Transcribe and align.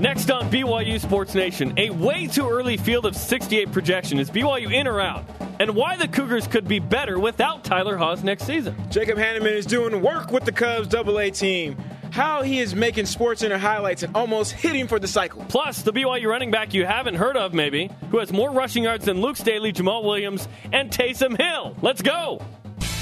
Next 0.00 0.30
on 0.30 0.48
BYU 0.48 1.00
Sports 1.00 1.34
Nation, 1.34 1.74
a 1.76 1.90
way 1.90 2.28
too 2.28 2.48
early 2.48 2.76
field 2.76 3.04
of 3.04 3.16
68 3.16 3.72
projection. 3.72 4.20
Is 4.20 4.30
BYU 4.30 4.72
in 4.72 4.86
or 4.86 5.00
out? 5.00 5.24
And 5.58 5.74
why 5.74 5.96
the 5.96 6.06
Cougars 6.06 6.46
could 6.46 6.68
be 6.68 6.78
better 6.78 7.18
without 7.18 7.64
Tyler 7.64 7.96
Haws 7.96 8.22
next 8.22 8.44
season. 8.44 8.76
Jacob 8.90 9.18
Hannemann 9.18 9.54
is 9.54 9.66
doing 9.66 10.00
work 10.00 10.30
with 10.30 10.44
the 10.44 10.52
Cubs 10.52 10.94
AA 10.94 11.30
team. 11.30 11.76
How 12.12 12.42
he 12.42 12.60
is 12.60 12.76
making 12.76 13.06
Sports 13.06 13.40
Center 13.40 13.58
highlights 13.58 14.04
and 14.04 14.14
almost 14.14 14.52
hitting 14.52 14.86
for 14.86 15.00
the 15.00 15.08
cycle. 15.08 15.44
Plus, 15.48 15.82
the 15.82 15.92
BYU 15.92 16.28
running 16.28 16.52
back 16.52 16.74
you 16.74 16.86
haven't 16.86 17.16
heard 17.16 17.36
of, 17.36 17.52
maybe, 17.52 17.90
who 18.12 18.18
has 18.18 18.32
more 18.32 18.52
rushing 18.52 18.84
yards 18.84 19.04
than 19.04 19.20
Luke 19.20 19.36
Staley, 19.36 19.72
Jamaal 19.72 20.04
Williams, 20.04 20.46
and 20.72 20.92
Taysom 20.92 21.36
Hill. 21.36 21.76
Let's 21.82 22.02
go. 22.02 22.40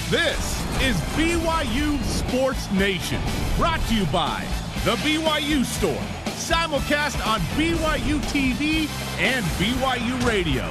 This 0.09 0.63
is 0.81 0.97
BYU 1.15 2.03
Sports 2.05 2.71
Nation, 2.73 3.21
brought 3.59 3.81
to 3.89 3.95
you 3.95 4.07
by 4.07 4.47
The 4.85 4.97
BYU 4.97 5.65
Store, 5.65 6.03
simulcast 6.37 7.27
on 7.27 7.41
BYU 7.57 8.21
TV 8.31 8.89
and 9.19 9.45
BYU 9.57 10.27
Radio. 10.27 10.63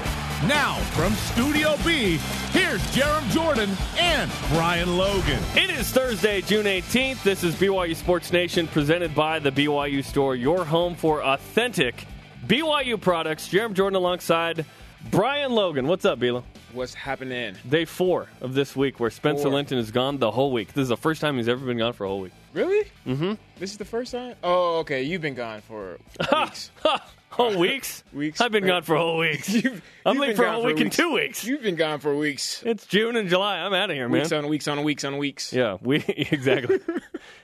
Now, 0.47 0.75
from 0.93 1.13
Studio 1.13 1.75
B, 1.83 2.17
here's 2.51 2.81
Jarom 2.95 3.27
Jordan 3.31 3.71
and 3.97 4.31
Brian 4.49 4.95
Logan. 4.95 5.41
It 5.55 5.71
is 5.71 5.89
Thursday, 5.89 6.41
June 6.41 6.65
18th. 6.65 7.23
This 7.23 7.43
is 7.43 7.55
BYU 7.55 7.95
Sports 7.95 8.31
Nation 8.31 8.67
presented 8.67 9.15
by 9.15 9.39
the 9.39 9.51
BYU 9.51 10.03
Store, 10.03 10.35
your 10.35 10.63
home 10.63 10.93
for 10.93 11.23
authentic 11.23 12.05
BYU 12.45 13.01
products. 13.01 13.49
Jarom 13.49 13.73
Jordan 13.73 13.97
alongside 13.97 14.65
Brian 15.09 15.51
Logan. 15.51 15.87
What's 15.87 16.05
up, 16.05 16.19
Bila? 16.19 16.43
What's 16.73 16.93
happening? 16.93 17.55
Day 17.67 17.85
four 17.85 18.27
of 18.41 18.53
this 18.53 18.75
week 18.75 18.99
where 18.99 19.09
Spencer 19.09 19.43
Four. 19.43 19.53
Linton 19.53 19.77
is 19.79 19.89
gone 19.89 20.19
the 20.19 20.29
whole 20.29 20.51
week. 20.51 20.73
This 20.73 20.83
is 20.83 20.89
the 20.89 20.97
first 20.97 21.21
time 21.21 21.37
he's 21.37 21.47
ever 21.47 21.65
been 21.65 21.77
gone 21.77 21.93
for 21.93 22.03
a 22.03 22.07
whole 22.07 22.21
week. 22.21 22.33
Really? 22.55 22.85
Mm-hmm. 23.05 23.33
This 23.59 23.71
is 23.71 23.77
the 23.77 23.83
first 23.83 24.13
time? 24.13 24.35
Oh, 24.41 24.77
okay. 24.79 25.03
You've 25.03 25.21
been 25.21 25.33
gone 25.35 25.59
for 25.59 25.97
weeks. 26.31 26.71
whole 27.29 27.57
weeks? 27.57 28.01
Weeks. 28.13 28.39
I've 28.39 28.53
been 28.53 28.65
gone 28.65 28.81
for 28.83 28.95
whole 28.95 29.17
weeks. 29.17 29.49
You've- 29.53 29.81
I'm 30.05 30.17
leaving 30.17 30.37
for 30.37 30.45
a 30.45 30.61
week 30.61 30.79
in 30.79 30.89
two 30.89 31.11
weeks. 31.11 31.43
You've 31.43 31.61
been 31.61 31.75
gone 31.75 31.99
for 31.99 32.15
weeks. 32.15 32.63
It's 32.65 32.85
June 32.87 33.17
and 33.17 33.27
July. 33.27 33.57
I'm 33.57 33.73
out 33.73 33.89
of 33.89 33.95
here, 33.97 34.07
man. 34.07 34.21
Weeks 34.21 34.31
on 34.31 34.47
weeks 34.47 34.67
on 34.69 34.83
weeks 34.85 35.03
on 35.03 35.17
weeks. 35.17 35.51
Yeah, 35.51 35.77
we 35.81 35.97
exactly, 36.07 36.79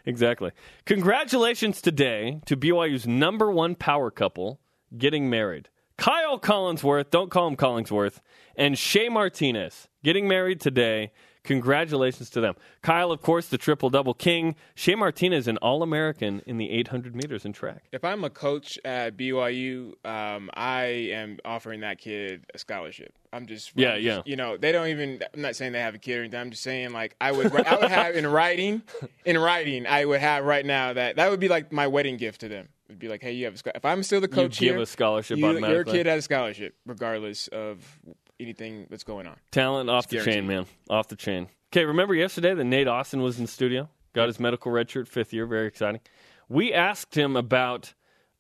exactly. 0.06 0.52
Congratulations 0.86 1.82
today 1.82 2.40
to 2.46 2.56
BYU's 2.56 3.06
number 3.06 3.52
one 3.52 3.76
power 3.76 4.12
couple 4.12 4.62
getting 4.98 5.30
married. 5.30 5.68
Kyle 5.98 6.40
Collinsworth, 6.40 7.10
don't 7.12 7.30
call 7.30 7.48
him 7.50 7.58
Collingsworth, 7.58 8.22
and 8.56 8.78
Shea 8.78 9.10
Martinez 9.10 9.90
getting 10.06 10.30
married 10.30 10.62
today. 10.62 11.12
Congratulations 11.44 12.30
to 12.32 12.42
them. 12.42 12.56
Kyle, 12.82 13.12
of 13.12 13.22
course, 13.22 13.48
the 13.48 13.58
triple 13.58 13.90
double 13.90 14.14
king. 14.14 14.56
Shea 14.76 14.96
Martinez, 14.96 15.48
an 15.48 15.58
All 15.58 15.82
American 15.82 16.42
in 16.46 16.58
the 16.58 16.70
800 16.70 17.16
meters 17.16 17.46
in 17.46 17.54
track. 17.54 17.84
If 17.92 18.04
I'm 18.04 18.24
a 18.24 18.30
coach 18.30 18.78
at 18.86 19.18
BYU, 19.18 19.94
um, 20.06 20.52
I 20.54 20.84
am 20.84 21.38
offering 21.44 21.82
that 21.82 21.98
kid 21.98 22.46
a 22.54 22.60
scholarship. 22.60 23.14
I'm 23.34 23.48
just 23.48 23.72
Yeah, 23.76 23.94
I'm 23.94 24.02
yeah. 24.02 24.22
You 24.26 24.36
know, 24.36 24.58
they 24.58 24.72
don't 24.72 24.88
even. 24.88 25.22
I'm 25.34 25.42
not 25.42 25.56
saying 25.56 25.72
they 25.72 25.80
have 25.80 25.96
a 25.96 26.00
kid 26.00 26.18
or 26.18 26.22
anything. 26.22 26.40
I'm 26.40 26.52
just 26.52 26.64
saying 26.64 26.92
like 26.92 27.16
I 27.20 27.32
would. 27.32 27.52
I 27.56 27.76
would 27.76 27.90
have 27.90 28.16
in 28.16 28.28
writing, 28.28 28.84
in 29.26 29.38
writing, 29.38 29.88
I 29.88 30.06
would 30.06 30.20
have 30.20 30.44
right 30.44 30.66
now 30.66 30.94
that 30.94 31.16
that 31.16 31.32
would 31.32 31.40
be 31.40 31.48
like 31.48 31.72
my 31.72 31.88
wedding 31.88 32.18
gift 32.18 32.42
to 32.42 32.50
them. 32.50 32.68
It'd 32.92 33.00
be 33.00 33.08
like, 33.08 33.22
hey, 33.22 33.32
you 33.32 33.46
have 33.46 33.56
a 33.56 33.78
if 33.78 33.86
I'm 33.86 34.04
still 34.04 34.20
the 34.20 34.28
coach 34.28 34.60
give 34.60 34.76
here, 34.76 34.84
a 34.84 34.86
scholarship 34.86 35.38
you, 35.38 35.66
your 35.66 35.86
kid 35.86 36.08
has 36.08 36.20
a 36.20 36.22
scholarship 36.24 36.76
regardless 36.86 37.48
of 37.48 38.00
anything 38.42 38.88
that's 38.90 39.04
going 39.04 39.28
on. 39.28 39.38
Talent 39.52 39.90
off 39.90 40.08
the 40.08 40.18
guaranteed. 40.18 40.34
chain, 40.34 40.48
man. 40.48 40.66
Off 40.90 41.08
the 41.08 41.16
chain. 41.16 41.48
Okay, 41.72 41.86
remember 41.86 42.14
yesterday 42.14 42.54
that 42.54 42.64
Nate 42.64 42.88
Austin 42.88 43.22
was 43.22 43.38
in 43.38 43.46
the 43.46 43.52
studio? 43.52 43.90
Got 44.14 44.28
his 44.28 44.40
medical 44.40 44.72
redshirt, 44.72 45.08
fifth 45.08 45.32
year. 45.32 45.46
Very 45.46 45.68
exciting. 45.68 46.02
We 46.50 46.74
asked 46.74 47.16
him 47.16 47.38
about 47.38 47.94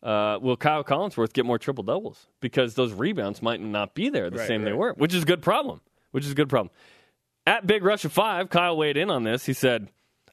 uh, 0.03 0.39
will 0.41 0.57
Kyle 0.57 0.83
Collinsworth 0.83 1.33
get 1.33 1.45
more 1.45 1.57
triple 1.59 1.83
doubles? 1.83 2.27
Because 2.41 2.73
those 2.75 2.91
rebounds 2.91 3.41
might 3.41 3.61
not 3.61 3.93
be 3.93 4.09
there 4.09 4.29
the 4.29 4.39
Right, 4.39 4.47
same 4.47 4.63
they 4.63 4.73
were, 4.73 4.93
which 4.93 5.13
is 5.13 5.23
a 5.23 5.25
good 5.25 5.41
problem. 5.41 5.81
Which 6.11 6.25
is 6.25 6.31
a 6.31 6.35
good 6.35 6.49
problem. 6.49 6.71
At 7.47 7.65
Big 7.65 7.83
Rush 7.83 8.03
of 8.03 8.11
Five, 8.11 8.49
Kyle 8.49 8.75
weighed 8.75 8.97
in 8.97 9.09
on 9.09 9.23
this. 9.23 9.45
He 9.45 9.53
said, 9.53 9.89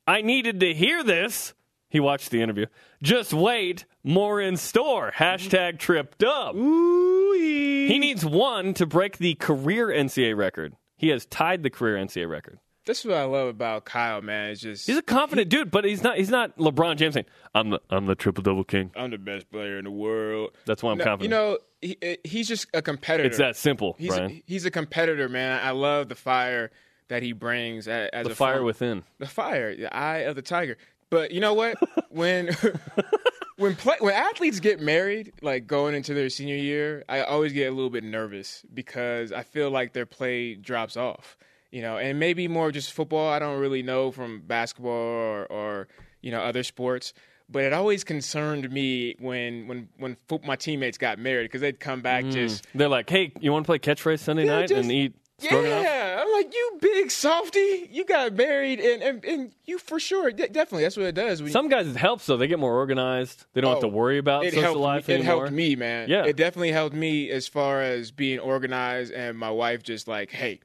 I 0.07 0.23
needed 0.23 0.61
to 0.61 0.75
hear 0.75 1.05
this. 1.05 1.55
He 1.89 2.01
watched 2.01 2.31
the 2.31 2.43
interview. 2.43 2.67
Just 3.03 3.33
wait, 3.33 3.85
more 4.05 4.41
in 4.41 4.57
store. 4.57 5.13
Hashtag 5.17 5.79
tripped 5.79 6.23
up. 6.23 6.55
He 6.55 7.99
needs 7.99 8.25
one 8.25 8.75
to 8.75 8.87
break 8.87 9.19
the 9.19 9.35
career 9.35 9.89
NCAA 9.89 10.37
record. 10.37 10.75
He 10.97 11.09
has 11.09 11.25
tied 11.27 11.63
the 11.63 11.71
career 11.71 11.97
NCAA 11.97 12.29
record. 12.29 12.59
That's 12.87 13.05
what 13.05 13.15
I 13.15 13.25
love 13.25 13.49
about 13.49 13.85
Kyle, 13.85 14.23
man. 14.23 14.51
It's 14.51 14.63
just 14.63 14.87
He's 14.87 14.97
a 14.97 15.03
confident 15.03 15.51
dude, 15.51 15.71
but 15.71 15.85
he's 15.85 16.03
not. 16.03 16.17
He's 16.17 16.31
not 16.31 16.57
LeBron 16.57 16.97
James 16.97 17.15
saying, 17.15 17.27
"I'm 17.55 17.69
the 17.71 17.81
I'm 17.91 18.07
the 18.07 18.15
triple 18.15 18.43
double 18.43 18.65
king." 18.65 18.91
I'm 18.97 19.11
the 19.11 19.19
best 19.19 19.51
player 19.51 19.77
in 19.79 19.85
the 19.85 19.91
world. 19.91 20.53
That's 20.65 20.83
why 20.83 20.93
I'm 20.93 20.99
No, 20.99 21.05
confident. 21.05 21.23
You 21.25 21.29
know, 21.37 21.59
he, 21.83 21.99
uh, 22.03 22.17
he's 22.25 22.49
just 22.49 22.67
a 22.73 22.81
competitor. 22.81 23.29
it's 23.29 23.37
that 23.39 23.57
simple, 23.57 23.95
He's 23.99 24.09
Brian. 24.17 24.31
a, 24.31 24.43
he's 24.47 24.65
a 24.65 24.71
competitor, 24.71 25.29
man. 25.29 25.61
I 25.63 25.73
love 25.73 26.09
the 26.09 26.15
fire 26.15 26.71
that 27.09 27.23
he 27.23 27.33
brings 27.35 27.89
as 27.89 28.09
the 28.25 28.33
a 28.33 28.35
fire 28.35 28.55
form- 28.57 28.65
within. 28.65 29.05
the 29.19 29.27
fire, 29.27 29.77
the 29.77 29.95
eye 29.95 30.19
of 30.21 30.35
the 30.35 30.43
tiger. 30.43 30.79
But 31.11 31.31
you 31.31 31.41
know 31.41 31.55
what? 31.55 31.77
when 32.11 32.51
when 33.57 33.75
play, 33.77 33.97
when 34.01 34.15
athletes 34.15 34.61
get 34.61 34.81
married, 34.81 35.33
like 35.43 35.67
going 35.67 35.95
into 35.95 36.15
their 36.15 36.29
senior 36.29 36.57
year, 36.57 37.05
I 37.09 37.23
always 37.23 37.53
get 37.53 37.67
a 37.67 37.75
little 37.75 37.91
bit 37.91 38.05
nervous 38.05 38.65
because 38.73 39.33
I 39.33 39.43
feel 39.43 39.71
like 39.71 39.93
their 39.93 40.07
play 40.07 40.55
drops 40.55 40.97
off. 40.97 41.37
You 41.71 41.83
know, 41.83 41.99
and 41.99 42.19
maybe 42.19 42.49
more 42.49 42.73
just 42.73 42.93
football. 42.95 43.31
I 43.31 43.39
don't 43.39 43.61
really 43.61 43.83
know 43.83 44.11
from 44.11 44.41
basketball 44.41 44.93
or, 44.93 45.45
or 45.47 45.89
you 46.23 46.31
know 46.31 46.41
other 46.41 46.63
sports. 46.63 47.13
But 47.51 47.65
it 47.65 47.73
always 47.73 48.05
concerned 48.05 48.71
me 48.71 49.17
when 49.19 49.67
when 49.69 49.89
when 49.99 50.17
my 50.45 50.57
teammates 50.57 50.99
got 50.99 51.19
married 51.19 51.45
because 51.45 51.61
they'd 51.63 51.81
come 51.81 52.03
back 52.03 52.25
mm. 52.25 52.33
just 52.33 52.67
They're 52.75 52.89
like, 52.89 53.09
"Hey, 53.09 53.33
you 53.41 53.53
want 53.53 53.65
to 53.65 53.67
play 53.67 53.79
catchphrase 53.79 54.21
Sunday 54.21 54.45
Yeah, 54.45 54.61
night 54.61 54.69
just- 54.69 54.83
and 54.83 54.93
eat 54.93 55.15
stroganoff?" 55.39 55.83
yeah, 55.83 56.25
like, 56.45 56.55
you 56.55 56.79
big 56.81 57.11
softy. 57.11 57.89
You 57.91 58.05
got 58.05 58.33
married, 58.35 58.81
and, 58.81 59.03
and, 59.03 59.25
and 59.25 59.53
you 59.65 59.79
for 59.79 59.99
sure, 60.01 60.31
de- 60.31 60.49
definitely, 60.49 60.83
that's 60.85 60.97
what 60.97 61.07
it 61.07 61.15
does. 61.15 61.43
When 61.43 61.51
Some 61.53 61.69
guys 61.69 61.87
it 61.89 61.97
helps 61.97 62.27
though; 62.27 62.37
they 62.37 62.47
get 62.47 62.59
more 62.59 62.75
organized. 62.75 63.45
They 63.53 63.61
don't 63.61 63.73
have 63.73 63.81
to 63.81 63.87
Oh, 63.87 63.91
worry 63.91 64.19
about 64.19 64.45
it 64.45 64.49
social 64.55 64.63
helped 64.63 64.81
life 64.81 65.09
me, 65.09 65.15
It 65.15 65.19
anymore. 65.19 65.37
helped 65.45 65.53
me, 65.53 65.77
man. 65.77 66.09
Yeah. 66.09 66.25
it 66.25 66.37
definitely 66.37 66.73
helped 66.73 66.95
me 66.95 67.31
as 67.31 67.47
far 67.49 67.83
as 67.83 68.11
being 68.11 68.39
organized, 68.39 69.13
and 69.13 69.39
my 69.39 69.51
wife 69.51 69.83
just 69.83 70.09
like, 70.09 70.31
hey. 70.31 70.61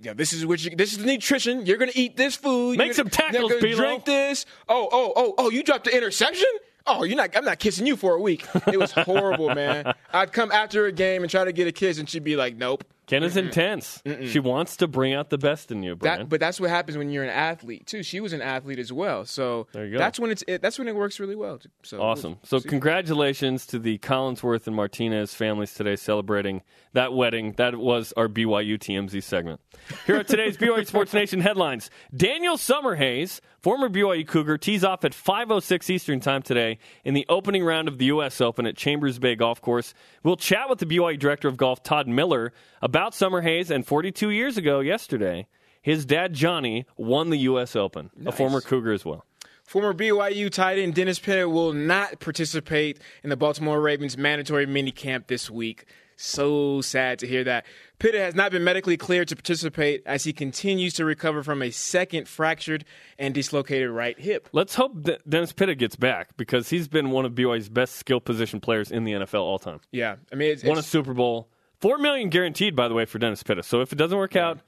Yeah, 0.00 0.14
this 0.14 0.32
is 0.32 0.46
what 0.46 0.64
you. 0.64 0.74
This 0.74 0.92
is 0.92 0.98
the 0.98 1.04
nutrition. 1.06 1.66
You're 1.66 1.76
gonna 1.76 1.92
eat 1.94 2.16
this 2.16 2.34
food. 2.34 2.78
Make 2.78 2.86
You're 2.86 2.94
some 2.94 3.10
tackles, 3.10 3.50
you're 3.50 3.60
gonna 3.60 3.74
Drink 3.76 4.04
this. 4.06 4.46
Oh, 4.70 4.88
oh, 4.90 5.12
oh, 5.14 5.34
oh! 5.36 5.50
You 5.50 5.62
dropped 5.62 5.84
the 5.84 5.94
interception. 5.94 6.46
Oh, 6.86 7.04
you're 7.04 7.16
not. 7.16 7.36
I'm 7.36 7.44
not 7.44 7.58
kissing 7.58 7.84
you 7.86 7.94
for 7.94 8.14
a 8.14 8.20
week. 8.20 8.46
It 8.68 8.78
was 8.80 8.90
horrible, 8.96 9.54
man. 9.54 9.92
I'd 10.14 10.32
come 10.32 10.50
after 10.50 10.86
a 10.86 10.92
game 10.92 11.22
and 11.22 11.30
try 11.30 11.44
to 11.44 11.52
get 11.52 11.68
a 11.68 11.72
kiss, 11.72 11.98
and 11.98 12.08
she'd 12.08 12.24
be 12.24 12.36
like, 12.36 12.56
"Nope." 12.56 12.84
Ken 13.06 13.22
is 13.22 13.36
intense. 13.36 14.02
She 14.24 14.40
wants 14.40 14.76
to 14.78 14.88
bring 14.88 15.14
out 15.14 15.30
the 15.30 15.38
best 15.38 15.70
in 15.70 15.82
you, 15.82 15.94
Brian. 15.94 16.18
That, 16.20 16.28
but 16.28 16.40
that's 16.40 16.60
what 16.60 16.70
happens 16.70 16.98
when 16.98 17.10
you're 17.10 17.22
an 17.22 17.30
athlete 17.30 17.86
too. 17.86 18.02
She 18.02 18.18
was 18.20 18.32
an 18.32 18.42
athlete 18.42 18.80
as 18.80 18.92
well, 18.92 19.24
so 19.24 19.68
There 19.72 19.86
you 19.86 19.92
go. 19.92 19.98
that's 19.98 20.18
when 20.18 20.32
it's 20.32 20.42
it, 20.48 20.60
that's 20.60 20.76
when 20.78 20.88
it 20.88 20.96
works 20.96 21.20
really 21.20 21.36
well. 21.36 21.60
So 21.84 22.00
Awesome. 22.00 22.38
So, 22.42 22.58
congratulations 22.60 23.64
to 23.66 23.78
the 23.78 23.98
Collinsworth 23.98 24.66
and 24.66 24.74
Martinez 24.74 25.34
families 25.34 25.72
today 25.74 25.94
celebrating 25.94 26.62
that 26.94 27.12
wedding. 27.12 27.52
That 27.58 27.76
was 27.76 28.12
our 28.16 28.26
BYU 28.26 28.76
TMZ 28.78 29.22
segment. 29.22 29.60
Here 30.06 30.18
are 30.18 30.24
today's 30.24 30.56
BYU 30.56 30.86
Sports 30.88 31.12
Nation 31.12 31.40
headlines. 31.40 31.90
Daniel 32.16 32.56
Summerhays, 32.56 33.40
former 33.60 33.88
BYU 33.88 34.26
Cougar, 34.26 34.58
tees 34.58 34.82
off 34.82 35.04
at 35.04 35.12
5.06 35.12 35.90
Eastern 35.90 36.18
Time 36.20 36.42
today 36.42 36.78
in 37.04 37.14
the 37.14 37.26
opening 37.28 37.62
round 37.62 37.86
of 37.86 37.98
the 37.98 38.06
U.S. 38.06 38.40
Open 38.40 38.66
at 38.66 38.76
Chambers 38.76 39.18
Bay 39.18 39.36
Golf 39.36 39.60
Course. 39.60 39.94
We'll 40.24 40.36
chat 40.36 40.68
with 40.70 40.78
the 40.80 40.86
BYU 40.86 41.18
Director 41.18 41.46
of 41.48 41.56
Golf, 41.56 41.82
Todd 41.82 42.08
Miller, 42.08 42.52
about 42.80 42.95
Summerhays. 42.96 43.70
And 43.70 43.86
42 43.86 44.30
years 44.30 44.56
ago, 44.56 44.80
yesterday, 44.80 45.46
his 45.82 46.04
dad, 46.04 46.34
Johnny, 46.34 46.86
won 46.96 47.30
the 47.30 47.38
U.S. 47.38 47.76
Open, 47.76 48.10
a 48.24 48.32
former 48.32 48.60
Cougar 48.60 48.92
as 48.92 49.04
well. 49.04 49.24
Former 49.64 49.92
BYU 49.92 50.50
tight 50.50 50.78
end 50.78 50.94
Dennis 50.94 51.18
Pitta 51.18 51.48
will 51.48 51.72
not 51.72 52.20
participate 52.20 53.00
in 53.24 53.30
the 53.30 53.36
Baltimore 53.36 53.80
Ravens 53.80 54.16
mandatory 54.16 54.66
minicamp 54.66 55.26
this 55.26 55.50
week. 55.50 55.86
So 56.16 56.80
sad 56.80 57.18
to 57.18 57.26
hear 57.26 57.44
that. 57.44 57.66
Pitta 57.98 58.18
has 58.18 58.34
not 58.34 58.50
been 58.50 58.64
medically 58.64 58.96
cleared 58.96 59.28
to 59.28 59.36
participate 59.36 60.02
as 60.06 60.24
he 60.24 60.32
continues 60.32 60.94
to 60.94 61.04
recover 61.04 61.42
from 61.42 61.62
a 61.62 61.70
second 61.70 62.26
fractured 62.26 62.84
and 63.18 63.34
dislocated 63.34 63.90
right 63.90 64.18
hip. 64.18 64.48
Let's 64.52 64.74
hope 64.76 64.92
that 65.04 65.28
Dennis 65.28 65.52
Pitta 65.52 65.74
gets 65.74 65.96
back 65.96 66.36
because 66.36 66.70
he's 66.70 66.88
been 66.88 67.10
one 67.10 67.26
of 67.26 67.32
BYU's 67.32 67.68
best 67.68 67.96
skill 67.96 68.20
position 68.20 68.60
players 68.60 68.90
in 68.90 69.04
the 69.04 69.12
NFL 69.12 69.40
all 69.40 69.58
time. 69.58 69.80
Yeah, 69.90 70.16
I 70.32 70.36
mean, 70.36 70.52
it's, 70.52 70.64
Won 70.64 70.78
a 70.78 70.82
Super 70.82 71.12
Bowl, 71.12 71.48
four 71.86 71.98
million 71.98 72.30
guaranteed, 72.30 72.74
by 72.74 72.88
the 72.88 72.94
way, 72.94 73.04
for 73.04 73.18
Dennis 73.18 73.42
Pitta. 73.42 73.62
So 73.62 73.80
if 73.80 73.92
it 73.92 73.96
doesn't 73.96 74.16
work 74.18 74.34
out, 74.36 74.58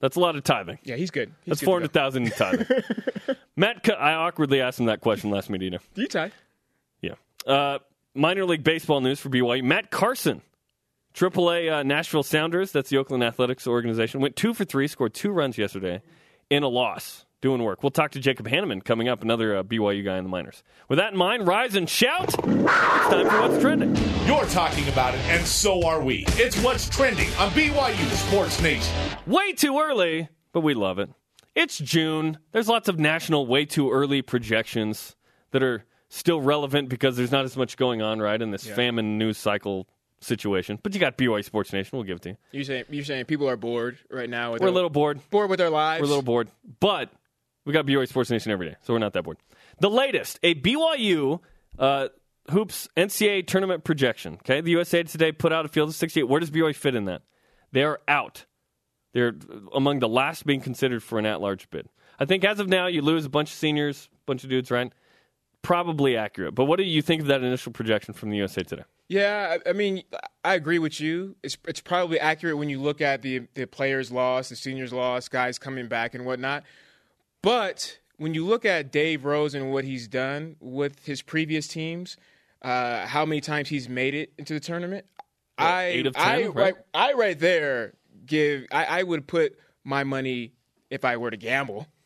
that's 0.00 0.16
a 0.16 0.20
lot 0.20 0.36
of 0.36 0.44
tithing. 0.44 0.78
yeah, 0.84 0.94
he's 0.96 1.10
good. 1.10 1.32
He's 1.44 1.50
That's 1.52 1.60
good 1.60 1.66
four 1.66 1.80
to 1.80 1.88
go. 1.88 2.06
in 2.16 2.30
tithing. 2.30 2.66
Matt, 3.56 3.82
Cu- 3.82 3.92
I 3.92 4.12
awkwardly 4.14 4.60
asked 4.60 4.78
him 4.78 4.86
that 4.86 5.00
question 5.00 5.30
last 5.30 5.50
meeting. 5.50 5.76
Do 5.94 6.02
you 6.02 6.06
tie? 6.06 6.30
Yeah. 7.02 7.14
Uh, 7.46 7.78
minor 8.14 8.44
league 8.44 8.62
baseball 8.62 9.00
news 9.00 9.18
for 9.18 9.28
BYU. 9.30 9.64
Matt 9.64 9.90
Carson, 9.90 10.42
AAA 11.14 11.72
uh, 11.72 11.82
Nashville 11.82 12.22
Sounders, 12.22 12.70
that's 12.70 12.90
the 12.90 12.98
Oakland 12.98 13.24
Athletics 13.24 13.66
organization, 13.66 14.20
went 14.20 14.36
two 14.36 14.54
for 14.54 14.64
three, 14.64 14.86
scored 14.86 15.14
two 15.14 15.30
runs 15.30 15.58
yesterday 15.58 16.00
in 16.50 16.62
a 16.62 16.68
loss. 16.68 17.24
Doing 17.40 17.62
work. 17.62 17.84
We'll 17.84 17.90
talk 17.90 18.10
to 18.12 18.18
Jacob 18.18 18.48
Hannemann 18.48 18.84
coming 18.84 19.08
up, 19.08 19.22
another 19.22 19.58
uh, 19.58 19.62
BYU 19.62 20.04
guy 20.04 20.18
in 20.18 20.24
the 20.24 20.28
minors. 20.28 20.64
With 20.88 20.98
that 20.98 21.12
in 21.12 21.18
mind, 21.18 21.46
rise 21.46 21.76
and 21.76 21.88
shout. 21.88 22.24
It's 22.26 22.36
time 22.36 23.28
for 23.28 23.40
What's 23.42 23.62
Trending. 23.62 23.94
You're 24.26 24.44
talking 24.46 24.88
about 24.88 25.14
it, 25.14 25.20
and 25.28 25.46
so 25.46 25.86
are 25.86 26.02
we. 26.02 26.24
It's 26.30 26.60
what's 26.64 26.88
trending 26.88 27.28
on 27.38 27.50
BYU 27.50 28.10
Sports 28.28 28.60
Nation. 28.60 28.92
Way 29.24 29.52
too 29.52 29.78
early, 29.78 30.28
but 30.50 30.62
we 30.62 30.74
love 30.74 30.98
it. 30.98 31.10
It's 31.54 31.78
June. 31.78 32.38
There's 32.50 32.66
lots 32.68 32.88
of 32.88 32.98
national 32.98 33.46
way 33.46 33.64
too 33.64 33.88
early 33.92 34.20
projections 34.20 35.14
that 35.52 35.62
are 35.62 35.84
still 36.08 36.40
relevant 36.40 36.88
because 36.88 37.16
there's 37.16 37.30
not 37.30 37.44
as 37.44 37.56
much 37.56 37.76
going 37.76 38.02
on, 38.02 38.18
right, 38.18 38.42
in 38.42 38.50
this 38.50 38.66
famine 38.66 39.16
news 39.16 39.38
cycle 39.38 39.86
situation. 40.20 40.80
But 40.82 40.92
you 40.92 40.98
got 40.98 41.16
BYU 41.16 41.44
Sports 41.44 41.72
Nation. 41.72 41.96
We'll 41.96 42.04
give 42.04 42.16
it 42.16 42.22
to 42.22 42.28
you. 42.30 42.36
You're 42.50 42.64
saying 42.64 42.84
you're 42.90 43.04
saying 43.04 43.26
people 43.26 43.48
are 43.48 43.56
bored 43.56 43.96
right 44.10 44.28
now. 44.28 44.54
With 44.54 44.60
We're 44.62 44.68
a 44.68 44.72
little 44.72 44.90
bored. 44.90 45.20
bored 45.30 45.48
with 45.50 45.58
their 45.60 45.70
lives. 45.70 46.00
We're 46.00 46.06
a 46.06 46.08
little 46.08 46.22
bored, 46.22 46.48
but 46.80 47.10
we 47.68 47.74
got 47.74 47.84
BYU 47.84 48.08
Sports 48.08 48.30
Nation 48.30 48.50
every 48.50 48.70
day, 48.70 48.76
so 48.80 48.94
we're 48.94 48.98
not 48.98 49.12
that 49.12 49.24
bored. 49.24 49.36
The 49.78 49.90
latest, 49.90 50.38
a 50.42 50.54
BYU 50.54 51.40
uh, 51.78 52.08
hoops 52.50 52.88
NCAA 52.96 53.46
tournament 53.46 53.84
projection. 53.84 54.34
Okay, 54.36 54.62
the 54.62 54.70
USA 54.70 55.02
Today 55.02 55.32
put 55.32 55.52
out 55.52 55.66
a 55.66 55.68
field 55.68 55.90
of 55.90 55.94
68. 55.94 56.22
Where 56.22 56.40
does 56.40 56.50
BYU 56.50 56.74
fit 56.74 56.94
in 56.94 57.04
that? 57.04 57.20
They 57.72 57.82
are 57.82 58.00
out. 58.08 58.46
They're 59.12 59.34
among 59.74 59.98
the 59.98 60.08
last 60.08 60.46
being 60.46 60.62
considered 60.62 61.02
for 61.02 61.18
an 61.18 61.26
at-large 61.26 61.68
bid. 61.68 61.90
I 62.18 62.24
think 62.24 62.42
as 62.42 62.58
of 62.58 62.68
now, 62.68 62.86
you 62.86 63.02
lose 63.02 63.26
a 63.26 63.28
bunch 63.28 63.50
of 63.50 63.56
seniors, 63.56 64.08
a 64.14 64.24
bunch 64.24 64.44
of 64.44 64.48
dudes, 64.48 64.70
right? 64.70 64.90
Probably 65.60 66.16
accurate. 66.16 66.54
But 66.54 66.64
what 66.64 66.78
do 66.78 66.84
you 66.84 67.02
think 67.02 67.20
of 67.20 67.26
that 67.26 67.42
initial 67.42 67.72
projection 67.72 68.14
from 68.14 68.30
the 68.30 68.38
USA 68.38 68.62
Today? 68.62 68.84
Yeah, 69.08 69.58
I 69.66 69.68
I 69.68 69.72
mean, 69.74 70.04
I 70.42 70.54
agree 70.54 70.78
with 70.78 71.02
you. 71.02 71.36
It's 71.42 71.58
it's 71.66 71.82
probably 71.82 72.18
accurate 72.18 72.56
when 72.56 72.70
you 72.70 72.80
look 72.80 73.02
at 73.02 73.20
the 73.20 73.42
the 73.52 73.66
players 73.66 74.10
lost, 74.10 74.48
the 74.48 74.56
seniors 74.56 74.90
lost, 74.94 75.30
guys 75.30 75.58
coming 75.58 75.86
back 75.86 76.14
and 76.14 76.24
whatnot. 76.24 76.64
But 77.42 77.98
when 78.16 78.34
you 78.34 78.44
look 78.44 78.64
at 78.64 78.90
Dave 78.92 79.24
Rose 79.24 79.54
and 79.54 79.72
what 79.72 79.84
he's 79.84 80.08
done 80.08 80.56
with 80.60 81.04
his 81.06 81.22
previous 81.22 81.68
teams, 81.68 82.16
uh, 82.62 83.06
how 83.06 83.24
many 83.24 83.40
times 83.40 83.68
he's 83.68 83.88
made 83.88 84.14
it 84.14 84.32
into 84.38 84.54
the 84.54 84.60
tournament, 84.60 85.06
I 85.56 85.84
eight 85.84 86.06
of 86.06 86.14
10, 86.14 86.24
I 86.28 86.42
right? 86.46 86.54
right, 86.54 86.74
I 86.94 87.12
right 87.14 87.38
there 87.38 87.94
give 88.26 88.66
I, 88.70 88.84
I 88.84 89.02
would 89.02 89.26
put 89.26 89.58
my 89.84 90.04
money 90.04 90.52
if 90.90 91.04
I 91.04 91.16
were 91.16 91.30
to 91.30 91.36
gamble. 91.36 91.86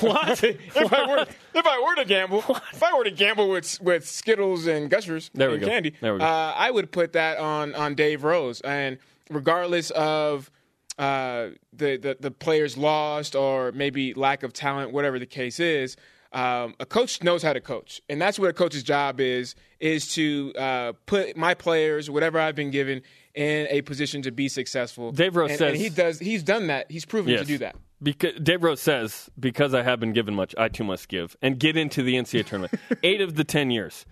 What? 0.00 0.42
if 0.42 0.92
I 0.92 1.06
were 1.08 1.24
if 1.54 1.66
I 1.66 1.80
were 1.80 1.94
to 1.94 2.04
gamble, 2.04 2.40
if 2.72 2.82
I 2.82 2.96
were 2.98 3.04
to 3.04 3.12
gamble 3.12 3.48
with 3.48 3.80
with 3.80 4.08
Skittles 4.08 4.66
and 4.66 4.90
Gushers 4.90 5.30
There 5.34 5.50
we 5.50 5.54
and 5.54 5.62
go. 5.62 5.68
candy, 5.68 5.94
There 6.00 6.14
we 6.14 6.18
go. 6.18 6.24
Uh, 6.24 6.52
I 6.56 6.72
would 6.72 6.90
put 6.90 7.12
that 7.12 7.38
on 7.38 7.76
on 7.76 7.94
Dave 7.94 8.24
Rose, 8.24 8.60
and 8.62 8.98
regardless 9.30 9.90
of 9.92 10.50
uh, 10.98 11.48
the, 11.72 11.96
the 11.96 12.16
the 12.20 12.30
players 12.30 12.76
lost 12.76 13.34
or 13.34 13.72
maybe 13.72 14.14
lack 14.14 14.42
of 14.42 14.52
talent, 14.52 14.92
whatever 14.92 15.18
the 15.18 15.26
case 15.26 15.60
is. 15.60 15.96
Um, 16.32 16.74
a 16.80 16.86
coach 16.86 17.22
knows 17.22 17.44
how 17.44 17.52
to 17.52 17.60
coach, 17.60 18.00
and 18.08 18.20
that's 18.20 18.38
what 18.40 18.50
a 18.50 18.52
coach's 18.52 18.82
job 18.82 19.20
is: 19.20 19.54
is 19.78 20.12
to 20.14 20.52
uh, 20.58 20.92
put 21.06 21.36
my 21.36 21.54
players, 21.54 22.10
whatever 22.10 22.40
I've 22.40 22.56
been 22.56 22.72
given, 22.72 23.02
in 23.34 23.68
a 23.70 23.82
position 23.82 24.22
to 24.22 24.32
be 24.32 24.48
successful. 24.48 25.12
Dave 25.12 25.36
Rose 25.36 25.50
and, 25.50 25.58
says- 25.58 25.72
and 25.74 25.80
he 25.80 25.88
does. 25.90 26.18
He's 26.18 26.42
done 26.42 26.66
that. 26.68 26.90
He's 26.90 27.04
proven 27.04 27.36
to 27.36 27.44
do 27.44 27.58
that. 27.58 27.76
Because 28.02 28.34
Dave 28.42 28.62
Rose 28.62 28.80
says, 28.80 29.30
because 29.38 29.72
I 29.72 29.82
have 29.82 29.98
been 29.98 30.12
given 30.12 30.34
much, 30.34 30.54
I 30.58 30.68
too 30.68 30.84
must 30.84 31.08
give 31.08 31.36
and 31.40 31.58
get 31.58 31.76
into 31.76 32.02
the 32.02 32.16
NCAA 32.16 32.44
tournament. 32.44 32.74
Eight 33.02 33.20
of 33.20 33.36
the 33.36 33.44
ten 33.44 33.70
years. 33.70 34.04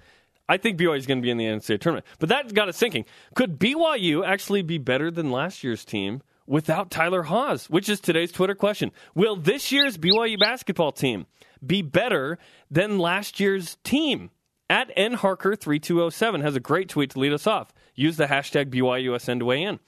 I 0.48 0.56
think 0.56 0.78
BYU 0.78 0.98
is 0.98 1.06
going 1.06 1.18
to 1.18 1.22
be 1.22 1.30
in 1.30 1.38
the 1.38 1.44
NCAA 1.46 1.80
tournament. 1.80 2.06
But 2.18 2.28
that 2.28 2.52
got 2.54 2.68
us 2.68 2.78
thinking 2.78 3.04
could 3.34 3.58
BYU 3.58 4.24
actually 4.26 4.62
be 4.62 4.78
better 4.78 5.10
than 5.10 5.30
last 5.30 5.64
year's 5.64 5.84
team 5.84 6.22
without 6.52 6.90
Tyler 6.90 7.22
Haws? 7.22 7.70
Which 7.70 7.88
is 7.88 7.98
today's 7.98 8.30
Twitter 8.30 8.54
question. 8.54 8.92
Will 9.14 9.36
this 9.36 9.72
year's 9.72 9.96
BYU 9.96 10.38
basketball 10.38 10.92
team 10.92 11.26
be 11.66 11.80
better 11.80 12.38
than 12.70 12.98
last 12.98 13.40
year's 13.40 13.78
team? 13.82 14.30
At 14.68 14.94
nharker3207 14.94 16.42
has 16.42 16.54
a 16.54 16.60
great 16.60 16.90
tweet 16.90 17.10
to 17.10 17.18
lead 17.18 17.32
us 17.32 17.46
off. 17.46 17.72
Use 17.94 18.18
the 18.18 18.26
hashtag 18.26 18.66
BYUSN 18.66 19.38
to 19.38 19.44
weigh 19.46 19.62
in. 19.62 19.80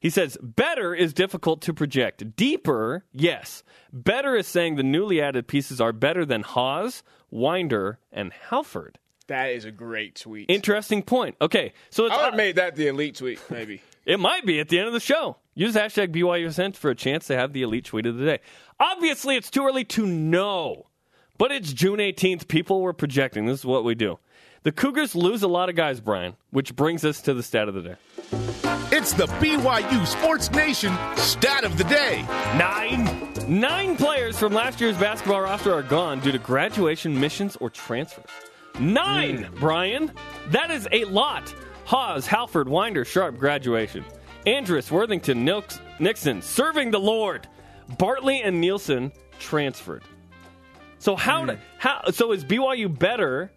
He 0.00 0.10
says, 0.10 0.38
better 0.40 0.94
is 0.94 1.12
difficult 1.12 1.60
to 1.62 1.74
project. 1.74 2.36
Deeper, 2.36 3.04
yes. 3.12 3.62
Better 3.92 4.34
is 4.34 4.46
saying 4.46 4.76
the 4.76 4.82
newly 4.82 5.20
added 5.20 5.46
pieces 5.46 5.80
are 5.80 5.92
better 5.92 6.24
than 6.24 6.42
Haws, 6.42 7.02
Winder, 7.30 7.98
and 8.12 8.32
Halford. 8.32 8.98
That 9.26 9.50
is 9.50 9.66
a 9.66 9.70
great 9.70 10.14
tweet. 10.14 10.46
Interesting 10.48 11.02
point. 11.02 11.36
Okay, 11.40 11.74
so 11.90 12.06
it's, 12.06 12.14
I 12.14 12.18
would 12.18 12.24
have 12.26 12.34
made 12.34 12.56
that 12.56 12.76
the 12.76 12.86
elite 12.86 13.16
tweet, 13.16 13.40
maybe. 13.50 13.82
It 14.08 14.18
might 14.18 14.46
be 14.46 14.58
at 14.58 14.70
the 14.70 14.78
end 14.78 14.88
of 14.88 14.94
the 14.94 15.00
show. 15.00 15.36
Use 15.54 15.74
hashtag 15.74 16.14
BYUSN 16.14 16.74
for 16.74 16.90
a 16.90 16.94
chance 16.94 17.26
to 17.26 17.36
have 17.36 17.52
the 17.52 17.62
elite 17.62 17.84
tweet 17.84 18.06
of 18.06 18.16
the 18.16 18.24
day. 18.24 18.38
Obviously, 18.80 19.36
it's 19.36 19.50
too 19.50 19.66
early 19.66 19.84
to 19.84 20.06
know, 20.06 20.86
but 21.36 21.52
it's 21.52 21.74
June 21.74 21.98
18th. 21.98 22.48
People 22.48 22.80
were 22.80 22.94
projecting. 22.94 23.44
This 23.44 23.60
is 23.60 23.66
what 23.66 23.84
we 23.84 23.94
do. 23.94 24.18
The 24.62 24.72
Cougars 24.72 25.14
lose 25.14 25.42
a 25.42 25.48
lot 25.48 25.68
of 25.68 25.76
guys, 25.76 26.00
Brian, 26.00 26.36
which 26.50 26.74
brings 26.74 27.04
us 27.04 27.20
to 27.22 27.34
the 27.34 27.42
stat 27.42 27.68
of 27.68 27.74
the 27.74 27.82
day. 27.82 27.96
It's 28.90 29.12
the 29.12 29.26
BYU 29.26 30.06
Sports 30.06 30.50
Nation 30.52 30.96
stat 31.16 31.64
of 31.64 31.76
the 31.76 31.84
day. 31.84 32.24
Nine. 32.56 33.30
Nine 33.46 33.94
players 33.96 34.38
from 34.38 34.54
last 34.54 34.80
year's 34.80 34.96
basketball 34.96 35.42
roster 35.42 35.74
are 35.74 35.82
gone 35.82 36.20
due 36.20 36.32
to 36.32 36.38
graduation, 36.38 37.20
missions, 37.20 37.56
or 37.56 37.68
transfers. 37.68 38.30
Nine, 38.80 39.44
mm. 39.44 39.60
Brian. 39.60 40.12
That 40.48 40.70
is 40.70 40.88
a 40.92 41.04
lot. 41.04 41.52
Haws, 41.88 42.26
Halford, 42.26 42.68
Winder, 42.68 43.02
Sharp, 43.02 43.38
graduation. 43.38 44.04
Andrus, 44.46 44.90
Worthington, 44.90 45.42
Nix, 45.42 45.80
Nixon, 45.98 46.42
serving 46.42 46.90
the 46.90 47.00
Lord. 47.00 47.48
Bartley 47.96 48.42
and 48.42 48.62
Neilson 48.62 49.10
transferred. 49.38 50.02
So 50.98 51.16
how, 51.16 51.44
Hmm. 51.46 51.50
how 51.78 52.10
so 52.10 52.32
is 52.32 52.44
BYU 52.44 52.88
better 52.90 53.50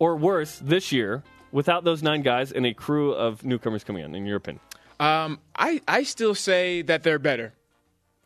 or 0.00 0.16
worse 0.16 0.58
this 0.60 0.90
year 0.90 1.22
without 1.52 1.84
those 1.84 2.02
nine 2.02 2.22
guys 2.22 2.50
and 2.50 2.66
a 2.66 2.74
crew 2.74 3.12
of 3.12 3.44
newcomers 3.44 3.84
coming 3.84 4.04
in? 4.04 4.12
In 4.16 4.26
your 4.26 4.38
opinion, 4.38 4.60
Um, 4.98 5.38
I, 5.54 5.80
I 5.86 6.02
still 6.02 6.34
say 6.34 6.82
that 6.82 7.04
they're 7.04 7.20
better. 7.20 7.52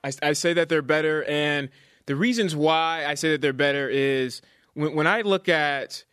I, 0.03 0.13
I 0.23 0.33
say 0.33 0.55
that 0.55 0.71
they're 0.71 0.81
better, 0.81 1.25
and 1.25 1.69
the 2.07 2.17
reasons 2.17 2.57
why 2.57 3.05
I 3.07 3.15
say 3.17 3.33
that 3.33 3.43
they're 3.43 3.53
better 3.53 3.87
is 3.91 4.41
when, 4.73 4.95
when 4.95 5.07
I 5.07 5.21
look 5.21 5.51
at 5.51 6.05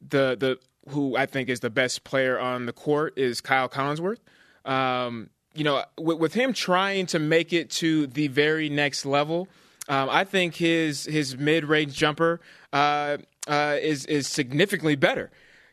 the 0.00 0.36
the 0.38 0.58
who 0.88 1.16
I 1.16 1.26
think 1.26 1.48
is 1.48 1.60
the 1.60 1.70
best 1.70 2.04
player 2.04 2.38
on 2.38 2.66
the 2.66 2.72
court 2.72 3.18
is 3.18 3.40
Kyle 3.40 3.68
Collinsworth. 3.68 4.18
Um, 4.64 5.30
you 5.54 5.64
know, 5.64 5.84
with, 5.98 6.18
with 6.18 6.34
him 6.34 6.52
trying 6.52 7.06
to 7.06 7.18
make 7.18 7.52
it 7.52 7.70
to 7.70 8.06
the 8.06 8.28
very 8.28 8.68
next 8.68 9.06
level, 9.06 9.48
um, 9.88 10.08
I 10.10 10.24
think 10.24 10.56
his 10.56 11.04
his 11.04 11.36
mid 11.36 11.64
range 11.64 11.94
jumper 11.94 12.40
uh, 12.72 13.18
uh, 13.46 13.76
is 13.80 14.06
is 14.06 14.26
significantly 14.26 14.96
better. 14.96 15.30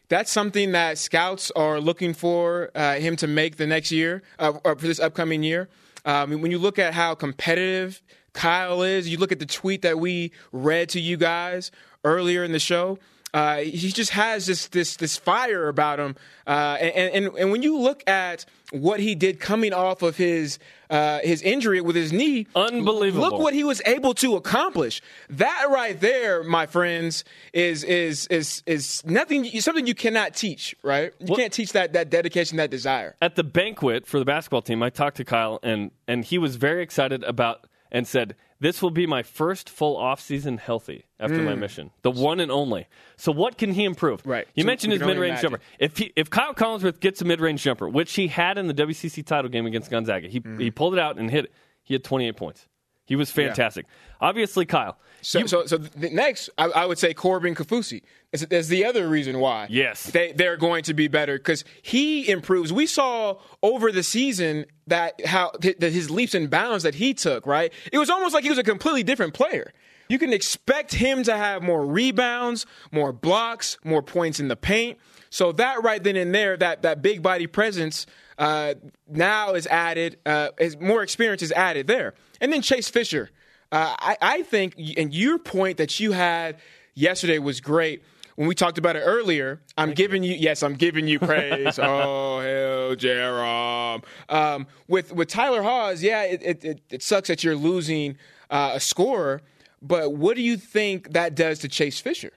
That's 0.09 0.29
something 0.29 0.73
that 0.73 0.97
scouts 0.97 1.51
are 1.51 1.79
looking 1.79 2.13
for 2.13 2.69
uh, 2.75 2.95
him 2.95 3.15
to 3.17 3.27
make 3.27 3.55
the 3.55 3.65
next 3.65 3.91
year, 3.91 4.23
uh, 4.39 4.53
or 4.65 4.75
for 4.75 4.85
this 4.85 4.99
upcoming 4.99 5.41
year. 5.41 5.69
Um, 6.03 6.41
when 6.41 6.51
you 6.51 6.57
look 6.57 6.79
at 6.79 6.93
how 6.93 7.15
competitive 7.15 8.01
Kyle 8.33 8.81
is, 8.81 9.07
you 9.07 9.17
look 9.17 9.31
at 9.31 9.39
the 9.39 9.45
tweet 9.45 9.83
that 9.83 9.99
we 9.99 10.31
read 10.51 10.89
to 10.89 10.99
you 10.99 11.15
guys 11.15 11.71
earlier 12.03 12.43
in 12.43 12.51
the 12.51 12.59
show. 12.59 12.97
Uh, 13.33 13.57
he 13.59 13.89
just 13.91 14.11
has 14.11 14.45
this 14.45 14.67
this 14.67 14.97
this 14.97 15.15
fire 15.15 15.69
about 15.69 15.99
him, 15.99 16.15
uh, 16.45 16.77
and, 16.81 17.25
and 17.25 17.35
and 17.37 17.51
when 17.51 17.61
you 17.63 17.77
look 17.79 18.03
at 18.09 18.43
what 18.71 18.99
he 18.99 19.15
did 19.15 19.39
coming 19.39 19.71
off 19.73 20.01
of 20.01 20.17
his 20.17 20.59
uh, 20.89 21.19
his 21.23 21.41
injury 21.41 21.79
with 21.79 21.95
his 21.95 22.11
knee, 22.11 22.45
Unbelievable. 22.55 23.21
Look 23.29 23.39
what 23.39 23.53
he 23.53 23.63
was 23.63 23.81
able 23.85 24.13
to 24.15 24.35
accomplish. 24.35 25.01
That 25.29 25.67
right 25.69 25.97
there, 25.97 26.43
my 26.43 26.65
friends, 26.65 27.23
is 27.53 27.85
is 27.85 28.27
is 28.27 28.63
is 28.65 29.01
nothing. 29.05 29.45
Something 29.61 29.87
you 29.87 29.95
cannot 29.95 30.35
teach. 30.35 30.75
Right? 30.83 31.13
You 31.19 31.27
What- 31.27 31.39
can't 31.39 31.53
teach 31.53 31.71
that 31.71 31.93
that 31.93 32.09
dedication, 32.09 32.57
that 32.57 32.69
desire. 32.69 33.15
at 33.21 33.35
the 33.37 33.45
banquet 33.45 34.05
for 34.07 34.19
the 34.19 34.25
basketball 34.25 34.61
team, 34.61 34.83
I 34.83 34.89
talked 34.89 35.15
to 35.17 35.23
Kyle 35.23 35.57
and 35.63 35.91
and 36.05 36.25
he 36.25 36.37
was 36.37 36.57
very 36.57 36.83
excited 36.83 37.23
about 37.23 37.65
and 37.93 38.05
said, 38.07 38.35
"This 38.61 38.81
will 38.81 38.91
be 38.91 39.05
my 39.05 39.21
first 39.23 39.69
full 39.69 39.97
off 39.97 40.21
season 40.21 40.57
healthy 40.57 41.03
after 41.19 41.41
my 41.41 41.55
mission, 41.55 41.91
the 42.03 42.11
one 42.11 42.39
and 42.39 42.49
only." 42.49 42.87
So 43.17 43.33
what 43.33 43.57
can 43.57 43.73
he 43.73 43.83
improve? 43.83 44.23
Mm. 44.23 44.29
Right. 44.31 44.47
You 44.55 44.63
So 44.63 44.67
mentioned 44.67 44.93
his 44.93 45.01
mid-range 45.01 45.41
jumper. 45.41 45.59
If 45.79 45.97
he, 45.97 46.13
if 46.15 46.29
Kyle 46.29 46.53
Collinsworth 46.53 47.01
gets 47.01 47.21
a 47.21 47.25
mid 47.25 47.41
range 47.41 47.61
jumper, 47.61 47.89
which 47.89 48.13
he 48.13 48.27
had 48.27 48.57
in 48.57 48.67
the 48.67 48.73
WCC 48.73 49.21
title 49.25 49.49
game 49.49 49.65
against 49.65 49.91
Gonzaga, 49.91 50.29
he 50.29 50.39
Mm. 50.39 50.61
he 50.61 50.71
pulled 50.71 50.93
it 50.93 50.99
out 50.99 51.17
and 51.17 51.29
hit 51.29 51.45
it. 51.45 51.51
He 51.83 51.93
had 51.93 52.03
28 52.05 52.37
points. 52.37 52.67
He 53.11 53.17
was 53.17 53.29
fantastic. 53.29 53.87
Obviously, 54.21 54.65
Kyle. 54.65 54.97
So, 55.21 55.39
you- 55.39 55.47
so, 55.49 55.65
so 55.65 55.79
next, 55.97 56.49
I, 56.57 56.65
I 56.67 56.85
would 56.85 56.97
say 56.97 57.13
Corbin 57.13 57.55
Kaufusi 57.55 58.03
is, 58.31 58.43
is 58.43 58.69
the 58.69 58.85
other 58.85 59.09
reason 59.09 59.39
why. 59.39 59.67
Yes. 59.69 60.05
they 60.11 60.31
they're 60.31 60.55
going 60.55 60.83
to 60.85 60.93
be 60.93 61.09
better 61.09 61.37
because 61.37 61.65
he 61.81 62.29
improves. 62.29 62.71
We 62.71 62.85
saw 62.85 63.35
over 63.61 63.91
the 63.91 64.01
season 64.03 64.65
that 64.87 65.25
how 65.25 65.51
that 65.59 65.81
his 65.91 66.09
leaps 66.09 66.33
and 66.33 66.49
bounds 66.49 66.83
that 66.83 66.95
he 66.95 67.13
took. 67.13 67.45
Right, 67.45 67.73
it 67.91 67.97
was 67.99 68.09
almost 68.09 68.33
like 68.33 68.43
he 68.45 68.49
was 68.49 68.59
a 68.59 68.63
completely 68.63 69.03
different 69.03 69.33
player. 69.33 69.73
You 70.07 70.17
can 70.19 70.31
expect 70.31 70.93
him 70.93 71.23
to 71.23 71.35
have 71.35 71.61
more 71.63 71.85
rebounds, 71.85 72.65
more 72.91 73.11
blocks, 73.11 73.77
more 73.83 74.01
points 74.01 74.39
in 74.39 74.47
the 74.47 74.55
paint. 74.57 74.97
So 75.29 75.51
that 75.53 75.83
right 75.83 76.01
then 76.03 76.15
and 76.15 76.33
there, 76.33 76.55
that 76.57 76.81
that 76.83 77.01
big 77.01 77.21
body 77.21 77.47
presence 77.47 78.05
uh, 78.37 78.75
now 79.09 79.53
is 79.53 79.67
added. 79.67 80.17
Uh, 80.25 80.49
is 80.57 80.79
more 80.79 81.03
experience 81.03 81.41
is 81.41 81.51
added 81.51 81.87
there, 81.87 82.13
and 82.41 82.51
then 82.51 82.61
Chase 82.61 82.89
Fisher. 82.89 83.29
Uh, 83.71 83.95
I, 83.97 84.17
I 84.21 84.41
think, 84.41 84.75
and 84.97 85.13
your 85.13 85.39
point 85.39 85.77
that 85.77 85.97
you 86.01 86.11
had 86.11 86.57
yesterday 86.93 87.39
was 87.39 87.61
great. 87.61 88.03
When 88.35 88.47
we 88.47 88.55
talked 88.55 88.77
about 88.77 88.97
it 88.97 89.01
earlier, 89.01 89.61
I'm 89.77 89.89
Thank 89.89 89.97
giving 89.97 90.23
you. 90.23 90.33
you 90.33 90.39
yes, 90.39 90.63
I'm 90.63 90.73
giving 90.75 91.07
you 91.07 91.19
praise. 91.19 91.79
oh 91.81 92.39
hell, 92.39 92.95
Jarom. 92.95 94.03
Um, 94.27 94.67
with 94.89 95.13
with 95.13 95.29
Tyler 95.29 95.61
Haws, 95.61 96.03
yeah, 96.03 96.23
it, 96.23 96.65
it, 96.65 96.81
it 96.89 97.03
sucks 97.03 97.29
that 97.29 97.43
you're 97.43 97.55
losing 97.55 98.17
uh, 98.49 98.71
a 98.73 98.79
scorer, 98.79 99.41
but 99.81 100.13
what 100.13 100.35
do 100.35 100.41
you 100.41 100.57
think 100.57 101.13
that 101.13 101.35
does 101.35 101.59
to 101.59 101.69
Chase 101.69 101.99
Fisher? 101.99 102.33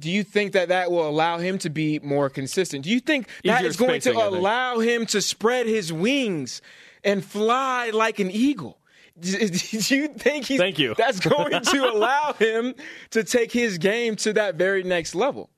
do 0.00 0.10
you 0.10 0.24
think 0.24 0.52
that 0.52 0.68
that 0.68 0.90
will 0.90 1.06
allow 1.06 1.36
him 1.38 1.58
to 1.58 1.68
be 1.68 1.98
more 2.00 2.30
consistent? 2.30 2.84
Do 2.84 2.90
you 2.90 3.00
think 3.00 3.28
that 3.44 3.58
Easier 3.58 3.68
is 3.68 3.76
going 3.76 4.00
spacing, 4.00 4.18
to 4.18 4.28
allow 4.28 4.78
him 4.78 5.04
to 5.06 5.20
spread 5.20 5.66
his 5.66 5.92
wings 5.92 6.62
and 7.04 7.22
fly 7.22 7.90
like 7.90 8.18
an 8.18 8.30
eagle? 8.30 8.79
Do 9.22 9.94
you 9.94 10.08
think 10.08 10.46
he's, 10.46 10.58
Thank 10.58 10.78
you. 10.78 10.94
that's 10.96 11.20
going 11.20 11.60
to 11.62 11.84
allow 11.92 12.32
him 12.32 12.74
to 13.10 13.24
take 13.24 13.52
his 13.52 13.78
game 13.78 14.16
to 14.16 14.32
that 14.34 14.54
very 14.54 14.82
next 14.82 15.14
level? 15.14 15.50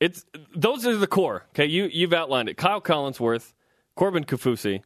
It's 0.00 0.24
those 0.54 0.86
are 0.86 0.96
the 0.96 1.06
core. 1.06 1.44
Okay, 1.50 1.66
you 1.66 1.88
you've 1.92 2.12
outlined 2.12 2.48
it. 2.48 2.56
Kyle 2.56 2.80
Collinsworth, 2.80 3.52
Corbin 3.96 4.24
Kaufusi. 4.24 4.82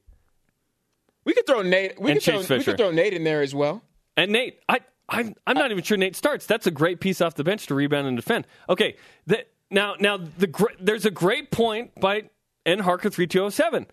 We 1.25 1.35
could 1.35 1.47
throw 1.47 1.62
Nate. 1.62 2.00
We, 2.00 2.14
could 2.14 2.23
throw, 2.23 2.57
we 2.57 2.64
could 2.64 2.76
throw 2.76 2.90
Nate 2.90 3.12
in 3.12 3.25
there 3.25 3.42
as 3.42 3.54
well. 3.54 3.83
And 4.16 4.33
Nate, 4.33 4.59
I 4.69 4.81
I'm, 5.09 5.35
I'm 5.47 5.57
not 5.57 5.71
even 5.71 5.85
sure 5.85 5.97
Nate 5.97 6.16
starts. 6.16 6.47
That's 6.47 6.66
a 6.66 6.71
great 6.71 7.00
piece 7.00 7.21
off 7.21 7.35
the 7.35 7.45
bench 7.45 7.66
to 7.66 7.75
rebound 7.75 8.07
and 8.07 8.16
defend. 8.16 8.47
Okay, 8.69 8.97
the, 9.26 9.45
now 9.71 9.95
now 10.00 10.16
the 10.16 10.69
there's 10.81 11.04
a 11.04 11.11
great 11.11 11.50
point 11.50 11.99
by 12.00 12.31
N 12.64 12.78
Harker 12.81 13.11
three 13.11 13.26
two 13.26 13.38
zero 13.38 13.50
seven. 13.50 13.87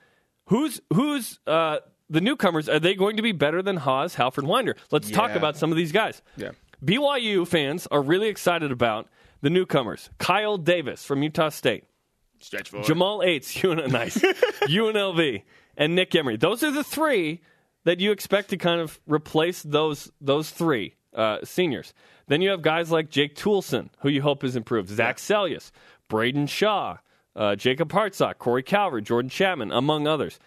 Who's 0.46 0.82
who's 0.94 1.40
uh, 1.46 1.80
the 2.10 2.22
newcomers? 2.22 2.68
Are 2.68 2.80
they 2.80 2.96
going 2.96 3.18
to 3.18 3.22
be 3.22 3.32
better 3.32 3.62
than 3.62 3.78
Haws, 3.78 4.16
Halford, 4.16 4.46
Winder? 4.46 4.76
Let's 4.92 5.10
yeah. 5.10 5.16
talk 5.16 5.32
about 5.32 5.58
some 5.58 5.72
of 5.72 5.78
these 5.78 5.92
guys. 5.92 6.22
Yeah. 6.38 6.52
BYU 6.84 7.48
fans 7.48 7.88
are 7.88 8.02
really 8.02 8.28
excited 8.28 8.72
about 8.72 9.08
the 9.42 9.50
newcomers. 9.50 10.10
Kyle 10.18 10.58
Davis 10.58 11.04
from 11.06 11.24
Utah 11.24 11.50
State. 11.50 11.84
Stretch 12.40 12.70
forward. 12.70 12.86
Jamal 12.86 13.20
Aytes, 13.20 13.62
UN, 13.64 13.92
nice. 13.92 14.18
UNLV, 14.18 15.44
and 15.78 15.96
Nick 15.96 16.16
Emery. 16.16 16.38
Those 16.38 16.64
are 16.64 16.72
the 16.72 16.84
three 16.84 17.42
that 17.84 18.00
you 18.00 18.12
expect 18.12 18.50
to 18.50 18.58
kind 18.58 18.82
of 18.82 19.00
replace 19.08 19.62
those 19.64 20.12
those 20.22 20.50
three 20.50 20.96
uh, 21.14 21.40
seniors. 21.44 21.94
Then 22.28 22.42
you 22.42 22.52
have 22.52 22.62
guys 22.62 22.92
like 22.92 23.10
Jake 23.10 23.36
Toolson, 23.36 23.90
who 24.00 24.10
you 24.10 24.22
hope 24.22 24.44
has 24.44 24.56
improved, 24.56 24.90
Zach 24.90 25.18
Seljaas, 25.18 25.72
Braden 26.08 26.48
Shaw, 26.48 26.98
uh, 27.36 27.56
Jacob 27.56 27.92
Hartsock, 27.92 28.38
Corey 28.38 28.64
Calvert, 28.64 29.04
Jordan 29.04 29.30
Chapman, 29.30 29.72
among 29.72 30.08
others. 30.08 30.40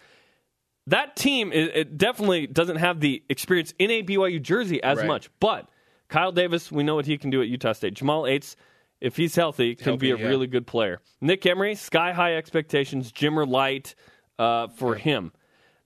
That 0.88 1.16
team 1.16 1.52
it, 1.52 1.76
it 1.76 1.98
definitely 1.98 2.46
doesn't 2.46 2.76
have 2.76 3.00
the 3.00 3.22
experience 3.28 3.72
in 3.78 3.90
a 3.90 4.02
BYU 4.02 4.42
jersey 4.42 4.82
as 4.82 4.98
right. 4.98 5.06
much, 5.06 5.30
but 5.40 5.68
Kyle 6.08 6.32
Davis, 6.32 6.70
we 6.70 6.82
know 6.82 6.94
what 6.94 7.06
he 7.06 7.16
can 7.16 7.30
do 7.30 7.40
at 7.40 7.48
Utah 7.48 7.72
State. 7.72 7.94
Jamal 7.94 8.24
Aytes, 8.24 8.56
if 9.00 9.16
he's 9.16 9.34
healthy, 9.34 9.74
can 9.74 9.84
healthy, 9.84 9.98
be 9.98 10.10
a 10.10 10.16
yeah. 10.18 10.26
really 10.26 10.46
good 10.46 10.66
player. 10.66 11.00
Nick 11.20 11.46
Emery, 11.46 11.74
sky 11.74 12.12
high 12.12 12.36
expectations, 12.36 13.12
Jimmer 13.12 13.48
light 13.48 13.94
uh, 14.38 14.68
for 14.68 14.94
him. 14.94 15.32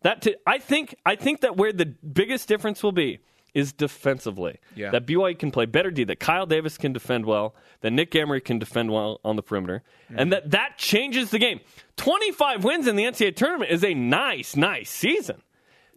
That 0.03 0.23
t- 0.23 0.37
I 0.47 0.59
think 0.59 0.97
I 1.05 1.17
think 1.17 1.43
that 1.43 1.57
where 1.57 1.73
the 1.73 1.87
biggest 1.87 2.49
difference 2.49 2.83
will 2.83 2.93
be 2.93 3.21
is 3.57 3.73
defensively. 3.73 4.59
Yeah. 4.75 4.91
That 4.91 5.07
BYU 5.07 5.39
can 5.39 5.51
play 5.51 5.65
better 5.65 5.91
D, 5.91 6.05
that 6.05 6.21
Kyle 6.21 6.45
Davis 6.45 6.77
can 6.77 6.93
defend 6.93 7.25
well, 7.25 7.55
that 7.81 7.91
Nick 7.91 8.15
Emery 8.15 8.43
can 8.43 8.59
defend 8.59 8.93
well 8.93 9.19
on 9.25 9.37
the 9.37 9.43
perimeter, 9.43 9.83
mm-hmm. 10.05 10.19
and 10.19 10.31
that 10.31 10.51
that 10.51 10.77
changes 10.77 11.31
the 11.31 11.39
game. 11.39 11.61
25 11.97 12.65
wins 12.65 12.87
in 12.87 12.97
the 12.97 13.05
NCAA 13.05 13.35
tournament 13.35 13.71
is 13.71 13.83
a 13.83 13.95
nice, 13.95 14.57
nice 14.57 14.91
season. 14.91 15.41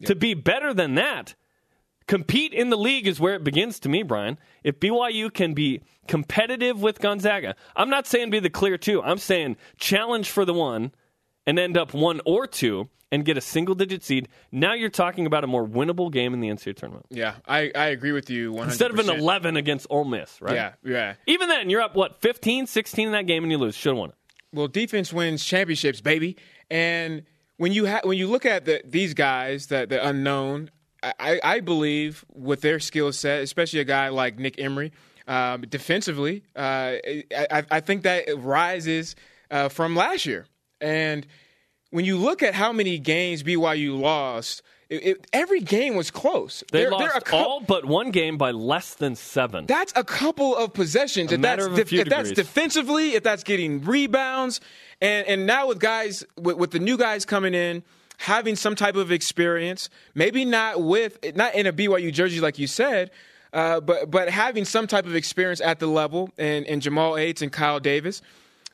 To 0.05 0.15
be 0.15 0.33
better 0.33 0.73
than 0.73 0.95
that, 0.95 1.35
compete 2.07 2.53
in 2.53 2.69
the 2.69 2.77
league 2.77 3.05
is 3.05 3.19
where 3.19 3.35
it 3.35 3.43
begins 3.43 3.77
to 3.81 3.89
me, 3.89 4.01
Brian. 4.03 4.37
If 4.63 4.79
BYU 4.79 5.33
can 5.33 5.53
be 5.53 5.81
competitive 6.07 6.81
with 6.81 7.01
Gonzaga, 7.01 7.57
I'm 7.75 7.89
not 7.89 8.07
saying 8.07 8.29
be 8.29 8.39
the 8.39 8.49
clear 8.49 8.77
two. 8.77 9.03
I'm 9.03 9.17
saying 9.17 9.57
challenge 9.77 10.29
for 10.29 10.45
the 10.45 10.53
one 10.53 10.93
and 11.45 11.59
end 11.59 11.77
up 11.77 11.93
one 11.93 12.21
or 12.25 12.47
two 12.47 12.89
and 13.11 13.25
get 13.25 13.37
a 13.37 13.41
single 13.41 13.75
digit 13.75 14.03
seed, 14.03 14.27
now 14.51 14.73
you're 14.73 14.89
talking 14.89 15.25
about 15.25 15.43
a 15.43 15.47
more 15.47 15.67
winnable 15.67 16.11
game 16.11 16.33
in 16.33 16.41
the 16.41 16.49
NCAA 16.49 16.75
tournament. 16.75 17.05
Yeah, 17.09 17.35
I, 17.47 17.71
I 17.73 17.87
agree 17.87 18.11
with 18.11 18.29
you 18.29 18.53
100%. 18.53 18.63
Instead 18.65 18.91
of 18.91 18.99
an 18.99 19.09
11 19.09 19.57
against 19.57 19.87
Ole 19.89 20.05
Miss, 20.05 20.41
right? 20.41 20.55
Yeah, 20.55 20.73
yeah. 20.83 21.15
Even 21.25 21.49
then, 21.49 21.69
you're 21.69 21.81
up, 21.81 21.95
what, 21.95 22.21
15, 22.21 22.67
16 22.67 23.07
in 23.07 23.11
that 23.13 23.25
game 23.25 23.43
and 23.43 23.51
you 23.51 23.57
lose. 23.57 23.75
Should 23.75 23.89
have 23.89 23.97
won 23.97 24.09
it. 24.09 24.15
Well, 24.53 24.67
defense 24.67 25.11
wins 25.13 25.43
championships, 25.43 26.01
baby. 26.01 26.37
And 26.69 27.23
when 27.57 27.71
you 27.71 27.87
ha- 27.87 28.01
when 28.03 28.17
you 28.17 28.27
look 28.27 28.45
at 28.45 28.65
the, 28.65 28.81
these 28.85 29.13
guys, 29.13 29.67
the, 29.67 29.85
the 29.87 30.05
unknown, 30.05 30.71
I, 31.01 31.39
I 31.43 31.59
believe 31.59 32.25
with 32.33 32.61
their 32.61 32.79
skill 32.79 33.11
set, 33.11 33.41
especially 33.41 33.79
a 33.79 33.85
guy 33.85 34.09
like 34.09 34.37
Nick 34.37 34.59
Emery, 34.59 34.91
um, 35.27 35.61
defensively, 35.61 36.43
uh, 36.55 36.95
I, 37.31 37.63
I, 37.69 37.79
think 37.79 38.03
that 38.03 38.25
rises 38.37 39.15
uh, 39.51 39.69
from 39.69 39.95
last 39.95 40.25
year. 40.25 40.47
And– 40.81 41.25
when 41.91 42.05
you 42.05 42.17
look 42.17 42.43
at 42.43 42.53
how 42.53 42.71
many 42.71 42.99
games 42.99 43.43
BYU 43.43 43.99
lost, 43.99 44.61
it, 44.89 45.05
it, 45.05 45.27
every 45.33 45.61
game 45.61 45.95
was 45.95 46.11
close. 46.11 46.63
They 46.71 46.81
they're, 46.81 46.91
lost 46.91 47.25
they're 47.25 47.39
all 47.39 47.61
but 47.61 47.85
one 47.85 48.11
game 48.11 48.37
by 48.37 48.51
less 48.51 48.95
than 48.95 49.15
seven. 49.15 49.65
That's 49.65 49.93
a 49.95 50.03
couple 50.03 50.55
of 50.55 50.73
possessions. 50.73 51.31
A 51.31 51.35
if 51.35 51.41
that's, 51.41 51.93
if 51.93 52.09
that's 52.09 52.31
defensively, 52.31 53.13
if 53.13 53.23
that's 53.23 53.43
getting 53.43 53.83
rebounds, 53.83 54.61
and 55.01 55.27
and 55.27 55.45
now 55.45 55.67
with 55.67 55.79
guys 55.79 56.23
with, 56.37 56.57
with 56.57 56.71
the 56.71 56.79
new 56.79 56.97
guys 56.97 57.25
coming 57.25 57.53
in, 57.53 57.83
having 58.17 58.55
some 58.55 58.75
type 58.75 58.95
of 58.95 59.11
experience, 59.11 59.89
maybe 60.15 60.45
not 60.45 60.81
with 60.81 61.17
not 61.35 61.55
in 61.55 61.67
a 61.67 61.73
BYU 61.73 62.11
jersey 62.13 62.39
like 62.39 62.59
you 62.59 62.67
said. 62.67 63.11
Uh, 63.51 63.79
but 63.79 64.11
but 64.11 64.29
having 64.29 64.63
some 64.63 64.85
type 64.85 65.07
of 65.07 65.15
experience 65.15 65.59
at 65.59 65.79
the 65.79 65.87
level, 65.87 66.29
and, 66.37 66.67
and 66.67 66.83
Jamal 66.83 67.13
Aytes 67.13 67.41
and 67.41 67.51
Kyle 67.51 67.79
Davis, 67.79 68.21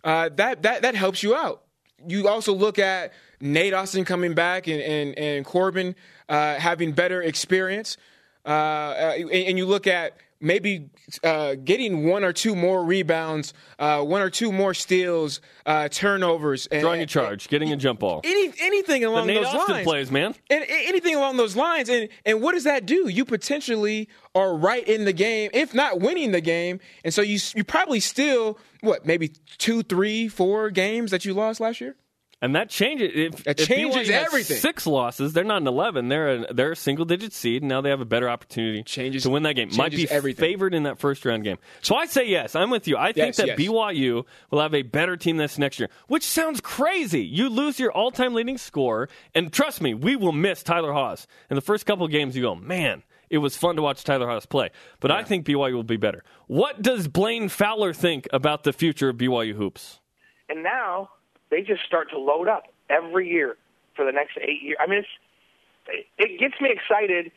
uh, 0.04 0.30
that 0.36 0.64
that 0.64 0.82
that 0.82 0.96
helps 0.96 1.24
you 1.24 1.34
out 1.34 1.65
you 2.08 2.28
also 2.28 2.54
look 2.54 2.80
at 2.80 3.14
Nate 3.40 3.74
Austin 3.74 4.06
coming 4.06 4.34
back 4.34 4.68
and 4.68 4.82
and, 4.82 5.18
and 5.18 5.46
Corbin 5.46 5.96
uh, 6.30 6.56
having 6.56 6.92
better 6.92 7.22
experience, 7.22 7.98
uh, 8.46 8.50
uh 8.50 9.14
and, 9.18 9.32
and, 9.32 9.58
you 9.58 9.66
look 9.66 9.88
at 9.88 10.14
maybe 10.46 10.90
uh, 11.24 11.56
getting 11.56 12.08
one 12.08 12.24
or 12.24 12.32
two 12.32 12.56
more 12.56 12.84
rebounds, 12.86 13.54
uh, 13.80 14.02
one 14.02 14.22
or 14.22 14.30
two 14.30 14.52
more 14.52 14.74
steals, 14.74 15.42
uh, 15.66 15.90
turnovers, 15.90 16.68
and, 16.68 16.82
drawing 16.82 17.02
a 17.02 17.06
charge, 17.06 17.48
getting 17.50 17.74
a 17.74 17.75
jump 17.75 18.00
ball, 18.00 18.22
any, 18.24 18.54
anything 18.62 19.04
along 19.04 19.28
the 19.28 19.34
Nate 19.34 19.44
those 19.44 19.54
Austin 19.54 19.75
lines. 19.75 19.86
plays, 19.86 20.12
man, 20.12 20.36
and, 20.50 20.64
anything 20.70 21.16
along 21.16 21.38
those 21.38 21.56
lines. 21.56 21.90
And 21.90 22.08
and 22.25 22.42
what 22.42 22.54
does 22.54 22.64
that 22.64 22.86
do? 22.86 23.10
You 23.10 23.25
potentially 23.25 24.08
are 24.34 24.56
right 24.56 24.88
in 24.88 25.06
the 25.06 25.14
game, 25.14 25.50
if 25.54 25.74
not 25.74 26.00
winning 26.00 26.32
the 26.32 26.42
game, 26.42 26.80
and 27.04 27.14
so 27.14 27.22
you 27.22 27.40
you 27.56 27.64
probably 27.64 28.00
still 28.00 28.60
what 28.82 29.06
maybe 29.06 29.30
two, 29.58 29.82
three, 29.84 30.28
four 30.28 30.70
games 30.70 31.12
that 31.12 31.25
you 31.25 31.34
lost 31.34 31.60
last 31.60 31.82
year. 31.82 31.96
And 32.42 32.56
that 32.56 32.70
changes. 32.70 33.12
If, 33.13 33.44
that 33.46 33.58
changes 33.58 34.10
if 34.10 34.15
everything. 34.15 34.58
Six 34.58 34.86
losses. 34.86 35.34
They're 35.34 35.44
not 35.44 35.62
an 35.62 35.68
eleven. 35.68 36.10
They're 36.10 36.30
a, 36.30 36.54
they're 36.54 36.72
a 36.74 36.75
single 36.75 37.06
digit 37.06 37.34
seed. 37.34 37.62
And 37.62 37.70
now 37.70 37.82
they 37.82 37.89
have 37.89 38.01
a 38.01 38.06
better 38.06 38.30
opportunity 38.30 38.84
changes, 38.84 39.24
to 39.24 39.30
win 39.30 39.44
that 39.44 39.54
game. 39.54 39.70
Might 39.75 39.92
be 39.92 40.10
everything. 40.10 40.44
favored 40.44 40.74
in 40.74 40.84
that 40.84 41.00
first 41.00 41.25
round 41.25 41.44
game. 41.44 41.58
So 41.82 41.96
I 41.96 42.06
say 42.06 42.27
yes. 42.27 42.56
I'm 42.56 42.70
with 42.70 42.88
you. 42.88 42.98
I 42.98 43.13
think 43.13 43.27
yes, 43.27 43.38
that 43.38 43.48
yes. 43.48 43.60
BYU 43.60 44.25
will 44.51 44.62
have 44.62 44.75
a 44.75 44.82
better 44.82 45.15
team 45.15 45.38
this 45.38 45.58
next 45.58 45.80
year. 45.80 45.89
Which 46.08 46.24
sounds 46.24 46.60
crazy. 46.62 47.24
You 47.24 47.50
lose 47.50 47.80
your 47.80 47.92
all 47.92 48.12
time 48.12 48.34
leading 48.34 48.58
scorer, 48.58 49.10
and 49.34 49.51
trust 49.51 49.82
me, 49.82 49.94
we 49.94 50.15
will 50.15 50.34
miss 50.34 50.62
Tyler 50.62 50.92
Haws. 50.92 51.27
In 51.50 51.56
the 51.56 51.62
first 51.62 51.86
couple 51.86 52.06
of 52.06 52.12
games, 52.12 52.36
you 52.36 52.42
go, 52.42 52.56
man. 52.56 53.04
It 53.27 53.39
was 53.39 53.58
fun 53.58 53.75
to 53.77 53.82
watch 53.82 54.04
Tyler 54.04 54.27
Haws 54.27 54.46
play, 54.46 54.70
but 55.00 55.10
yeah. 55.10 55.18
I 55.18 55.24
think 55.24 55.48
BYU 55.48 55.74
will 55.74 55.84
be 55.84 55.98
better. 55.98 56.24
What 56.46 56.84
does 56.84 57.08
Blaine 57.08 57.50
Fowler 57.50 57.92
think 57.92 58.27
about 58.32 58.63
the 58.63 58.72
future 58.72 59.10
of 59.10 59.18
BYU 59.18 59.56
hoops? 59.56 60.00
And 60.48 60.62
now 60.62 61.10
they 61.50 61.62
just 61.62 61.84
start 61.86 62.10
to 62.12 62.20
load 62.20 62.48
up 62.48 62.64
every 62.90 63.30
year 63.30 63.58
for 63.96 64.06
the 64.06 64.12
next 64.12 64.38
eight 64.42 64.62
years. 64.62 64.78
I 64.80 64.88
mean, 64.88 65.00
it's, 65.00 66.08
it 66.18 66.40
gets 66.40 66.60
me 66.62 66.70
excited 66.72 67.32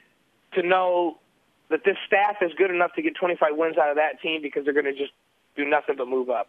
to 0.54 0.62
know 0.66 1.18
that 1.70 1.80
this 1.84 1.96
staff 2.06 2.36
is 2.40 2.52
good 2.56 2.70
enough 2.70 2.92
to 2.94 3.02
get 3.02 3.14
25 3.14 3.50
wins 3.52 3.76
out 3.76 3.90
of 3.90 3.96
that 3.96 4.20
team 4.22 4.40
because 4.42 4.64
they're 4.64 4.74
going 4.74 4.86
to 4.86 4.96
just 4.96 5.12
do 5.56 5.68
nothing 5.68 5.96
but 5.96 6.08
move 6.08 6.30
up. 6.30 6.48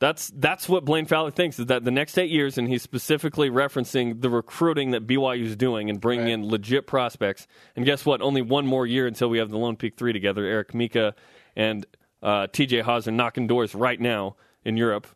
That's 0.00 0.30
that's 0.34 0.68
what 0.68 0.84
Blaine 0.84 1.06
Fowler 1.06 1.30
thinks 1.30 1.58
is 1.58 1.66
that 1.66 1.84
the 1.84 1.90
next 1.90 2.18
eight 2.18 2.30
years, 2.30 2.58
and 2.58 2.68
he's 2.68 2.82
specifically 2.82 3.48
referencing 3.48 4.20
the 4.20 4.28
recruiting 4.28 4.90
that 4.90 5.06
BYU 5.06 5.44
is 5.44 5.56
doing 5.56 5.88
and 5.88 6.00
bringing 6.00 6.26
right. 6.26 6.32
in 6.32 6.48
legit 6.48 6.86
prospects. 6.86 7.46
And 7.76 7.86
guess 7.86 8.04
what? 8.04 8.20
Only 8.20 8.42
one 8.42 8.66
more 8.66 8.86
year 8.86 9.06
until 9.06 9.28
we 9.28 9.38
have 9.38 9.50
the 9.50 9.56
Lone 9.56 9.76
Peak 9.76 9.96
Three 9.96 10.12
together. 10.12 10.44
Eric 10.44 10.74
Mika 10.74 11.14
and 11.54 11.86
uh, 12.22 12.48
T.J. 12.48 12.80
Haws 12.80 13.06
are 13.06 13.12
knocking 13.12 13.46
doors 13.46 13.74
right 13.74 14.00
now 14.00 14.34
in 14.64 14.76
Europe 14.76 15.06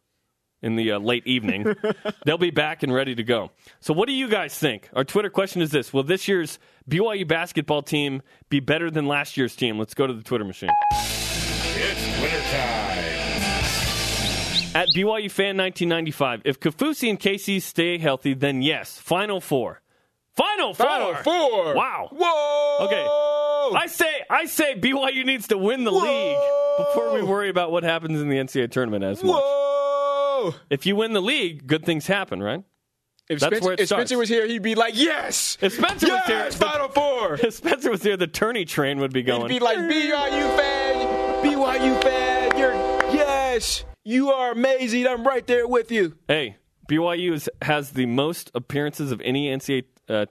in 0.62 0.76
the 0.76 0.92
uh, 0.92 0.98
late 0.98 1.26
evening. 1.26 1.74
They'll 2.24 2.38
be 2.38 2.50
back 2.50 2.82
and 2.82 2.92
ready 2.92 3.14
to 3.14 3.22
go. 3.22 3.50
So, 3.80 3.94
what 3.94 4.06
do 4.06 4.12
you 4.12 4.28
guys 4.28 4.56
think? 4.58 4.88
Our 4.92 5.04
Twitter 5.04 5.30
question 5.30 5.62
is 5.62 5.70
this 5.70 5.92
Will 5.92 6.02
this 6.02 6.28
year's 6.28 6.58
BYU 6.88 7.26
basketball 7.26 7.82
team 7.82 8.22
be 8.48 8.60
better 8.60 8.90
than 8.90 9.06
last 9.06 9.36
year's 9.36 9.54
team? 9.56 9.78
Let's 9.78 9.94
go 9.94 10.06
to 10.06 10.12
the 10.12 10.22
Twitter 10.22 10.44
machine. 10.44 10.70
It's 10.92 12.18
Twitter 12.18 12.40
time. 12.50 12.98
At 14.74 14.88
BYU 14.94 15.30
Fan 15.30 15.56
1995, 15.56 16.42
if 16.44 16.60
Kaufusi 16.60 17.08
and 17.10 17.18
Casey 17.18 17.58
stay 17.58 17.98
healthy, 17.98 18.34
then 18.34 18.62
yes, 18.62 18.98
Final 18.98 19.40
Four. 19.40 19.80
Final 20.36 20.74
Four. 20.74 20.86
Final 20.86 21.14
Four. 21.16 21.74
Wow. 21.74 22.08
Whoa. 22.12 22.84
Okay. 22.86 23.06
I 23.76 23.86
say, 23.86 24.22
I 24.30 24.44
say, 24.46 24.74
BYU 24.76 25.24
needs 25.24 25.48
to 25.48 25.58
win 25.58 25.84
the 25.84 25.92
Whoa! 25.92 26.00
league 26.00 26.86
before 26.86 27.12
we 27.12 27.22
worry 27.22 27.48
about 27.48 27.72
what 27.72 27.82
happens 27.82 28.20
in 28.20 28.28
the 28.28 28.36
NCAA 28.36 28.70
tournament 28.70 29.04
as 29.04 29.22
much. 29.22 29.42
Whoa! 30.38 30.54
If 30.70 30.86
you 30.86 30.96
win 30.96 31.12
the 31.12 31.20
league, 31.22 31.66
good 31.66 31.84
things 31.84 32.06
happen, 32.06 32.42
right? 32.42 32.62
If, 33.28 33.40
That's 33.40 33.50
Spencer, 33.56 33.64
where 33.66 33.74
it 33.74 33.80
if 33.80 33.86
starts. 33.88 34.00
Spencer 34.08 34.18
was 34.18 34.28
here, 34.28 34.46
he'd 34.46 34.62
be 34.62 34.74
like, 34.74 34.94
"Yes, 34.96 35.58
If 35.60 35.74
Spencer 35.74 36.06
was 36.12 36.24
here, 36.26 36.36
yes, 36.36 36.56
the- 36.56 36.64
Final 36.64 36.88
Four. 36.88 37.34
If 37.42 37.54
Spencer 37.54 37.90
was 37.90 38.02
here, 38.02 38.16
the 38.16 38.26
tourney 38.26 38.64
train 38.64 39.00
would 39.00 39.12
be 39.12 39.22
going. 39.22 39.50
He'd 39.50 39.58
be 39.58 39.64
like, 39.64 39.76
"BYU 39.78 40.56
fan, 40.56 41.44
BYU 41.44 42.02
fan, 42.02 42.56
you're 42.58 42.74
yes, 43.14 43.84
you 44.04 44.30
are 44.30 44.52
amazing. 44.52 45.06
I'm 45.06 45.26
right 45.26 45.46
there 45.46 45.66
with 45.68 45.90
you." 45.92 46.16
hey, 46.26 46.56
BYU 46.88 47.32
is, 47.34 47.50
has 47.60 47.90
the 47.90 48.06
most 48.06 48.50
appearances 48.54 49.12
of 49.12 49.20
any 49.20 49.48
NCAA 49.48 49.84
uh, 50.08 50.24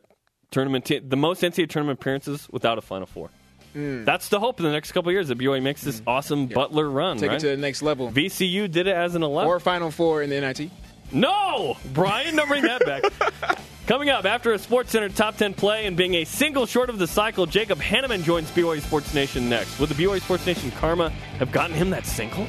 tournament, 0.50 0.86
te- 0.86 1.00
the 1.00 1.18
most 1.18 1.44
NCAA 1.44 1.70
tournament 1.70 2.00
appearances 2.00 2.48
without 2.52 2.80
a 2.80 2.82
Final 2.82 3.06
Four. 3.06 3.30
Mm. 3.77 4.05
That's 4.05 4.29
the 4.29 4.39
hope 4.39 4.60
in 4.60 4.65
the 4.65 4.72
next 4.72 4.91
couple 4.91 5.10
of 5.10 5.13
years 5.13 5.27
that 5.27 5.38
BYU 5.38 5.62
makes 5.62 5.84
this 5.84 6.01
mm. 6.01 6.05
awesome 6.07 6.48
Butler 6.48 6.89
run. 6.89 7.17
Take 7.17 7.29
right? 7.29 7.38
it 7.38 7.41
to 7.41 7.48
the 7.50 7.57
next 7.57 7.84
level. 7.84 8.12
VCU 8.12 8.69
did 8.72 8.88
it 8.88 8.96
as 8.96 9.13
an 9.13 9.22
11. 9.22 9.48
Or 9.48 9.60
Final 9.60 9.91
Four 9.91 10.24
in 10.24 10.29
the 10.31 10.41
NIT. 10.41 10.72
No, 11.12 11.77
Brian, 11.93 12.36
don't 12.36 12.50
bring 12.50 12.63
that 12.63 12.86
back. 12.86 13.60
Coming 13.88 14.10
up 14.10 14.25
after 14.25 14.51
a 14.51 14.60
Sports 14.60 14.91
Center 14.91 15.07
top 15.07 15.38
10 15.38 15.53
play 15.53 15.86
and 15.86 15.96
being 15.96 16.15
a 16.15 16.25
single 16.25 16.65
short 16.65 16.89
of 16.89 17.00
the 17.00 17.07
cycle, 17.07 17.46
Jacob 17.46 17.79
Hannemann 17.79 18.24
joins 18.24 18.51
BYU 18.51 18.81
Sports 18.81 19.13
Nation 19.13 19.48
next. 19.48 19.79
Would 19.79 19.88
the 19.88 19.96
BYU 19.96 20.19
Sports 20.22 20.46
Nation 20.46 20.72
karma 20.72 21.10
have 21.39 21.53
gotten 21.53 21.74
him 21.74 21.91
that 21.91 22.05
single? 22.05 22.46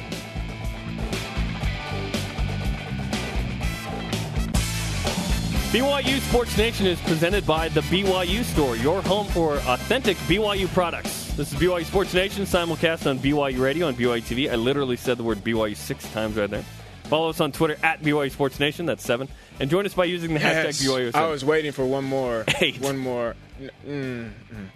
BYU 5.71 6.19
Sports 6.21 6.57
Nation 6.57 6.87
is 6.87 6.99
presented 7.01 7.45
by 7.45 7.69
the 7.69 7.81
BYU 7.81 8.43
Store, 8.43 8.75
your 8.75 9.03
home 9.03 9.27
for 9.27 9.57
authentic 9.57 10.17
BYU 10.27 10.67
products. 10.73 11.31
This 11.35 11.53
is 11.53 11.59
BYU 11.59 11.85
Sports 11.85 12.11
Nation, 12.15 12.45
simulcast 12.45 13.07
on 13.07 13.19
BYU 13.19 13.59
Radio 13.59 13.87
and 13.87 13.95
BYU 13.95 14.19
TV. 14.23 14.51
I 14.51 14.55
literally 14.55 14.95
said 14.95 15.17
the 15.19 15.23
word 15.23 15.39
BYU 15.43 15.75
six 15.75 16.09
times 16.11 16.37
right 16.37 16.49
there. 16.49 16.65
Follow 17.03 17.29
us 17.29 17.39
on 17.39 17.51
Twitter 17.51 17.77
at 17.83 18.01
BYU 18.01 18.31
Sports 18.31 18.59
Nation, 18.59 18.87
that's 18.87 19.03
seven. 19.03 19.27
And 19.59 19.69
join 19.69 19.85
us 19.85 19.93
by 19.93 20.05
using 20.05 20.33
the 20.33 20.39
Yes. 20.39 20.81
hashtag 20.81 20.87
BYU. 21.11 21.15
I 21.15 21.27
was 21.27 21.45
waiting 21.45 21.71
for 21.71 21.85
one 21.85 22.03
more. 22.03 22.45
Eight. 22.61 22.79
One 22.81 22.97
more. 22.97 23.35
Mm. 23.87 24.31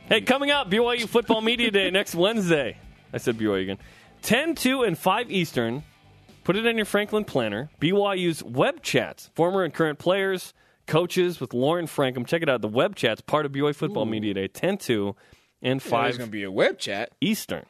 Hey, 0.10 0.22
coming 0.22 0.52
up, 0.52 0.70
BYU 0.70 1.08
Football 1.10 1.42
Media 1.42 1.72
Day 1.72 1.90
next 1.90 2.14
Wednesday. 2.14 2.78
I 3.12 3.18
said 3.18 3.38
BYU 3.40 3.64
again. 3.64 3.78
10, 4.22 4.54
2, 4.54 4.84
and 4.84 4.96
5 4.96 5.32
Eastern. 5.32 5.84
Put 6.44 6.56
it 6.56 6.68
in 6.68 6.76
your 6.76 6.86
Franklin 6.86 7.24
planner. 7.26 7.72
BYU's 7.82 8.44
web 8.44 8.84
chats, 8.84 9.32
former 9.34 9.64
and 9.64 9.74
current 9.74 9.98
players, 9.98 10.54
coaches 10.88 11.40
with 11.40 11.54
Lauren 11.54 11.86
Frankham. 11.86 12.26
Check 12.26 12.42
it 12.42 12.50
out. 12.50 12.62
The 12.62 12.68
web 12.68 12.96
chats, 12.96 13.22
part 13.22 13.46
of 13.46 13.52
BYU 13.52 13.76
Football 13.76 14.06
Media 14.06 14.34
Day, 14.34 14.48
10, 14.48 14.78
2, 14.78 15.16
and 15.62 15.80
There's 15.80 15.90
5 15.90 16.18
going 16.18 16.28
to 16.30 16.32
be 16.32 16.44
a 16.44 16.52
web 16.52 16.78
chat. 16.80 17.12
Eastern. 17.22 17.66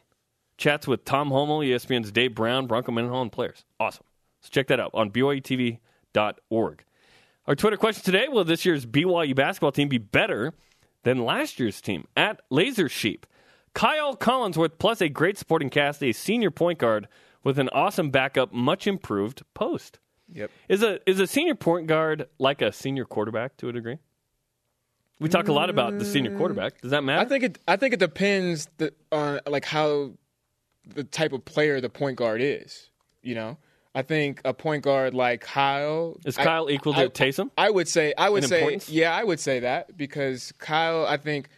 Chats 0.56 0.86
with 0.86 1.04
Tom 1.04 1.28
E 1.28 1.70
ESPN's 1.70 2.12
Dave 2.12 2.34
Brown, 2.34 2.66
Bronco 2.66 2.92
Mendenhall, 2.92 3.22
and 3.22 3.32
players. 3.32 3.64
Awesome. 3.80 4.04
So 4.40 4.48
check 4.50 4.68
that 4.68 4.78
out 4.78 4.90
on 4.94 5.10
BYUTV.org. 5.10 6.84
Our 7.46 7.54
Twitter 7.54 7.76
question 7.76 8.04
today 8.04 8.28
Will 8.28 8.44
this 8.44 8.64
year's 8.64 8.86
BYU 8.86 9.34
basketball 9.34 9.72
team 9.72 9.88
be 9.88 9.98
better 9.98 10.54
than 11.02 11.24
last 11.24 11.58
year's 11.58 11.80
team? 11.80 12.06
At 12.16 12.40
Laser 12.50 12.88
Sheep. 12.88 13.26
Kyle 13.74 14.16
Collinsworth 14.16 14.78
plus 14.78 15.00
a 15.00 15.08
great 15.08 15.36
supporting 15.36 15.68
cast, 15.68 16.02
a 16.02 16.12
senior 16.12 16.52
point 16.52 16.78
guard 16.78 17.08
with 17.42 17.58
an 17.58 17.68
awesome 17.70 18.10
backup, 18.10 18.52
much 18.52 18.86
improved 18.86 19.42
post. 19.52 19.98
Yep. 20.32 20.50
Is 20.68 20.82
a 20.82 21.08
is 21.08 21.20
a 21.20 21.26
senior 21.26 21.54
point 21.54 21.86
guard 21.86 22.28
like 22.38 22.62
a 22.62 22.72
senior 22.72 23.04
quarterback 23.04 23.56
to 23.58 23.68
a 23.68 23.72
degree? 23.72 23.98
We 25.20 25.28
talk 25.28 25.48
a 25.48 25.52
lot 25.52 25.70
about 25.70 25.98
the 25.98 26.04
senior 26.04 26.32
mm. 26.32 26.38
quarterback. 26.38 26.80
Does 26.80 26.90
that 26.90 27.04
matter? 27.04 27.20
I 27.20 27.24
think 27.24 27.44
it. 27.44 27.58
I 27.68 27.76
think 27.76 27.94
it 27.94 28.00
depends 28.00 28.68
the, 28.78 28.92
on 29.12 29.40
like 29.46 29.64
how 29.64 30.12
the 30.86 31.04
type 31.04 31.32
of 31.32 31.44
player 31.44 31.80
the 31.80 31.88
point 31.88 32.16
guard 32.16 32.40
is. 32.42 32.90
You 33.22 33.34
know, 33.34 33.58
I 33.94 34.02
think 34.02 34.40
a 34.44 34.52
point 34.52 34.82
guard 34.82 35.14
like 35.14 35.40
Kyle 35.40 36.16
is 36.24 36.36
I- 36.36 36.44
Kyle 36.44 36.68
equal 36.68 36.94
to 36.94 37.02
I- 37.02 37.08
Taysom? 37.08 37.50
I 37.56 37.70
would 37.70 37.88
say. 37.88 38.12
I 38.18 38.28
would 38.28 38.42
In 38.42 38.48
say. 38.48 38.58
importance? 38.58 38.88
Yeah, 38.88 39.14
I 39.14 39.24
would 39.24 39.40
say 39.40 39.60
that 39.60 39.96
because 39.96 40.52
Kyle. 40.58 41.06
I 41.06 41.16
think. 41.16 41.48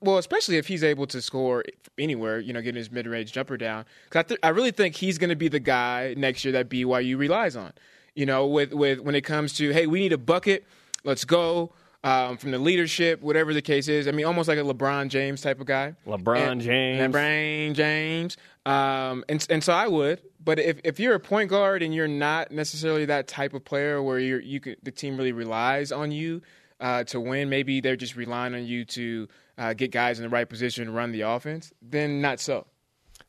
Well, 0.00 0.18
especially 0.18 0.58
if 0.58 0.68
he's 0.68 0.84
able 0.84 1.06
to 1.08 1.20
score 1.20 1.64
anywhere, 1.98 2.38
you 2.38 2.52
know, 2.52 2.60
getting 2.60 2.76
his 2.76 2.90
mid-range 2.90 3.32
jumper 3.32 3.56
down. 3.56 3.84
Because 4.04 4.20
I, 4.20 4.22
th- 4.22 4.40
I 4.42 4.48
really 4.50 4.70
think 4.70 4.94
he's 4.94 5.18
going 5.18 5.30
to 5.30 5.36
be 5.36 5.48
the 5.48 5.58
guy 5.58 6.14
next 6.16 6.44
year 6.44 6.52
that 6.52 6.68
BYU 6.68 7.18
relies 7.18 7.56
on. 7.56 7.72
You 8.14 8.26
know, 8.26 8.46
with 8.46 8.72
with 8.72 9.00
when 9.00 9.14
it 9.14 9.22
comes 9.22 9.54
to 9.54 9.72
hey, 9.72 9.86
we 9.86 10.00
need 10.00 10.12
a 10.12 10.18
bucket, 10.18 10.64
let's 11.04 11.24
go. 11.24 11.72
Um, 12.04 12.36
from 12.36 12.50
the 12.50 12.58
leadership, 12.58 13.22
whatever 13.22 13.54
the 13.54 13.62
case 13.62 13.86
is, 13.86 14.08
I 14.08 14.10
mean, 14.10 14.26
almost 14.26 14.48
like 14.48 14.58
a 14.58 14.62
LeBron 14.62 15.08
James 15.08 15.40
type 15.40 15.60
of 15.60 15.66
guy. 15.68 15.94
LeBron 16.04 16.36
And- 16.52 16.60
James. 16.60 17.14
LeBron 17.14 17.74
James. 17.74 18.36
Um, 18.66 19.24
and 19.28 19.46
and 19.48 19.62
so 19.62 19.72
I 19.72 19.86
would, 19.86 20.20
but 20.44 20.58
if 20.58 20.80
if 20.82 20.98
you're 20.98 21.14
a 21.14 21.20
point 21.20 21.48
guard 21.48 21.80
and 21.82 21.94
you're 21.94 22.08
not 22.08 22.50
necessarily 22.50 23.04
that 23.04 23.28
type 23.28 23.54
of 23.54 23.64
player 23.64 24.02
where 24.02 24.18
you're 24.18 24.40
you 24.40 24.58
could, 24.58 24.78
the 24.82 24.90
team 24.90 25.16
really 25.16 25.30
relies 25.32 25.92
on 25.92 26.10
you 26.10 26.42
uh, 26.80 27.04
to 27.04 27.20
win, 27.20 27.48
maybe 27.48 27.80
they're 27.80 27.94
just 27.96 28.16
relying 28.16 28.54
on 28.54 28.66
you 28.66 28.84
to 28.86 29.28
uh, 29.58 29.72
get 29.72 29.92
guys 29.92 30.18
in 30.18 30.24
the 30.24 30.28
right 30.28 30.48
position 30.48 30.88
and 30.88 30.94
run 30.96 31.12
the 31.12 31.20
offense. 31.20 31.72
Then 31.80 32.20
not 32.20 32.40
so. 32.40 32.66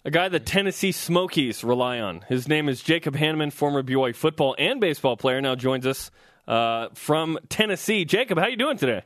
A 0.06 0.12
guy 0.12 0.28
the 0.28 0.40
Tennessee 0.40 0.92
Smokies 0.92 1.64
rely 1.64 1.98
on. 1.98 2.26
His 2.28 2.46
name 2.46 2.68
is 2.68 2.82
Jacob 2.82 3.16
Hannemann, 3.16 3.54
former 3.54 3.82
BYU 3.82 4.14
football 4.14 4.54
and 4.60 4.82
baseball 4.82 5.16
player, 5.16 5.40
now 5.40 5.56
joins 5.56 5.88
us 5.88 6.12
uh, 6.46 6.90
from 6.94 7.40
Tennessee. 7.48 8.04
Jacob, 8.04 8.38
how 8.38 8.48
you 8.48 8.58
doing 8.58 8.76
today? 8.76 9.04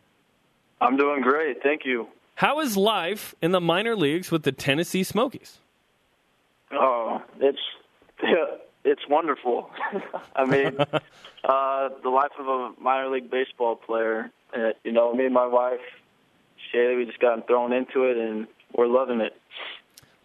I'm 0.82 0.98
doing 0.98 1.22
great, 1.22 1.62
thank 1.62 1.86
you. 1.86 2.08
How 2.34 2.62
is 2.62 2.76
life 2.76 3.36
in 3.44 3.52
the 3.52 3.62
minor 3.62 3.96
leagues 3.96 4.32
with 4.32 4.42
the 4.42 4.52
Tennessee 4.52 5.04
Smokies? 5.04 5.60
Oh, 6.72 7.22
it's 7.40 7.60
it's 8.84 9.08
wonderful. 9.08 9.70
I 10.36 10.46
mean, 10.46 10.78
uh, 11.44 11.90
the 12.02 12.10
life 12.10 12.32
of 12.40 12.48
a 12.48 12.72
minor 12.82 13.10
league 13.10 13.30
baseball 13.30 13.76
player. 13.76 14.32
Uh, 14.52 14.70
you 14.84 14.94
know, 14.94 15.14
me 15.14 15.26
and 15.26 15.34
my 15.34 15.46
wife, 15.46 15.80
Shaylee, 16.74 16.98
we 16.98 17.06
just 17.06 17.20
gotten 17.20 17.44
thrown 17.44 17.72
into 17.72 18.06
it, 18.06 18.18
and 18.18 18.48
we're 18.76 18.88
loving 18.88 19.22
it. 19.22 19.36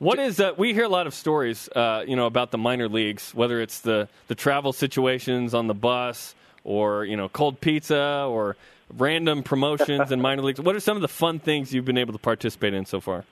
What 0.03 0.19
is 0.19 0.41
uh, 0.41 0.51
we 0.57 0.75
hear 0.75 0.83
a 0.83 0.88
lot 0.88 1.07
of 1.07 1.15
stories, 1.15 1.69
uh, 1.77 2.03
you 2.05 2.17
know, 2.17 2.27
about 2.27 2.51
the 2.51 2.59
minor 2.59 2.88
leagues, 2.88 3.33
whether 3.37 3.61
it's 3.61 3.79
the 3.79 4.09
the 4.27 4.35
travel 4.35 4.73
situations 4.73 5.55
on 5.55 5.69
the 5.69 5.75
bus, 5.75 6.35
or 6.65 7.05
you 7.05 7.17
know, 7.17 7.29
cold 7.29 7.61
pizza, 7.61 8.27
or 8.29 8.57
random 8.99 9.45
promotions 9.45 10.11
in 10.11 10.21
minor 10.21 10.43
leagues. 10.43 10.61
What 10.61 10.75
are 10.75 10.81
some 10.81 10.97
of 10.97 11.03
the 11.03 11.09
fun 11.09 11.38
things 11.38 11.73
you've 11.73 11.85
been 11.85 11.99
able 11.99 12.12
to 12.15 12.19
participate 12.19 12.75
in 12.75 12.85
so 12.85 12.99
far? 12.99 13.25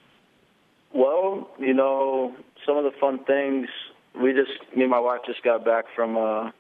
Well, 0.95 1.49
you 1.59 1.75
know, 1.75 2.37
some 2.65 2.77
of 2.77 2.85
the 2.85 2.93
fun 3.01 3.25
things. 3.25 3.69
We 4.15 4.33
just, 4.33 4.53
me 4.77 4.83
and 4.83 4.91
my 4.93 5.01
wife 5.01 5.23
just 5.27 5.43
got 5.43 5.65
back 5.65 5.87
from 5.97 6.17
uh, 6.17 6.53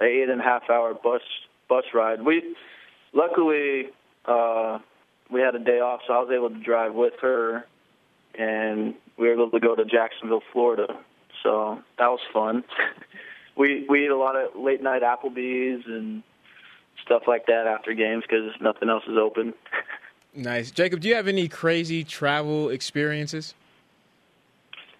a 0.00 0.04
eight 0.04 0.28
and 0.28 0.40
a 0.40 0.44
half 0.44 0.70
hour 0.70 0.94
bus 0.94 1.22
bus 1.68 1.84
ride. 1.92 2.24
We, 2.24 2.54
luckily, 3.12 3.88
uh, 4.24 4.78
we 5.32 5.40
had 5.40 5.56
a 5.56 5.58
day 5.58 5.80
off, 5.80 6.02
so 6.06 6.12
I 6.12 6.20
was 6.20 6.30
able 6.30 6.50
to 6.50 6.62
drive 6.62 6.94
with 6.94 7.14
her, 7.22 7.64
and 8.38 8.94
we 9.18 9.26
were 9.26 9.34
able 9.34 9.50
to 9.50 9.60
go 9.60 9.74
to 9.74 9.84
Jacksonville, 9.84 10.42
Florida. 10.52 10.86
So 11.42 11.78
that 11.98 12.08
was 12.08 12.20
fun. 12.32 12.64
we 13.56 13.84
we 13.88 14.04
eat 14.04 14.10
a 14.10 14.16
lot 14.16 14.36
of 14.36 14.56
late 14.56 14.82
night 14.82 15.02
Applebee's 15.02 15.84
and 15.86 16.22
stuff 17.04 17.22
like 17.26 17.46
that 17.46 17.66
after 17.66 17.92
games 17.92 18.24
because 18.28 18.52
nothing 18.60 18.88
else 18.88 19.04
is 19.06 19.16
open. 19.16 19.54
Nice, 20.34 20.70
Jacob. 20.70 21.00
Do 21.00 21.08
you 21.08 21.16
have 21.16 21.26
any 21.26 21.48
crazy 21.48 22.04
travel 22.04 22.68
experiences? 22.68 23.54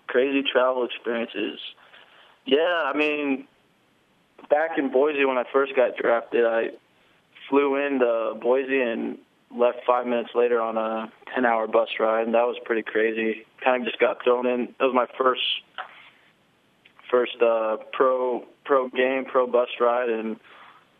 crazy 0.09 0.42
travel 0.51 0.85
experiences. 0.85 1.61
Yeah, 2.44 2.83
I 2.92 2.96
mean, 2.96 3.46
back 4.51 4.79
in 4.79 4.90
Boise 4.90 5.24
when 5.24 5.38
I 5.38 5.44
first 5.53 5.77
got 5.77 5.96
drafted, 5.96 6.44
I 6.44 6.70
flew 7.48 7.77
into 7.77 8.35
Boise 8.40 8.81
and 8.81 9.18
left 9.54 9.78
five 9.87 10.06
minutes 10.06 10.30
later 10.34 10.61
on 10.61 10.76
a 10.76 11.11
10 11.34 11.44
hour 11.44 11.66
bus 11.66 11.88
ride, 11.98 12.26
and 12.26 12.34
that 12.34 12.46
was 12.46 12.56
pretty 12.64 12.82
crazy. 12.82 13.46
Kind 13.64 13.82
of 13.82 13.88
just 13.88 14.00
got 14.00 14.22
thrown 14.22 14.46
in. 14.46 14.74
That 14.78 14.87
was 14.87 14.94
my 14.94 15.06
first 15.18 15.42
first 17.11 17.40
uh, 17.42 17.78
pro 17.92 18.44
pro 18.64 18.88
game, 18.88 19.24
pro 19.24 19.46
bus 19.46 19.68
ride, 19.80 20.11
and 20.11 20.37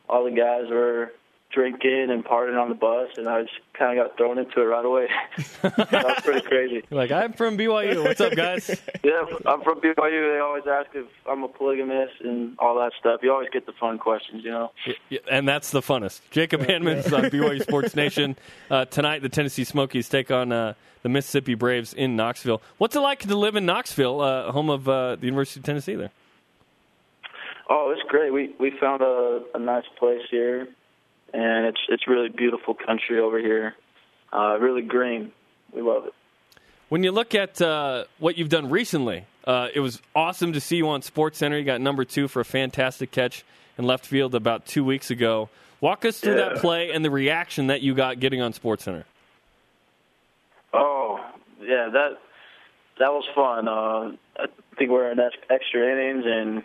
all 0.08 0.24
the 0.24 0.30
guys 0.30 0.70
were 0.70 1.12
drinking 1.50 2.08
and 2.11 2.24
partying 2.24 2.61
on 2.61 2.68
the 2.68 2.74
bus, 2.74 3.08
and 3.16 3.26
I 3.26 3.42
just 3.42 3.54
kind 3.72 3.98
of 3.98 4.06
got 4.06 4.16
thrown 4.16 4.38
into 4.38 4.61
it 4.61 4.64
right 4.64 4.84
away. 4.84 5.08
that 5.62 5.92
was 5.92 6.20
pretty 6.22 6.46
crazy. 6.46 6.84
You're 6.90 7.00
like, 7.00 7.11
I'm 7.11 7.32
from 7.32 7.56
BYU. 7.56 8.04
What's 8.04 8.20
up, 8.20 8.34
guys? 8.34 8.68
Yeah, 9.04 9.24
I'm 9.46 9.62
from 9.62 9.80
BYU. 9.80 10.34
They 10.34 10.40
always 10.40 10.64
ask 10.66 10.90
if 10.94 11.06
I'm 11.26 11.42
a 11.42 11.48
polygamist 11.48 12.20
and 12.20 12.58
all 12.58 12.74
that 12.80 12.92
stuff. 12.98 13.20
You 13.22 13.32
always 13.32 13.48
get 13.50 13.64
the 13.64 13.72
fun 13.72 13.96
questions, 13.98 14.44
you 14.44 14.50
know. 14.50 14.72
Yeah, 15.08 15.20
and 15.30 15.48
that's 15.48 15.70
the 15.70 15.80
funnest. 15.80 16.20
Jacob 16.30 16.61
Hannemann's 16.62 17.11
on 17.12 17.24
BYU 17.24 17.62
Sports 17.62 17.94
Nation. 17.96 18.37
Uh, 18.70 18.84
tonight, 18.87 19.22
the 19.22 19.28
Tennessee 19.28 19.64
Smokies 19.64 20.08
take 20.08 20.30
on 20.30 20.52
uh, 20.52 20.74
the 21.02 21.08
Mississippi 21.08 21.54
Braves 21.54 21.94
in 21.94 22.16
Knoxville. 22.16 22.61
What's 22.76 22.96
it 22.96 23.00
like 23.00 23.20
to 23.20 23.34
live 23.37 23.56
in 23.56 23.64
Knoxville, 23.64 24.20
uh, 24.20 24.52
home 24.52 24.68
of 24.68 24.88
uh, 24.88 25.16
the 25.16 25.26
University 25.26 25.61
of 25.61 25.64
Tennessee 25.64 25.94
there? 25.94 26.11
Oh, 27.70 27.94
it's 27.96 28.02
great. 28.08 28.32
We 28.32 28.54
we 28.58 28.72
found 28.80 29.02
a, 29.02 29.42
a 29.54 29.58
nice 29.58 29.84
place 29.98 30.22
here, 30.30 30.68
and 31.33 31.67
it's 31.67 31.81
it's 31.88 32.07
really 32.09 32.29
beautiful 32.29 32.75
country 32.75 33.19
over 33.21 33.38
here. 33.38 33.75
Uh, 34.33 34.59
really 34.61 34.83
green. 34.83 35.33
We 35.73 35.83
love 35.83 36.07
it. 36.07 36.14
When 36.88 37.03
you 37.03 37.12
look 37.12 37.35
at 37.35 37.61
uh, 37.61 38.05
what 38.19 38.38
you've 38.38 38.49
done 38.49 38.71
recently, 38.71 39.27
uh, 39.45 39.69
it 39.75 39.81
was 39.81 40.01
awesome 40.14 40.53
to 40.55 40.61
see 40.61 40.77
you 40.77 40.88
on 40.88 41.03
Sports 41.03 41.38
Center. 41.38 41.59
You 41.59 41.64
got 41.64 41.81
number 41.81 42.05
two 42.05 42.29
for 42.29 42.41
a 42.41 42.45
fantastic 42.45 43.11
catch 43.11 43.45
in 43.77 43.85
left 43.85 44.07
field 44.07 44.35
about 44.35 44.64
two 44.67 44.85
weeks 44.85 45.11
ago. 45.11 45.51
Walk 45.81 46.05
us 46.05 46.19
through 46.21 46.38
Yeah. 46.38 46.49
that 46.51 46.57
play 46.59 46.91
and 46.91 47.05
the 47.05 47.11
reaction 47.11 47.67
that 47.69 47.83
you 47.83 47.95
got 47.95 48.21
getting 48.21 48.41
on 48.41 48.53
Sports 48.53 48.85
Center. 48.85 49.05
Oh, 50.73 51.21
yeah, 51.61 51.88
that 51.93 52.19
that 52.99 53.12
was 53.12 53.25
fun. 53.35 53.69
Uh, 53.69 54.17
I 54.43 54.47
think 54.77 54.91
we're 54.91 55.11
in 55.11 55.19
extra 55.51 55.93
innings, 55.93 56.25
and 56.27 56.62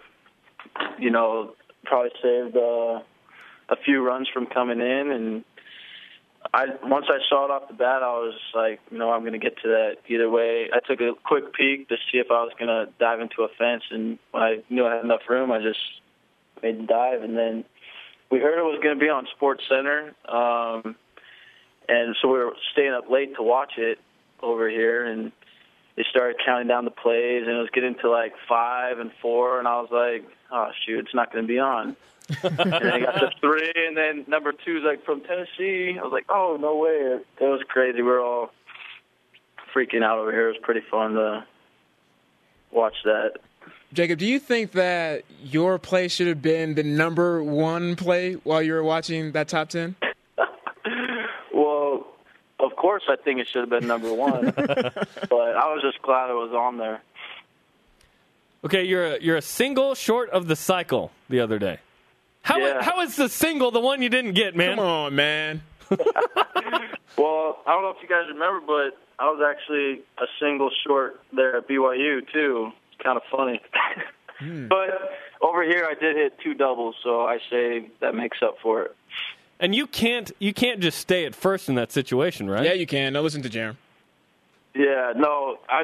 you 1.00 1.10
know, 1.12 1.54
probably 1.86 2.12
saved 2.22 2.56
uh, 2.58 3.02
a 3.70 3.76
few 3.76 4.06
runs 4.06 4.28
from 4.34 4.46
coming 4.46 4.80
in. 4.80 5.12
And 5.12 5.44
I 6.54 6.66
once 6.84 7.06
I 7.10 7.20
saw 7.30 7.46
it 7.46 7.52
off 7.52 7.68
the 7.68 7.74
bat, 7.74 8.04
I 8.04 8.12
was 8.12 8.36
like, 8.54 8.80
you 8.92 8.98
know, 8.98 9.12
I'm 9.12 9.22
going 9.22 9.34
to 9.34 9.40
get 9.40 9.58
to 9.64 9.68
that 9.70 9.98
either 10.08 10.30
way. 10.30 10.70
I 10.74 10.80
took 10.88 11.00
a 11.02 11.14
quick 11.24 11.54
peek 11.54 11.90
to 11.90 11.96
see 12.12 12.18
if 12.18 12.28
I 12.30 12.44
was 12.44 12.52
going 12.58 12.70
to 12.70 12.92
dive 13.00 13.22
into 13.22 13.44
a 13.44 13.48
fence, 13.58 13.84
and 13.92 14.20
when 14.32 14.44
I 14.44 14.58
knew 14.70 14.86
I 14.86 14.96
had 14.96 15.06
enough 15.06 15.22
room, 15.30 15.52
I 15.52 15.62
just 15.62 15.80
made 16.62 16.80
the 16.80 16.84
dive, 16.84 17.24
and 17.24 17.38
then 17.38 17.66
we 18.30 18.40
heard 18.40 18.58
it 18.58 18.64
was 18.64 18.80
going 18.82 18.98
to 18.98 19.00
be 19.00 19.10
on 19.10 19.28
Sports 19.36 19.64
Center. 19.70 20.14
Um, 20.28 20.96
and 21.88 22.16
so 22.22 22.28
we 22.30 22.40
were 22.40 22.54
staying 22.72 22.94
up 22.94 23.10
late 23.10 23.36
to 23.36 23.44
watch 23.44 23.74
it 23.78 24.00
over 24.42 24.70
here, 24.70 25.06
and 25.06 25.32
they 25.96 26.04
started 26.10 26.38
counting 26.44 26.68
down 26.68 26.86
the 26.86 26.92
plays, 26.92 27.44
and 27.44 27.52
it 27.52 27.60
was 27.60 27.70
getting 27.74 27.96
to 28.02 28.10
like 28.10 28.34
five 28.48 29.00
and 29.00 29.12
four, 29.22 29.60
and 29.60 29.68
I 29.68 29.80
was 29.82 29.90
like, 29.92 30.28
"Oh 30.52 30.72
shoot, 30.86 31.00
it's 31.00 31.14
not 31.14 31.32
going 31.32 31.44
to 31.44 31.48
be 31.48 31.60
on." 31.60 31.96
And 32.30 32.58
then 32.58 32.74
I 32.74 33.00
got 33.00 33.20
to 33.20 33.30
three, 33.42 33.72
and 33.76 33.96
then 33.98 34.26
number 34.28 34.54
two's 34.54 34.84
like 34.86 35.04
from 35.06 35.22
Tennessee. 35.22 35.98
I 36.00 36.04
was 36.04 36.12
like, 36.12 36.26
"Oh 36.30 36.58
no 36.60 36.78
way!" 36.78 37.20
It 37.40 37.50
was 37.50 37.62
crazy. 37.68 38.02
We're 38.02 38.24
all 38.24 38.52
freaking 39.76 40.04
out 40.04 40.20
over 40.20 40.32
here. 40.32 40.50
It 40.50 40.54
was 40.54 40.62
pretty 40.62 40.82
fun 40.90 41.14
to 41.14 41.46
watch 42.72 42.96
that. 43.06 43.34
Jacob, 43.94 44.18
do 44.20 44.26
you 44.26 44.40
think 44.40 44.72
that 44.72 45.24
your 45.44 45.78
play 45.78 46.08
should 46.08 46.28
have 46.28 46.42
been 46.42 46.74
the 46.76 46.84
number 46.84 47.44
one 47.44 47.96
play 47.96 48.34
while 48.34 48.62
you 48.62 48.74
were 48.74 48.84
watching 48.84 49.32
that 49.34 49.48
top 49.48 49.70
ten? 49.70 49.96
Well, 51.56 52.08
of 52.60 52.76
course, 52.76 53.04
I 53.08 53.16
think 53.16 53.40
it 53.40 53.48
should 53.48 53.62
have 53.62 53.70
been 53.70 53.88
number 53.88 54.12
one, 54.12 54.52
but 54.56 54.66
I 54.66 55.72
was 55.72 55.84
just 55.84 56.02
glad 56.02 56.32
it 56.32 56.34
was 56.34 56.52
on 56.52 56.78
there. 56.80 57.00
Okay, 58.66 58.84
you're 58.86 59.06
a, 59.06 59.22
you're 59.22 59.38
a 59.38 59.42
single 59.42 59.94
short 59.94 60.32
of 60.32 60.48
the 60.48 60.56
cycle 60.56 61.12
the 61.30 61.42
other 61.42 61.60
day. 61.60 61.78
How 62.44 62.58
Yeah. 62.60 62.84
how 62.84 63.02
is 63.02 63.16
the 63.16 63.28
single 63.30 63.72
the 63.72 63.80
one 63.80 64.02
you 64.02 64.10
didn't 64.10 64.34
get, 64.34 64.56
man? 64.56 64.76
Come 64.78 64.86
on, 64.86 65.16
man. 65.16 65.62
Well, 67.16 67.60
I 67.68 67.74
don't 67.74 67.84
know 67.84 67.92
if 67.92 67.98
you 68.02 68.10
guys 68.10 68.26
remember, 68.28 68.60
but 68.66 68.98
I 69.24 69.30
was 69.30 69.40
actually 69.48 70.02
a 70.18 70.26
single 70.40 70.72
short 70.86 71.22
there 71.32 71.58
at 71.58 71.68
BYU 71.68 72.22
too. 72.34 72.72
It's 72.92 73.02
kind 73.04 73.18
of 73.18 73.24
funny. 73.32 73.62
Hmm. 74.40 74.68
But 74.68 75.12
over 75.42 75.64
here, 75.64 75.86
I 75.86 75.94
did 75.94 76.16
hit 76.16 76.40
two 76.44 76.56
doubles, 76.56 76.96
so 77.04 77.22
I 77.22 77.38
say 77.52 77.88
that 78.02 78.16
makes 78.16 78.40
up 78.42 78.56
for 78.64 78.82
it. 78.82 78.96
And 79.60 79.76
you 79.76 79.86
can't 79.86 80.32
you 80.40 80.54
can't 80.56 80.80
just 80.80 80.98
stay 80.98 81.26
at 81.26 81.36
first 81.36 81.70
in 81.70 81.76
that 81.76 81.92
situation, 81.92 82.50
right? 82.50 82.66
Yeah, 82.66 82.74
you 82.74 82.88
can. 82.88 83.14
No, 83.14 83.22
listen 83.22 83.44
to 83.44 83.50
Jarom. 83.50 83.76
Yeah, 84.74 85.14
no, 85.16 85.60
I 85.70 85.84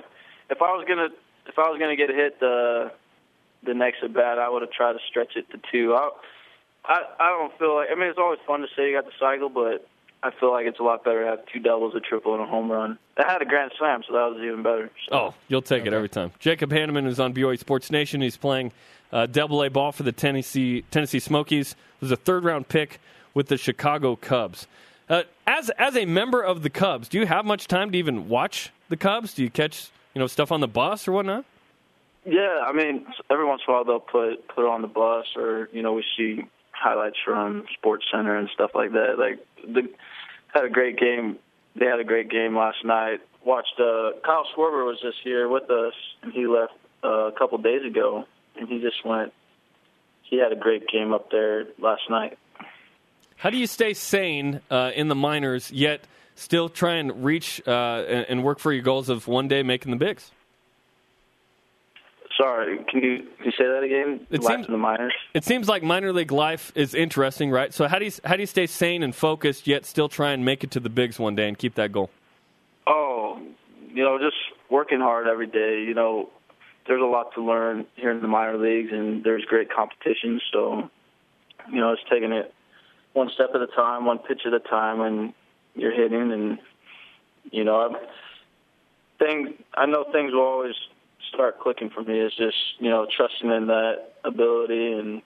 if 0.49 0.61
I 0.63 0.71
was 0.75 0.83
gonna 0.87 1.09
if 1.45 1.59
I 1.59 1.69
was 1.69 1.79
gonna 1.79 1.95
get 1.95 2.09
hit 2.09 2.39
the 2.39 2.91
the 3.63 3.75
next 3.75 4.03
at 4.03 4.13
bat, 4.13 4.39
I 4.39 4.49
would 4.49 4.63
have 4.63 4.71
tried 4.71 4.93
to 4.93 4.99
stretch 5.07 5.35
it 5.35 5.47
to 5.51 5.59
two. 5.71 5.93
I, 5.93 6.09
I 6.89 7.03
I 7.19 7.29
don't 7.29 7.57
feel 7.57 7.75
like 7.75 7.89
I 7.91 7.95
mean 7.95 8.09
it's 8.09 8.19
always 8.19 8.39
fun 8.45 8.61
to 8.61 8.67
say 8.75 8.89
you 8.89 8.95
got 8.95 9.05
the 9.05 9.11
cycle, 9.19 9.47
but 9.47 9.87
I 10.21 10.31
feel 10.37 10.51
like 10.51 10.65
it's 10.65 10.79
a 10.79 10.83
lot 10.83 11.05
better 11.05 11.23
to 11.23 11.29
have 11.29 11.45
two 11.45 11.59
doubles, 11.59 11.95
a 11.95 12.01
triple, 12.01 12.33
and 12.33 12.43
a 12.43 12.45
home 12.45 12.69
run. 12.69 12.97
I 13.17 13.31
had 13.31 13.41
a 13.41 13.45
grand 13.45 13.71
slam, 13.77 14.01
so 14.05 14.13
that 14.13 14.35
was 14.35 14.41
even 14.43 14.63
better. 14.63 14.89
So. 15.07 15.15
Oh, 15.15 15.33
you'll 15.47 15.61
take 15.61 15.85
it 15.85 15.93
every 15.93 16.09
time. 16.09 16.31
Jacob 16.39 16.71
Hannemann 16.71 17.07
is 17.07 17.19
on 17.19 17.33
BYU 17.33 17.57
Sports 17.57 17.89
Nation. 17.89 18.19
He's 18.19 18.35
playing 18.35 18.73
uh, 19.13 19.27
Double 19.27 19.63
A 19.63 19.69
ball 19.69 19.93
for 19.93 20.03
the 20.03 20.11
Tennessee 20.11 20.83
Tennessee 20.91 21.19
Smokies. 21.19 21.75
Was 22.01 22.11
a 22.11 22.17
third 22.17 22.43
round 22.43 22.67
pick 22.67 22.99
with 23.33 23.47
the 23.47 23.57
Chicago 23.57 24.15
Cubs. 24.15 24.67
Uh, 25.07 25.23
as 25.47 25.69
as 25.71 25.95
a 25.95 26.05
member 26.05 26.41
of 26.41 26.63
the 26.63 26.69
Cubs, 26.69 27.07
do 27.07 27.19
you 27.19 27.25
have 27.25 27.45
much 27.45 27.67
time 27.67 27.91
to 27.91 27.97
even 27.97 28.27
watch 28.27 28.71
the 28.89 28.97
Cubs? 28.97 29.33
Do 29.35 29.43
you 29.43 29.49
catch 29.49 29.89
you 30.13 30.19
know 30.19 30.27
stuff 30.27 30.51
on 30.51 30.59
the 30.59 30.67
bus 30.67 31.07
or 31.07 31.11
whatnot? 31.13 31.45
Yeah, 32.25 32.59
I 32.65 32.73
mean, 32.73 33.05
every 33.29 33.45
once 33.45 33.61
in 33.65 33.73
a 33.73 33.75
while 33.75 33.85
they'll 33.85 33.99
put 33.99 34.47
put 34.49 34.65
it 34.65 34.69
on 34.69 34.81
the 34.81 34.87
bus, 34.87 35.25
or 35.35 35.69
you 35.71 35.81
know, 35.81 35.93
we 35.93 36.03
see 36.17 36.43
highlights 36.79 37.17
from 37.23 37.65
Sports 37.77 38.05
Center 38.11 38.35
and 38.35 38.49
stuff 38.53 38.71
like 38.73 38.91
that. 38.93 39.17
Like 39.17 39.39
the 39.63 39.89
had 40.53 40.65
a 40.65 40.69
great 40.69 40.97
game. 40.97 41.37
They 41.75 41.85
had 41.85 41.99
a 41.99 42.03
great 42.03 42.29
game 42.29 42.57
last 42.57 42.83
night. 42.83 43.19
Watched 43.45 43.79
uh, 43.79 44.11
Kyle 44.25 44.45
Schwarber 44.55 44.85
was 44.85 44.99
just 45.01 45.17
here 45.23 45.47
with 45.47 45.69
us, 45.69 45.93
and 46.21 46.33
he 46.33 46.47
left 46.47 46.73
uh, 47.03 47.27
a 47.27 47.31
couple 47.31 47.57
days 47.59 47.85
ago, 47.85 48.25
and 48.57 48.67
he 48.67 48.81
just 48.81 49.05
went. 49.05 49.33
He 50.23 50.37
had 50.37 50.51
a 50.51 50.55
great 50.55 50.87
game 50.87 51.13
up 51.13 51.31
there 51.31 51.65
last 51.79 52.03
night. 52.09 52.37
How 53.37 53.49
do 53.49 53.57
you 53.57 53.67
stay 53.67 53.93
sane 53.93 54.61
uh, 54.69 54.91
in 54.93 55.07
the 55.07 55.15
minors 55.15 55.71
yet 55.71 56.05
still 56.35 56.69
try 56.69 56.95
and 56.95 57.23
reach 57.23 57.61
uh, 57.65 58.03
and, 58.07 58.25
and 58.29 58.43
work 58.43 58.59
for 58.59 58.71
your 58.71 58.83
goals 58.83 59.09
of 59.09 59.27
one 59.27 59.47
day 59.47 59.63
making 59.63 59.91
the 59.91 59.97
bigs? 59.97 60.31
Sorry, 62.39 62.77
can 62.89 63.03
you 63.03 63.17
can 63.37 63.45
you 63.45 63.51
say 63.51 63.65
that 63.65 63.83
again? 63.83 64.25
It 64.29 64.41
Life 64.41 64.53
seems- 64.53 64.67
in 64.67 64.71
the 64.71 64.77
minors. 64.77 65.13
It 65.33 65.43
seems 65.43 65.67
like 65.67 65.83
minor 65.83 66.13
league 66.13 66.31
life 66.31 66.71
is 66.73 66.95
interesting, 66.95 67.51
right? 67.51 67.73
So 67.73 67.87
how 67.87 67.99
do 67.99 68.05
you 68.05 68.11
how 68.23 68.35
do 68.35 68.41
you 68.41 68.47
stay 68.47 68.65
sane 68.65 69.03
and 69.03 69.13
focused 69.13 69.67
yet 69.67 69.85
still 69.85 70.07
try 70.07 70.31
and 70.31 70.45
make 70.45 70.63
it 70.63 70.71
to 70.71 70.79
the 70.79 70.89
bigs 70.89 71.19
one 71.19 71.35
day 71.35 71.49
and 71.49 71.57
keep 71.57 71.75
that 71.75 71.91
goal? 71.91 72.09
Oh, 72.87 73.41
you 73.93 74.03
know, 74.03 74.17
just 74.19 74.37
working 74.69 74.99
hard 75.01 75.27
every 75.27 75.47
day. 75.47 75.83
You 75.83 75.93
know, 75.93 76.29
there's 76.87 77.01
a 77.01 77.05
lot 77.05 77.33
to 77.35 77.43
learn 77.43 77.85
here 77.95 78.11
in 78.11 78.21
the 78.21 78.27
minor 78.29 78.57
leagues, 78.57 78.93
and 78.93 79.21
there's 79.23 79.43
great 79.43 79.69
competition. 79.69 80.39
So, 80.53 80.89
you 81.69 81.81
know, 81.81 81.91
it's 81.91 82.01
taking 82.09 82.31
it 82.31 82.53
one 83.13 83.29
step 83.33 83.49
at 83.53 83.61
a 83.61 83.67
time, 83.67 84.05
one 84.05 84.17
pitch 84.19 84.43
at 84.45 84.53
a 84.53 84.59
time, 84.59 85.01
and 85.01 85.33
you're 85.75 85.91
hitting. 85.93 86.31
And 86.31 86.57
you 87.51 87.65
know, 87.65 87.81
I'm, 87.81 87.97
thing 89.19 89.55
I 89.75 89.85
know 89.85 90.05
things 90.13 90.31
will 90.31 90.41
always 90.41 90.75
start 91.33 91.59
clicking 91.59 91.89
for 91.89 92.03
me. 92.03 92.19
Is 92.19 92.33
just 92.35 92.57
you 92.79 92.89
know 92.89 93.07
trusting 93.15 93.49
in 93.49 93.67
that 93.67 94.13
ability 94.23 94.93
and 94.93 95.21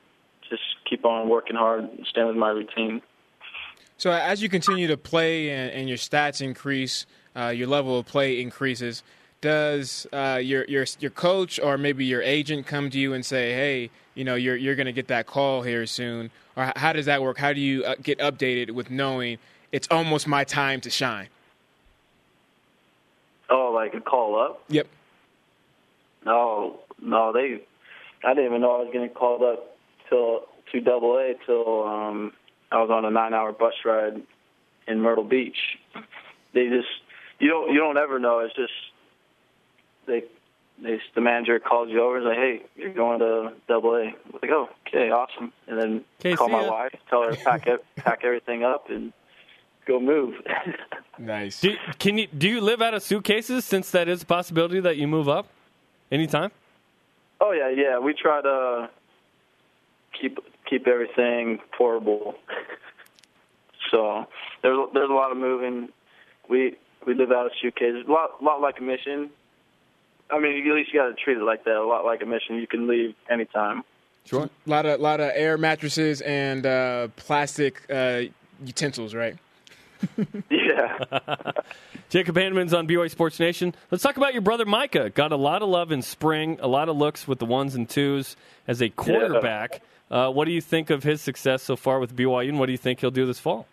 just 0.49 0.63
keep 0.89 1.05
on 1.05 1.29
working 1.29 1.55
hard 1.55 1.83
and 1.83 2.05
staying 2.09 2.27
with 2.27 2.35
my 2.35 2.49
routine. 2.49 3.01
So 3.97 4.11
as 4.11 4.41
you 4.41 4.49
continue 4.49 4.87
to 4.87 4.97
play 4.97 5.49
and, 5.49 5.71
and 5.71 5.87
your 5.87 5.97
stats 5.97 6.41
increase, 6.41 7.05
uh, 7.35 7.47
your 7.47 7.67
level 7.67 7.99
of 7.99 8.05
play 8.05 8.41
increases. 8.41 9.03
Does 9.41 10.07
uh, 10.13 10.39
your 10.41 10.63
your 10.65 10.85
your 10.99 11.11
coach 11.11 11.59
or 11.59 11.77
maybe 11.77 12.05
your 12.05 12.21
agent 12.21 12.65
come 12.65 12.89
to 12.89 12.97
you 12.97 13.13
and 13.13 13.25
say, 13.25 13.53
"Hey, 13.53 13.89
you 14.15 14.23
know, 14.23 14.35
you're 14.35 14.55
you're 14.55 14.75
going 14.75 14.85
to 14.85 14.93
get 14.93 15.07
that 15.07 15.25
call 15.25 15.63
here 15.63 15.85
soon"? 15.85 16.31
Or 16.55 16.71
how 16.75 16.93
does 16.93 17.07
that 17.07 17.21
work? 17.21 17.37
How 17.37 17.51
do 17.51 17.59
you 17.59 17.83
uh, 17.83 17.95
get 18.01 18.19
updated 18.19 18.71
with 18.71 18.89
knowing 18.89 19.39
it's 19.71 19.87
almost 19.91 20.27
my 20.27 20.43
time 20.43 20.79
to 20.81 20.89
shine? 20.89 21.27
Oh, 23.49 23.71
like 23.73 23.93
a 23.93 24.01
call 24.01 24.39
up. 24.39 24.63
Yep. 24.69 24.87
No, 26.25 26.79
no, 27.01 27.31
they. 27.33 27.61
I 28.25 28.33
didn't 28.33 28.45
even 28.45 28.61
know 28.61 28.75
I 28.75 28.79
was 28.83 28.89
getting 28.93 29.09
called 29.09 29.41
up 29.43 29.75
till 30.09 30.41
to 30.71 30.79
Double 30.81 31.17
A 31.17 31.33
till 31.45 31.83
um, 31.83 32.31
I 32.71 32.77
was 32.81 32.89
on 32.89 33.05
a 33.05 33.11
nine-hour 33.11 33.53
bus 33.53 33.73
ride 33.85 34.21
in 34.87 35.01
Myrtle 35.01 35.23
Beach. 35.23 35.57
They 36.53 36.67
just 36.69 36.87
you 37.39 37.49
don't 37.49 37.71
you 37.73 37.79
don't 37.79 37.97
ever 37.97 38.19
know. 38.19 38.39
It's 38.39 38.55
just 38.55 38.71
they 40.07 40.23
they 40.81 40.99
the 41.15 41.21
manager 41.21 41.59
calls 41.59 41.89
you 41.89 42.01
over 42.03 42.17
and 42.17 42.25
is 42.25 42.29
like, 42.29 42.37
hey, 42.37 42.61
you're 42.75 42.93
going 42.93 43.19
to 43.19 43.53
Double 43.67 43.95
A. 43.95 44.03
I'm 44.05 44.15
like, 44.41 44.51
oh, 44.51 44.69
okay, 44.87 45.09
awesome. 45.11 45.51
And 45.67 45.77
then 45.77 46.05
Okay, 46.19 46.35
call 46.35 46.49
my 46.49 46.61
ya. 46.61 46.71
wife, 46.71 46.93
tell 47.09 47.23
her 47.23 47.35
to 47.35 47.43
pack 47.43 47.67
it, 47.67 47.83
pack 47.97 48.19
everything 48.23 48.63
up 48.63 48.89
and 48.89 49.11
go 49.85 49.99
move. 49.99 50.35
Nice. 51.19 51.61
Do, 51.61 51.75
can 51.99 52.17
you 52.17 52.25
do 52.25 52.49
you 52.49 52.59
live 52.59 52.81
out 52.81 52.95
of 52.95 53.03
suitcases 53.03 53.65
since 53.65 53.91
that 53.91 54.07
is 54.07 54.23
a 54.23 54.25
possibility 54.25 54.79
that 54.79 54.97
you 54.97 55.07
move 55.07 55.29
up 55.29 55.45
anytime? 56.13 56.51
Oh 57.41 57.51
yeah, 57.51 57.69
yeah. 57.69 57.99
We 57.99 58.13
try 58.13 58.41
to 58.41 58.89
keep 60.19 60.37
keep 60.69 60.87
everything 60.87 61.59
portable. 61.77 62.35
so 63.91 64.25
there's 64.61 64.77
there's 64.93 65.09
a 65.09 65.13
lot 65.13 65.31
of 65.31 65.37
moving. 65.37 65.89
We 66.47 66.77
we 67.05 67.15
live 67.15 67.31
out 67.31 67.47
of 67.47 67.51
suitcases. 67.61 68.05
A 68.07 68.11
lot 68.11 68.41
lot 68.41 68.61
like 68.61 68.79
a 68.79 68.83
mission. 68.83 69.29
I 70.29 70.39
mean, 70.39 70.65
at 70.67 70.73
least 70.73 70.93
you 70.93 70.99
got 70.99 71.09
to 71.09 71.13
treat 71.13 71.37
it 71.37 71.43
like 71.43 71.65
that. 71.65 71.75
A 71.75 71.85
lot 71.85 72.05
like 72.05 72.21
a 72.23 72.25
mission. 72.25 72.55
You 72.55 72.67
can 72.67 72.87
leave 72.87 73.13
anytime. 73.29 73.83
Sure. 74.25 74.49
A 74.65 74.69
lot 74.69 74.85
of 74.85 75.01
lot 75.01 75.19
of 75.19 75.31
air 75.35 75.57
mattresses 75.57 76.21
and 76.21 76.65
uh, 76.65 77.09
plastic 77.17 77.81
uh, 77.91 78.21
utensils, 78.63 79.13
right? 79.13 79.35
Yeah. 80.49 81.05
Jacob 82.09 82.35
Hannemann's 82.35 82.73
on 82.73 82.87
BYU 82.87 83.09
Sports 83.09 83.39
Nation. 83.39 83.73
Let's 83.91 84.03
talk 84.03 84.17
about 84.17 84.33
your 84.33 84.41
brother 84.41 84.65
Micah. 84.65 85.09
Got 85.09 85.31
a 85.31 85.35
lot 85.35 85.61
of 85.61 85.69
love 85.69 85.91
in 85.91 86.01
spring, 86.01 86.59
a 86.61 86.67
lot 86.67 86.89
of 86.89 86.95
looks 86.95 87.27
with 87.27 87.39
the 87.39 87.45
ones 87.45 87.75
and 87.75 87.89
twos 87.89 88.35
as 88.67 88.81
a 88.81 88.89
quarterback. 88.89 89.81
Uh, 90.11 90.29
what 90.29 90.45
do 90.45 90.51
you 90.51 90.61
think 90.61 90.89
of 90.89 91.03
his 91.03 91.21
success 91.21 91.63
so 91.63 91.75
far 91.75 91.99
with 91.99 92.15
BYU, 92.15 92.49
and 92.49 92.59
what 92.59 92.67
do 92.67 92.71
you 92.71 92.77
think 92.77 92.99
he'll 92.99 93.11
do 93.11 93.25
this 93.25 93.39
fall? 93.39 93.67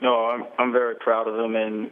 No, 0.00 0.26
I'm 0.26 0.44
I'm 0.58 0.72
very 0.72 0.94
proud 0.96 1.26
of 1.28 1.38
him, 1.38 1.56
and 1.56 1.90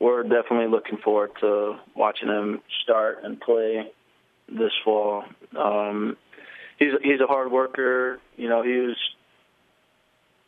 we're 0.00 0.22
definitely 0.22 0.68
looking 0.68 0.98
forward 0.98 1.30
to 1.40 1.78
watching 1.94 2.28
him 2.28 2.60
start 2.82 3.20
and 3.22 3.40
play 3.40 3.90
this 4.48 4.72
fall. 4.84 5.24
Um, 5.56 6.16
he's 6.78 6.92
he's 7.02 7.20
a 7.20 7.26
hard 7.26 7.52
worker. 7.52 8.18
You 8.36 8.48
know, 8.48 8.62
he 8.62 8.72
was 8.78 8.96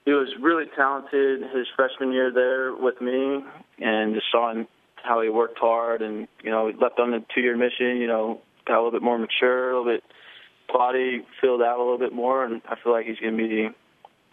he 0.04 0.12
was 0.12 0.28
really 0.40 0.64
talented 0.76 1.42
his 1.54 1.66
freshman 1.76 2.12
year 2.12 2.32
there 2.32 2.74
with 2.74 3.00
me, 3.00 3.44
and 3.78 4.14
just 4.14 4.26
saw 4.30 4.50
him 4.50 4.66
how 4.96 5.20
he 5.20 5.28
worked 5.28 5.58
hard, 5.58 6.02
and 6.02 6.28
you 6.42 6.50
know, 6.50 6.72
left 6.80 6.98
on 6.98 7.10
the 7.10 7.24
two 7.34 7.40
year 7.40 7.56
mission. 7.56 7.98
You 7.98 8.06
know, 8.06 8.40
got 8.66 8.76
a 8.76 8.82
little 8.82 8.92
bit 8.92 9.02
more 9.02 9.18
mature, 9.18 9.72
a 9.72 9.78
little 9.78 9.92
bit 9.92 10.04
body 10.72 11.24
filled 11.40 11.62
out 11.62 11.78
a 11.78 11.82
little 11.82 11.98
bit 11.98 12.12
more, 12.12 12.44
and 12.44 12.62
I 12.68 12.76
feel 12.82 12.92
like 12.92 13.06
he's 13.06 13.18
going 13.18 13.36
to 13.36 13.48
be, 13.48 13.68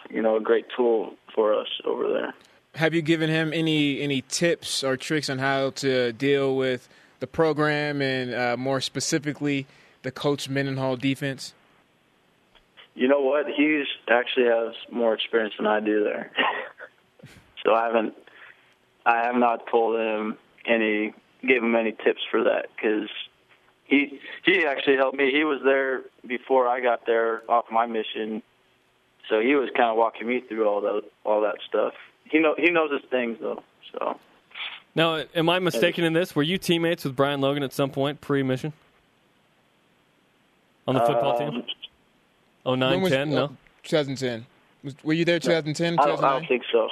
you 0.10 0.22
know, 0.22 0.38
a 0.38 0.42
great 0.42 0.66
tool 0.76 1.16
for 1.36 1.54
us 1.54 1.68
over 1.86 2.08
there. 2.08 2.34
Have 2.76 2.94
you 2.94 3.02
given 3.02 3.30
him 3.30 3.52
any 3.54 4.00
any 4.00 4.22
tips 4.22 4.84
or 4.84 4.96
tricks 4.96 5.30
on 5.30 5.40
how 5.40 5.72
to 5.72 6.14
deal 6.14 6.56
with 6.56 6.88
the 7.20 7.28
program 7.28 8.02
and 8.02 8.34
uh, 8.34 8.58
more 8.58 8.80
specifically 8.80 9.66
the 10.04 10.12
Coach 10.12 10.48
Mendenhall 10.50 10.96
defense? 10.96 11.54
You 12.96 13.08
know 13.08 13.22
what? 13.22 13.46
He's 13.48 13.86
actually 14.10 14.46
has 14.46 14.74
more 14.92 15.14
experience 15.14 15.54
than 15.58 15.68
I 15.68 15.80
do 15.80 16.04
there, 16.04 16.32
so 17.66 17.74
I 17.74 17.86
haven't. 17.86 18.14
I 19.06 19.24
have 19.26 19.36
not 19.36 19.66
told 19.72 20.00
him 20.00 20.38
any, 20.66 21.14
gave 21.42 21.64
him 21.64 21.76
any 21.76 21.94
tips 21.94 22.22
for 22.30 22.44
that 22.44 22.68
because 22.76 23.10
he 23.86 24.20
he 24.46 24.66
actually 24.66 24.98
helped 24.98 25.18
me. 25.18 25.32
He 25.32 25.44
was 25.44 25.62
there 25.64 26.02
before 26.26 26.68
I 26.68 26.80
got 26.80 27.06
there 27.06 27.42
off 27.50 27.66
my 27.72 27.86
mission, 27.88 28.44
so 29.30 29.40
he 29.40 29.56
was 29.56 29.70
kind 29.76 29.90
of 29.90 29.98
walking 29.98 30.28
me 30.28 30.42
through 30.48 30.68
all 30.68 30.82
that 30.82 31.02
all 31.26 31.42
that 31.42 31.56
stuff. 31.68 31.94
He 32.26 32.40
know 32.40 32.54
he 32.58 32.70
knows 32.70 32.92
his 32.92 33.10
things 33.10 33.38
though. 33.42 33.64
So 33.92 34.20
Now, 34.94 35.24
am 35.34 35.50
I 35.50 35.60
mistaken 35.60 36.04
in 36.04 36.14
this? 36.14 36.36
Were 36.36 36.44
you 36.44 36.58
teammates 36.58 37.04
with 37.04 37.16
Brian 37.16 37.42
Logan 37.42 37.64
at 37.64 37.74
some 37.74 37.90
point 37.90 38.22
pre-mission 38.22 38.74
on 40.88 40.94
the 40.94 41.02
football 41.02 41.42
um, 41.42 41.52
team? 41.52 41.64
Oh, 42.66 42.76
was- 42.76 43.12
ten? 43.12 43.32
uh, 43.34 43.48
No. 43.48 43.58
2010. 43.84 44.46
Was- 44.84 44.96
Were 45.04 45.14
you 45.14 45.26
there 45.26 45.40
2010? 45.40 45.98
I 46.00 46.06
don't, 46.06 46.24
I 46.24 46.32
don't 46.32 46.48
think 46.48 46.64
so. 46.72 46.88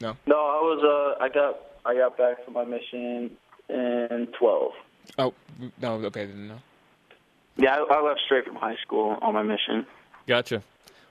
No. 0.00 0.16
No, 0.26 0.36
I 0.36 0.60
was. 0.62 1.16
Uh, 1.18 1.22
I 1.22 1.28
got 1.28 1.58
I 1.84 1.94
got 1.94 2.16
back 2.16 2.44
from 2.44 2.54
my 2.54 2.64
mission 2.64 3.30
in 3.68 4.28
twelve. 4.38 4.72
Oh, 5.18 5.34
no. 5.80 5.94
Okay, 5.94 6.26
then 6.26 6.48
no. 6.48 6.54
Yeah, 7.56 7.76
I, 7.76 7.94
I 7.94 8.00
left 8.02 8.20
straight 8.24 8.44
from 8.44 8.56
high 8.56 8.76
school 8.82 9.18
on 9.20 9.34
my 9.34 9.42
mission. 9.42 9.86
Gotcha. 10.26 10.62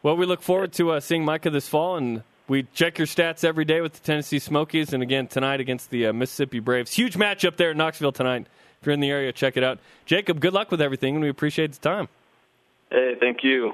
Well, 0.04 0.16
we 0.16 0.26
look 0.26 0.42
forward 0.42 0.72
to 0.74 0.92
uh, 0.92 1.00
seeing 1.02 1.26
Micah 1.26 1.50
this 1.50 1.68
fall, 1.68 1.98
and 1.98 2.24
we 2.48 2.64
check 2.74 2.98
your 2.98 3.08
stats 3.08 3.44
every 3.44 3.66
day 3.66 3.82
with 3.82 3.94
the 3.94 4.00
Tennessee 4.00 4.40
Smokies, 4.40 4.94
and 4.94 5.04
again 5.04 5.28
tonight 5.28 5.60
against 5.60 5.90
the 5.90 6.08
uh, 6.08 6.14
Mississippi 6.14 6.60
Braves. 6.60 6.94
Huge 6.94 7.16
matchup 7.16 7.58
there 7.58 7.72
in 7.72 7.78
Knoxville 7.78 8.14
tonight. 8.14 8.48
If 8.80 8.86
you're 8.86 8.94
in 8.94 9.00
the 9.02 9.10
area, 9.10 9.34
check 9.34 9.58
it 9.58 9.64
out. 9.64 9.80
Jacob, 10.06 10.40
good 10.40 10.54
luck 10.54 10.72
with 10.72 10.82
everything, 10.82 11.16
and 11.16 11.24
we 11.24 11.30
appreciate 11.30 11.74
the 11.74 11.80
time. 11.80 12.08
Hey, 12.90 13.16
thank 13.20 13.44
you. 13.44 13.74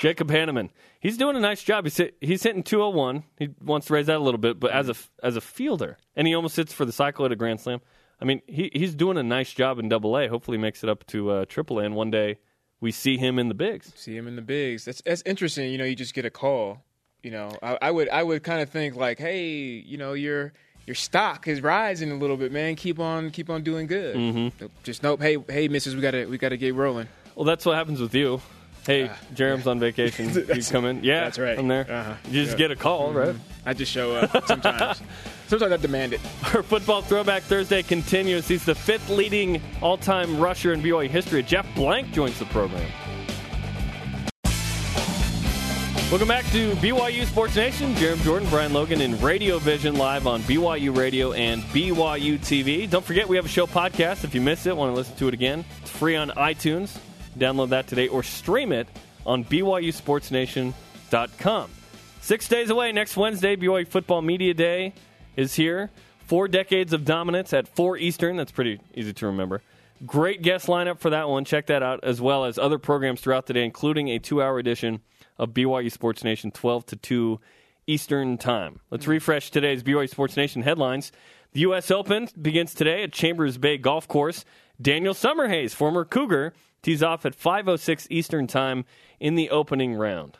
Jacob 0.00 0.28
Hannemann. 0.28 0.70
He's 1.00 1.16
doing 1.16 1.36
a 1.36 1.40
nice 1.40 1.62
job. 1.62 1.84
He's 1.84 1.96
hit, 1.96 2.16
he's 2.20 2.42
hitting 2.42 2.62
201. 2.62 3.24
He 3.38 3.50
wants 3.62 3.88
to 3.88 3.92
raise 3.94 4.06
that 4.06 4.16
a 4.16 4.22
little 4.22 4.38
bit, 4.38 4.60
but 4.60 4.70
as 4.72 4.88
a 4.88 4.94
as 5.22 5.36
a 5.36 5.40
fielder, 5.40 5.98
and 6.14 6.26
he 6.26 6.34
almost 6.34 6.56
hits 6.56 6.72
for 6.72 6.84
the 6.84 6.92
cycle 6.92 7.24
at 7.24 7.32
a 7.32 7.36
grand 7.36 7.60
slam. 7.60 7.80
I 8.20 8.24
mean, 8.24 8.40
he 8.46 8.70
he's 8.72 8.94
doing 8.94 9.16
a 9.16 9.22
nice 9.22 9.52
job 9.52 9.78
in 9.78 9.88
Double 9.88 10.16
A. 10.16 10.28
Hopefully, 10.28 10.58
makes 10.58 10.82
it 10.84 10.88
up 10.88 11.04
to 11.08 11.30
uh, 11.30 11.44
Triple 11.46 11.80
A, 11.80 11.84
and 11.84 11.96
one 11.96 12.10
day 12.10 12.38
we 12.80 12.92
see 12.92 13.16
him 13.16 13.38
in 13.38 13.48
the 13.48 13.54
bigs. 13.54 13.92
See 13.96 14.16
him 14.16 14.28
in 14.28 14.36
the 14.36 14.42
bigs. 14.42 14.84
That's 14.84 15.02
that's 15.02 15.22
interesting. 15.26 15.72
You 15.72 15.78
know, 15.78 15.84
you 15.84 15.96
just 15.96 16.14
get 16.14 16.24
a 16.24 16.30
call. 16.30 16.84
You 17.22 17.30
know, 17.30 17.50
I, 17.62 17.78
I 17.82 17.90
would 17.90 18.08
I 18.08 18.22
would 18.22 18.42
kind 18.42 18.60
of 18.60 18.70
think 18.70 18.96
like, 18.96 19.18
hey, 19.18 19.48
you 19.48 19.96
know, 19.96 20.12
your 20.12 20.52
your 20.86 20.94
stock 20.94 21.46
is 21.48 21.60
rising 21.62 22.10
a 22.10 22.16
little 22.16 22.36
bit, 22.36 22.52
man. 22.52 22.76
Keep 22.76 22.98
on 22.98 23.30
keep 23.30 23.50
on 23.50 23.62
doing 23.62 23.86
good. 23.86 24.16
Mm-hmm. 24.16 24.66
Just 24.82 25.02
nope. 25.02 25.20
Hey 25.20 25.36
hey, 25.48 25.68
missus, 25.68 25.94
we 25.94 26.00
gotta 26.00 26.26
we 26.26 26.38
gotta 26.38 26.56
get 26.56 26.74
rolling. 26.74 27.08
Well, 27.34 27.44
that's 27.44 27.64
what 27.64 27.76
happens 27.76 28.00
with 28.00 28.14
you. 28.14 28.40
Hey, 28.84 29.08
Jarom's 29.34 29.66
on 29.68 29.78
vacation. 29.78 30.32
you 30.54 30.62
come 30.64 30.86
in. 30.86 31.04
Yeah, 31.04 31.24
that's 31.24 31.38
right. 31.38 31.56
I'm 31.58 31.68
there. 31.68 31.86
Uh-huh. 31.88 32.14
You 32.28 32.44
just 32.44 32.52
Yeah. 32.52 32.66
get 32.66 32.70
a 32.72 32.76
call, 32.76 33.12
right? 33.12 33.34
I 33.64 33.74
just 33.74 33.92
show 33.92 34.16
up 34.16 34.44
sometimes. 34.46 35.00
sometimes 35.46 35.72
I 35.72 35.76
demand 35.76 36.14
it. 36.14 36.20
Our 36.52 36.64
football 36.64 37.00
throwback 37.00 37.42
Thursday 37.44 37.82
continues. 37.84 38.48
He's 38.48 38.64
the 38.64 38.74
fifth 38.74 39.08
leading 39.08 39.62
all-time 39.80 40.40
rusher 40.40 40.72
in 40.72 40.82
BYU 40.82 41.08
history. 41.08 41.44
Jeff 41.44 41.72
Blanc 41.76 42.10
joins 42.12 42.38
the 42.40 42.44
program. 42.46 42.84
Welcome 46.10 46.28
back 46.28 46.44
to 46.50 46.72
BYU 46.72 47.24
Sports 47.24 47.54
Nation. 47.56 47.94
Jarom 47.94 48.20
Jordan, 48.22 48.48
Brian 48.50 48.72
Logan 48.72 49.00
and 49.00 49.22
Radio 49.22 49.58
Vision 49.60 49.94
live 49.94 50.26
on 50.26 50.42
BYU 50.42 50.94
Radio 50.94 51.32
and 51.32 51.62
BYU 51.64 52.38
TV. 52.38 52.90
Don't 52.90 53.04
forget 53.04 53.28
we 53.28 53.36
have 53.36 53.46
a 53.46 53.48
show 53.48 53.66
podcast. 53.66 54.24
If 54.24 54.34
you 54.34 54.40
missed 54.40 54.66
it, 54.66 54.76
want 54.76 54.90
to 54.92 54.96
listen 54.96 55.14
to 55.16 55.28
it 55.28 55.34
again, 55.34 55.64
it's 55.80 55.90
free 55.90 56.16
on 56.16 56.30
iTunes. 56.30 56.98
Download 57.36 57.70
that 57.70 57.86
today 57.86 58.08
or 58.08 58.22
stream 58.22 58.72
it 58.72 58.88
on 59.26 59.44
BYUSportsNation.com. 59.44 61.70
Six 62.20 62.48
days 62.48 62.70
away, 62.70 62.92
next 62.92 63.16
Wednesday, 63.16 63.56
BYU 63.56 63.88
Football 63.88 64.22
Media 64.22 64.54
Day 64.54 64.94
is 65.36 65.54
here. 65.54 65.90
Four 66.26 66.48
decades 66.48 66.92
of 66.92 67.04
dominance 67.04 67.52
at 67.52 67.68
4 67.68 67.98
Eastern. 67.98 68.36
That's 68.36 68.52
pretty 68.52 68.80
easy 68.94 69.12
to 69.12 69.26
remember. 69.26 69.62
Great 70.06 70.42
guest 70.42 70.66
lineup 70.66 70.98
for 70.98 71.10
that 71.10 71.28
one. 71.28 71.44
Check 71.44 71.66
that 71.66 71.82
out, 71.82 72.02
as 72.02 72.20
well 72.20 72.44
as 72.44 72.58
other 72.58 72.78
programs 72.78 73.20
throughout 73.20 73.46
the 73.46 73.52
day, 73.52 73.64
including 73.64 74.08
a 74.08 74.18
two 74.18 74.42
hour 74.42 74.58
edition 74.58 75.00
of 75.38 75.50
BYU 75.50 75.90
Sports 75.90 76.24
Nation, 76.24 76.50
12 76.50 76.86
to 76.86 76.96
2 76.96 77.40
Eastern 77.86 78.38
Time. 78.38 78.80
Let's 78.90 79.02
mm-hmm. 79.02 79.12
refresh 79.12 79.50
today's 79.50 79.82
BYU 79.82 80.08
Sports 80.08 80.36
Nation 80.36 80.62
headlines. 80.62 81.12
The 81.52 81.60
U.S. 81.60 81.90
Open 81.90 82.28
begins 82.40 82.72
today 82.72 83.02
at 83.02 83.12
Chambers 83.12 83.58
Bay 83.58 83.76
Golf 83.76 84.08
Course. 84.08 84.44
Daniel 84.80 85.14
Summerhays, 85.14 85.74
former 85.74 86.04
Cougar, 86.04 86.54
tees 86.82 87.02
off 87.02 87.24
at 87.24 87.36
5.06 87.38 88.06
Eastern 88.10 88.46
Time 88.46 88.84
in 89.20 89.34
the 89.34 89.50
opening 89.50 89.94
round. 89.94 90.38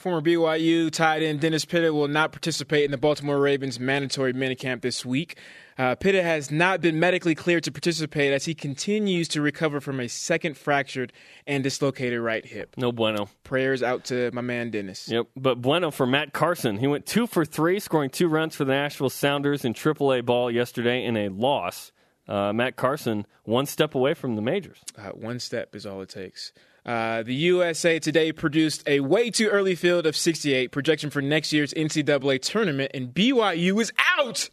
Former 0.00 0.22
BYU 0.22 0.90
tight 0.90 1.22
end 1.22 1.40
Dennis 1.40 1.66
Pitta 1.66 1.92
will 1.92 2.08
not 2.08 2.32
participate 2.32 2.86
in 2.86 2.90
the 2.90 2.96
Baltimore 2.96 3.38
Ravens 3.38 3.78
mandatory 3.78 4.32
minicamp 4.32 4.80
this 4.80 5.04
week. 5.04 5.36
Uh, 5.76 5.94
Pitta 5.94 6.22
has 6.22 6.50
not 6.50 6.80
been 6.80 6.98
medically 6.98 7.34
cleared 7.34 7.64
to 7.64 7.70
participate 7.70 8.32
as 8.32 8.46
he 8.46 8.54
continues 8.54 9.28
to 9.28 9.42
recover 9.42 9.78
from 9.78 10.00
a 10.00 10.08
second 10.08 10.56
fractured 10.56 11.12
and 11.46 11.62
dislocated 11.62 12.18
right 12.18 12.46
hip. 12.46 12.76
No 12.78 12.92
bueno. 12.92 13.28
Prayers 13.44 13.82
out 13.82 14.04
to 14.06 14.30
my 14.32 14.40
man 14.40 14.70
Dennis. 14.70 15.06
Yep, 15.06 15.26
but 15.36 15.60
bueno 15.60 15.90
for 15.90 16.06
Matt 16.06 16.32
Carson. 16.32 16.78
He 16.78 16.86
went 16.86 17.04
two 17.04 17.26
for 17.26 17.44
three, 17.44 17.78
scoring 17.78 18.08
two 18.08 18.28
runs 18.28 18.56
for 18.56 18.64
the 18.64 18.72
Nashville 18.72 19.10
Sounders 19.10 19.66
in 19.66 19.74
AAA 19.74 20.24
ball 20.24 20.50
yesterday 20.50 21.04
in 21.04 21.14
a 21.18 21.28
loss. 21.28 21.92
Uh, 22.30 22.52
Matt 22.52 22.76
Carson 22.76 23.26
one 23.42 23.66
step 23.66 23.94
away 23.94 24.14
from 24.14 24.36
the 24.36 24.42
majors. 24.42 24.78
Uh, 24.96 25.10
one 25.10 25.40
step 25.40 25.74
is 25.74 25.84
all 25.84 26.00
it 26.00 26.08
takes. 26.08 26.52
Uh, 26.86 27.22
the 27.24 27.34
USA 27.34 27.98
Today 27.98 28.32
produced 28.32 28.82
a 28.86 29.00
way 29.00 29.30
too 29.30 29.48
early 29.48 29.74
field 29.74 30.06
of 30.06 30.16
68 30.16 30.70
projection 30.70 31.10
for 31.10 31.20
next 31.20 31.52
year's 31.52 31.74
NCAA 31.74 32.40
tournament, 32.40 32.92
and 32.94 33.12
BYU 33.12 33.80
is 33.80 33.92
out. 34.18 34.48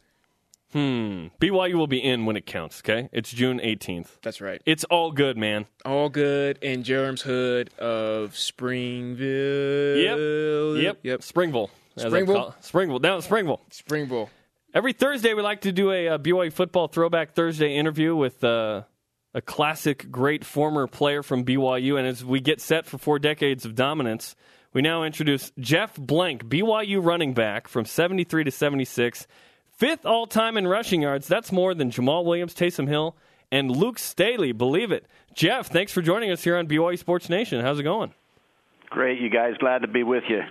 Hmm. 0.74 1.28
BYU 1.40 1.76
will 1.76 1.88
be 1.88 2.04
in 2.04 2.26
when 2.26 2.36
it 2.36 2.46
counts. 2.46 2.82
Okay, 2.82 3.08
it's 3.13 3.32
June 3.32 3.60
18th. 3.60 4.20
That's 4.22 4.42
right. 4.42 4.62
It's 4.66 4.84
all 4.86 5.12
good, 5.12 5.38
man. 5.38 5.66
All 5.86 6.10
good 6.10 6.58
in 6.62 6.84
Jarom's 6.84 7.22
hood 7.22 7.70
of 7.78 8.36
Springville. 8.36 9.98
Yep. 10.76 10.84
Yep. 10.84 11.00
Yep. 11.04 11.24
Springville. 11.24 11.70
Springville? 11.96 12.56
Springville. 12.60 13.00
Down 13.00 13.18
at 13.18 13.24
Springville. 13.24 13.62
Springville. 13.70 14.30
Every 14.78 14.94
Thursday, 14.94 15.34
we 15.34 15.42
like 15.42 15.62
to 15.62 15.72
do 15.72 15.92
a, 15.92 16.08
uh 16.08 16.18
BYU 16.20 16.54
football 16.54 16.88
throwback 16.88 17.32
Thursday 17.32 17.78
interview 17.78 18.16
with 18.16 18.44
uh, 18.44 18.84
a 19.34 19.42
classic, 19.42 20.12
great 20.12 20.46
former 20.46 20.86
player 20.86 21.24
from 21.24 21.44
BYU. 21.44 21.98
And 21.98 22.06
as 22.08 22.24
we 22.24 22.42
get 22.42 22.62
set 22.62 22.86
for 22.86 23.00
four 23.00 23.18
decades 23.18 23.66
of 23.66 23.74
dominance, 23.74 24.36
we 24.74 24.84
now 24.84 25.02
introduce 25.02 25.52
Jeff 25.60 25.96
Blanc, 25.98 26.44
BYU 26.44 27.04
running 27.04 27.34
back 27.34 27.68
from 27.68 27.86
73 27.86 28.44
to 28.44 28.52
76, 28.52 29.26
fifth 29.72 30.06
all 30.06 30.28
time 30.28 30.58
in 30.58 30.68
rushing 30.68 31.02
yards. 31.02 31.28
That's 31.28 31.52
more 31.52 31.74
than 31.74 31.90
Jamaal 31.90 32.24
Williams, 32.24 32.54
Taysom 32.54 32.88
Hill, 32.88 33.16
and 33.52 33.76
Luke 33.76 33.98
Staley. 33.98 34.52
Believe 34.52 34.92
it. 34.92 35.08
Jeff, 35.34 35.70
thanks 35.70 35.92
for 35.92 36.04
joining 36.04 36.30
us 36.30 36.44
here 36.44 36.56
on 36.56 36.68
BYU 36.68 37.00
Sports 37.00 37.30
Nation. 37.30 37.62
How's 37.62 37.80
it 37.80 37.84
going? 37.84 38.13
Great, 38.92 39.20
you 39.20 39.32
guys. 39.32 39.56
Glad 39.60 39.80
to 39.80 39.88
be 39.88 40.04
with 40.04 40.26
you. 40.30 40.42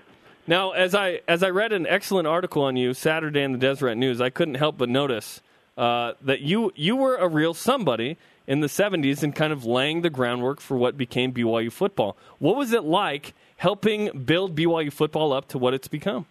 Now, 0.46 0.70
as 0.70 0.94
I 0.94 1.20
as 1.26 1.42
I 1.42 1.50
read 1.50 1.72
an 1.72 1.86
excellent 1.86 2.28
article 2.28 2.62
on 2.62 2.76
you 2.76 2.94
Saturday 2.94 3.42
in 3.42 3.52
the 3.52 3.58
Deseret 3.58 3.96
News, 3.96 4.20
I 4.20 4.30
couldn't 4.30 4.54
help 4.54 4.78
but 4.78 4.88
notice 4.88 5.40
uh, 5.76 6.12
that 6.22 6.40
you 6.40 6.72
you 6.76 6.94
were 6.94 7.16
a 7.16 7.28
real 7.28 7.52
somebody 7.52 8.16
in 8.46 8.60
the 8.60 8.68
'70s 8.68 9.24
and 9.24 9.34
kind 9.34 9.52
of 9.52 9.64
laying 9.64 10.02
the 10.02 10.10
groundwork 10.10 10.60
for 10.60 10.76
what 10.76 10.96
became 10.96 11.32
BYU 11.32 11.72
football. 11.72 12.16
What 12.38 12.56
was 12.56 12.72
it 12.72 12.84
like 12.84 13.34
helping 13.56 14.24
build 14.24 14.54
BYU 14.54 14.92
football 14.92 15.32
up 15.32 15.48
to 15.48 15.58
what 15.58 15.74
it's 15.74 15.88
become? 15.88 16.26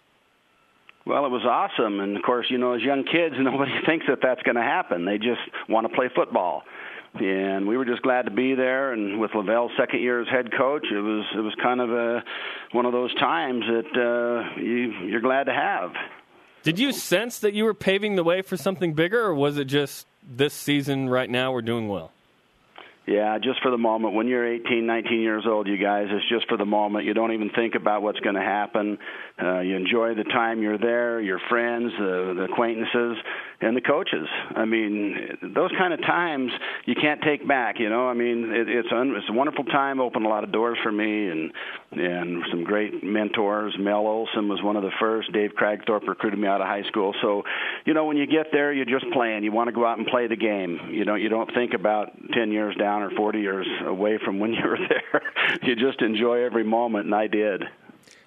Well, 1.05 1.25
it 1.25 1.29
was 1.29 1.43
awesome, 1.43 1.99
and 1.99 2.15
of 2.17 2.23
course, 2.23 2.47
you 2.49 2.57
know, 2.57 2.73
as 2.73 2.81
young 2.81 3.03
kids, 3.03 3.35
nobody 3.39 3.73
thinks 3.85 4.05
that 4.07 4.19
that's 4.21 4.41
going 4.43 4.55
to 4.55 4.63
happen. 4.63 5.03
They 5.03 5.17
just 5.17 5.41
want 5.67 5.89
to 5.89 5.93
play 5.93 6.09
football, 6.15 6.63
and 7.19 7.67
we 7.67 7.77
were 7.77 7.85
just 7.85 8.01
glad 8.01 8.23
to 8.23 8.31
be 8.31 8.55
there. 8.55 8.93
And 8.93 9.19
with 9.19 9.31
LaVell's 9.31 9.71
second 9.77 10.01
year 10.01 10.21
as 10.21 10.27
head 10.27 10.51
coach, 10.57 10.85
it 10.91 10.99
was 10.99 11.25
it 11.35 11.41
was 11.41 11.53
kind 11.61 11.81
of 11.81 11.91
a 11.91 12.23
one 12.71 12.85
of 12.85 12.91
those 12.91 13.13
times 13.15 13.63
that 13.67 13.91
uh, 13.95 14.59
you 14.59 14.91
you're 15.07 15.21
glad 15.21 15.45
to 15.45 15.53
have. 15.53 15.93
Did 16.63 16.79
you 16.79 16.91
sense 16.91 17.39
that 17.39 17.53
you 17.53 17.63
were 17.63 17.75
paving 17.75 18.15
the 18.15 18.23
way 18.23 18.41
for 18.41 18.57
something 18.57 18.93
bigger, 18.93 19.21
or 19.21 19.35
was 19.35 19.57
it 19.57 19.65
just 19.65 20.07
this 20.27 20.53
season 20.53 21.09
right 21.09 21.29
now 21.29 21.51
we're 21.51 21.61
doing 21.61 21.87
well? 21.87 22.11
Yeah, 23.07 23.37
just 23.37 23.61
for 23.61 23.69
the 23.69 23.77
moment. 23.77 24.15
When 24.15 24.27
you're 24.27 24.51
18, 24.51 24.83
19 24.83 25.21
years 25.21 25.45
old, 25.47 25.67
you 25.67 25.77
guys, 25.77 26.07
it's 26.09 26.27
just 26.27 26.47
for 26.49 26.57
the 26.57 26.65
moment. 26.65 27.05
You 27.05 27.13
don't 27.13 27.33
even 27.33 27.51
think 27.51 27.75
about 27.75 28.01
what's 28.01 28.19
going 28.19 28.33
to 28.33 28.41
happen. 28.41 28.97
Uh, 29.39 29.59
you 29.59 29.75
enjoy 29.75 30.15
the 30.15 30.23
time 30.23 30.63
you're 30.63 30.79
there, 30.79 31.21
your 31.21 31.39
friends, 31.47 31.91
uh, 31.99 32.33
the 32.33 32.47
acquaintances, 32.51 33.17
and 33.61 33.75
the 33.75 33.81
coaches. 33.81 34.27
I 34.55 34.65
mean, 34.65 35.37
those 35.41 35.71
kind 35.77 35.93
of 35.93 36.01
times 36.01 36.51
you 36.85 36.95
can't 36.95 37.21
take 37.21 37.47
back. 37.47 37.79
You 37.79 37.89
know, 37.89 38.07
I 38.07 38.13
mean, 38.13 38.51
it, 38.51 38.67
it's 38.67 38.89
un, 38.91 39.15
it's 39.15 39.29
a 39.29 39.33
wonderful 39.33 39.63
time. 39.65 39.99
Opened 39.99 40.25
a 40.25 40.29
lot 40.29 40.43
of 40.43 40.51
doors 40.51 40.77
for 40.83 40.91
me, 40.91 41.29
and 41.29 41.51
and 41.91 42.43
some 42.51 42.63
great 42.63 43.03
mentors. 43.03 43.75
Mel 43.79 44.07
Olson 44.07 44.47
was 44.47 44.61
one 44.61 44.75
of 44.75 44.83
the 44.83 44.91
first. 44.99 45.31
Dave 45.31 45.51
Kragthorpe 45.51 46.07
recruited 46.07 46.39
me 46.39 46.47
out 46.47 46.61
of 46.61 46.67
high 46.67 46.83
school. 46.87 47.13
So, 47.21 47.43
you 47.85 47.93
know, 47.93 48.05
when 48.05 48.17
you 48.17 48.27
get 48.27 48.47
there, 48.51 48.73
you're 48.73 48.85
just 48.85 49.09
playing. 49.11 49.43
You 49.43 49.51
want 49.51 49.67
to 49.67 49.73
go 49.73 49.85
out 49.85 49.97
and 49.97 50.07
play 50.07 50.27
the 50.27 50.35
game. 50.35 50.79
You 50.91 51.05
don't 51.05 51.21
you 51.21 51.29
don't 51.29 51.53
think 51.53 51.73
about 51.73 52.11
10 52.33 52.51
years 52.51 52.75
down 52.75 53.01
or 53.01 53.11
40 53.11 53.39
years 53.39 53.67
away 53.85 54.19
from 54.23 54.39
when 54.39 54.53
you 54.53 54.63
were 54.63 54.77
there. 54.77 55.21
you 55.63 55.75
just 55.75 56.01
enjoy 56.01 56.43
every 56.43 56.63
moment, 56.63 57.05
and 57.05 57.15
I 57.15 57.27
did. 57.27 57.63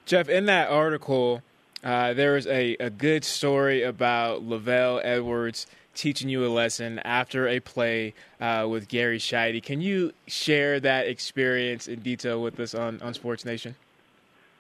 Jeff, 0.07 0.29
in 0.31 0.47
that 0.47 0.71
article, 0.71 1.43
uh, 1.85 2.15
there 2.15 2.35
was 2.35 2.47
a, 2.47 2.77
a 2.81 2.91
good 2.91 3.25
story 3.25 3.83
about 3.83 4.43
LaVell 4.43 5.01
Edwards 5.05 5.67
teaching 5.95 6.29
you 6.29 6.47
a 6.47 6.49
lesson 6.49 7.01
after 7.01 7.49
a 7.49 7.61
play 7.61 8.15
uh, 8.41 8.67
with 8.71 8.89
Gary 8.89 9.19
Sheide. 9.19 9.63
Can 9.63 9.81
you 9.81 10.13
share 10.27 10.79
that 10.81 11.09
experience 11.09 11.89
in 11.89 12.01
detail 12.01 12.41
with 12.41 12.59
us 12.61 12.75
on, 12.75 13.01
on 13.03 13.15
Sports 13.15 13.45
Nation? 13.45 13.75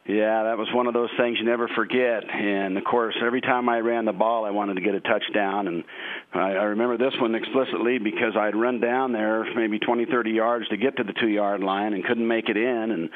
Yeah, 0.08 0.44
that 0.44 0.56
was 0.56 0.68
one 0.72 0.86
of 0.86 0.94
those 0.94 1.10
things 1.18 1.36
you 1.38 1.44
never 1.44 1.68
forget. 1.68 2.24
And 2.30 2.78
of 2.78 2.84
course, 2.84 3.14
every 3.22 3.42
time 3.42 3.68
I 3.68 3.80
ran 3.80 4.06
the 4.06 4.12
ball, 4.12 4.46
I 4.46 4.50
wanted 4.50 4.74
to 4.76 4.80
get 4.80 4.94
a 4.94 5.00
touchdown. 5.00 5.68
And 5.68 5.84
I, 6.32 6.52
I 6.52 6.64
remember 6.72 6.96
this 6.96 7.12
one 7.20 7.34
explicitly 7.34 7.98
because 7.98 8.34
I'd 8.34 8.56
run 8.56 8.80
down 8.80 9.12
there 9.12 9.44
maybe 9.54 9.78
20, 9.78 10.06
30 10.06 10.30
yards 10.30 10.66
to 10.68 10.78
get 10.78 10.96
to 10.96 11.04
the 11.04 11.12
two 11.12 11.28
yard 11.28 11.62
line 11.62 11.92
and 11.92 12.02
couldn't 12.02 12.26
make 12.26 12.48
it 12.48 12.56
in. 12.56 12.90
And 12.90 13.10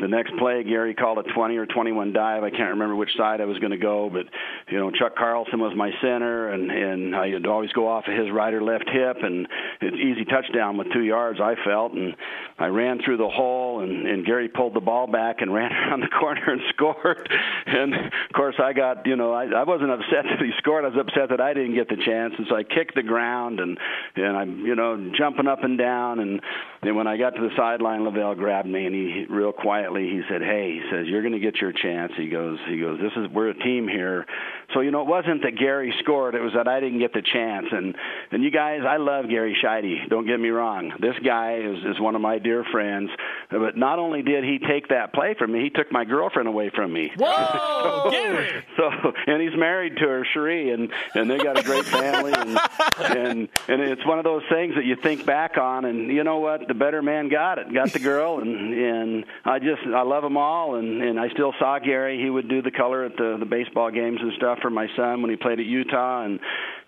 the 0.00 0.08
next 0.08 0.36
play, 0.38 0.62
Gary 0.62 0.94
called 0.94 1.18
a 1.18 1.22
20 1.34 1.56
or 1.56 1.66
21 1.66 2.12
dive. 2.12 2.44
I 2.44 2.50
can't 2.50 2.70
remember 2.70 2.94
which 2.94 3.10
side 3.16 3.40
I 3.40 3.44
was 3.44 3.58
going 3.58 3.72
to 3.72 3.78
go, 3.78 4.10
but 4.10 4.26
you 4.68 4.78
know, 4.78 4.90
Chuck 4.90 5.16
Carlson 5.16 5.60
was 5.60 5.72
my 5.76 5.90
center, 6.00 6.50
and 6.50 6.70
and 6.70 7.16
I'd 7.16 7.46
always 7.46 7.72
go 7.72 7.88
off 7.88 8.04
of 8.06 8.14
his 8.14 8.30
right 8.30 8.52
or 8.52 8.62
left 8.62 8.88
hip, 8.88 9.16
and 9.22 9.46
it's 9.80 9.96
easy 9.96 10.24
touchdown 10.24 10.76
with 10.76 10.92
two 10.92 11.02
yards. 11.02 11.40
I 11.40 11.54
felt, 11.64 11.92
and 11.92 12.14
I 12.58 12.66
ran 12.66 13.00
through 13.04 13.16
the 13.16 13.28
hole, 13.28 13.80
and 13.80 14.06
and 14.06 14.24
Gary 14.24 14.48
pulled 14.48 14.74
the 14.74 14.80
ball 14.80 15.06
back 15.06 15.40
and 15.40 15.52
ran 15.58 15.72
around 15.72 16.00
the 16.00 16.08
corner 16.08 16.44
and 16.46 16.60
scored. 16.70 17.28
And 17.66 17.94
of 17.94 18.32
course, 18.34 18.56
I 18.62 18.72
got 18.72 19.06
you 19.06 19.16
know, 19.16 19.32
I, 19.32 19.46
I 19.46 19.64
wasn't 19.64 19.90
upset 19.90 20.24
that 20.24 20.40
he 20.40 20.52
scored. 20.58 20.84
I 20.84 20.88
was 20.88 20.98
upset 20.98 21.30
that 21.30 21.40
I 21.40 21.54
didn't 21.54 21.74
get 21.74 21.88
the 21.88 21.96
chance, 21.96 22.34
and 22.38 22.46
so 22.48 22.56
I 22.56 22.62
kicked 22.62 22.94
the 22.94 23.02
ground, 23.02 23.60
and 23.60 23.78
and 24.16 24.36
I'm 24.36 24.60
you 24.64 24.74
know 24.74 25.12
jumping 25.16 25.46
up 25.46 25.64
and 25.64 25.76
down, 25.76 26.20
and 26.20 26.40
then 26.82 26.94
when 26.94 27.06
I 27.06 27.16
got 27.16 27.30
to 27.30 27.40
the 27.40 27.50
sideline, 27.56 28.00
LaVell 28.00 28.36
grabbed 28.36 28.68
me, 28.68 28.86
and 28.86 28.94
he 28.94 29.26
real 29.28 29.52
quiet 29.52 29.87
quietly 29.88 30.10
he 30.10 30.22
said, 30.28 30.42
"Hey," 30.42 30.74
he 30.74 30.82
says, 30.90 31.06
"You're 31.06 31.22
going 31.22 31.34
to 31.34 31.38
get 31.38 31.60
your 31.60 31.72
chance." 31.72 32.12
He 32.16 32.28
goes, 32.28 32.58
"He 32.68 32.78
goes, 32.78 32.98
this 33.00 33.12
is 33.16 33.30
we're 33.32 33.48
a 33.48 33.54
team 33.54 33.88
here." 33.88 34.26
So 34.74 34.80
you 34.80 34.90
know, 34.90 35.00
it 35.00 35.06
wasn't 35.06 35.42
that 35.42 35.56
Gary 35.58 35.94
scored; 36.00 36.34
it 36.34 36.40
was 36.40 36.52
that 36.54 36.68
I 36.68 36.80
didn't 36.80 36.98
get 36.98 37.12
the 37.12 37.22
chance. 37.22 37.66
And 37.70 37.96
and 38.30 38.42
you 38.42 38.50
guys, 38.50 38.82
I 38.86 38.98
love 38.98 39.28
Gary 39.28 39.56
Sheide. 39.62 40.08
Don't 40.08 40.26
get 40.26 40.38
me 40.38 40.50
wrong. 40.50 40.92
This 41.00 41.14
guy 41.24 41.58
is 41.58 41.78
is 41.84 42.00
one 42.00 42.14
of 42.14 42.20
my 42.20 42.38
dear 42.38 42.64
friends. 42.70 43.10
But 43.50 43.76
not 43.76 43.98
only 43.98 44.22
did 44.22 44.44
he 44.44 44.58
take 44.58 44.88
that 44.88 45.12
play 45.12 45.34
from 45.38 45.52
me, 45.52 45.62
he 45.62 45.70
took 45.70 45.90
my 45.90 46.04
girlfriend 46.04 46.48
away 46.48 46.70
from 46.74 46.92
me. 46.92 47.10
Whoa, 47.16 48.02
so, 48.04 48.10
Gary! 48.10 48.64
So 48.76 48.90
and 49.26 49.40
he's 49.40 49.58
married 49.58 49.96
to 49.96 50.08
her, 50.08 50.26
Cherie, 50.32 50.70
and 50.70 50.90
and 51.14 51.30
they 51.30 51.38
got 51.38 51.58
a 51.58 51.62
great 51.62 51.86
family. 51.86 52.32
And 52.34 52.58
and 52.98 53.48
and 53.68 53.80
it's 53.82 54.04
one 54.06 54.18
of 54.18 54.24
those 54.24 54.42
things 54.50 54.74
that 54.74 54.84
you 54.84 54.96
think 54.96 55.24
back 55.24 55.56
on, 55.56 55.84
and 55.86 56.08
you 56.08 56.24
know 56.24 56.38
what? 56.38 56.68
The 56.68 56.74
better 56.74 57.00
man 57.00 57.28
got 57.28 57.58
it, 57.58 57.72
got 57.72 57.92
the 57.92 57.98
girl, 57.98 58.40
and 58.40 58.74
and 58.74 59.24
I 59.44 59.58
just 59.58 59.77
I 59.94 60.02
love 60.02 60.22
them 60.22 60.36
all, 60.36 60.76
and 60.76 61.02
and 61.02 61.18
I 61.18 61.28
still 61.30 61.52
saw 61.58 61.78
Gary. 61.78 62.20
He 62.22 62.30
would 62.30 62.48
do 62.48 62.62
the 62.62 62.70
color 62.70 63.04
at 63.04 63.16
the 63.16 63.36
the 63.38 63.46
baseball 63.46 63.90
games 63.90 64.18
and 64.20 64.32
stuff 64.36 64.58
for 64.60 64.70
my 64.70 64.86
son 64.96 65.22
when 65.22 65.30
he 65.30 65.36
played 65.36 65.60
at 65.60 65.66
Utah, 65.66 66.24
and 66.24 66.40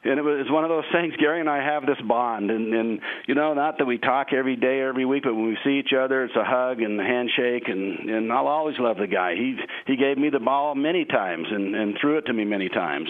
and 0.05 0.19
it 0.19 0.23
was 0.23 0.51
one 0.51 0.65
of 0.65 0.71
those 0.71 0.85
things. 0.93 1.15
Gary 1.19 1.41
and 1.41 1.49
I 1.49 1.65
have 1.65 1.87
this 1.87 2.01
bond, 2.07 2.51
and 2.51 2.75
and 2.75 3.01
you 3.27 3.35
know, 3.35 3.55
not 3.55 3.79
that 3.79 3.87
we 3.87 3.99
talk 3.99 4.33
every 4.33 4.57
day, 4.57 4.81
every 4.81 5.05
week, 5.05 5.25
but 5.25 5.35
when 5.35 5.49
we 5.49 5.59
see 5.65 5.79
each 5.79 5.93
other, 5.93 6.25
it's 6.25 6.37
a 6.37 6.45
hug 6.45 6.81
and 6.81 7.01
a 7.01 7.05
handshake, 7.05 7.69
and 7.69 8.11
and 8.11 8.33
I'll 8.33 8.49
always 8.49 8.77
love 8.79 8.97
the 8.99 9.07
guy. 9.07 9.35
He 9.35 9.57
he 9.87 9.97
gave 9.97 10.19
me 10.19 10.31
the 10.31 10.41
ball 10.41 10.75
many 10.75 11.05
times 11.05 11.47
and 11.51 11.75
and 11.75 11.97
threw 12.01 12.19
it 12.19 12.27
to 12.27 12.33
me 12.33 12.45
many 12.45 12.69
times. 12.69 13.09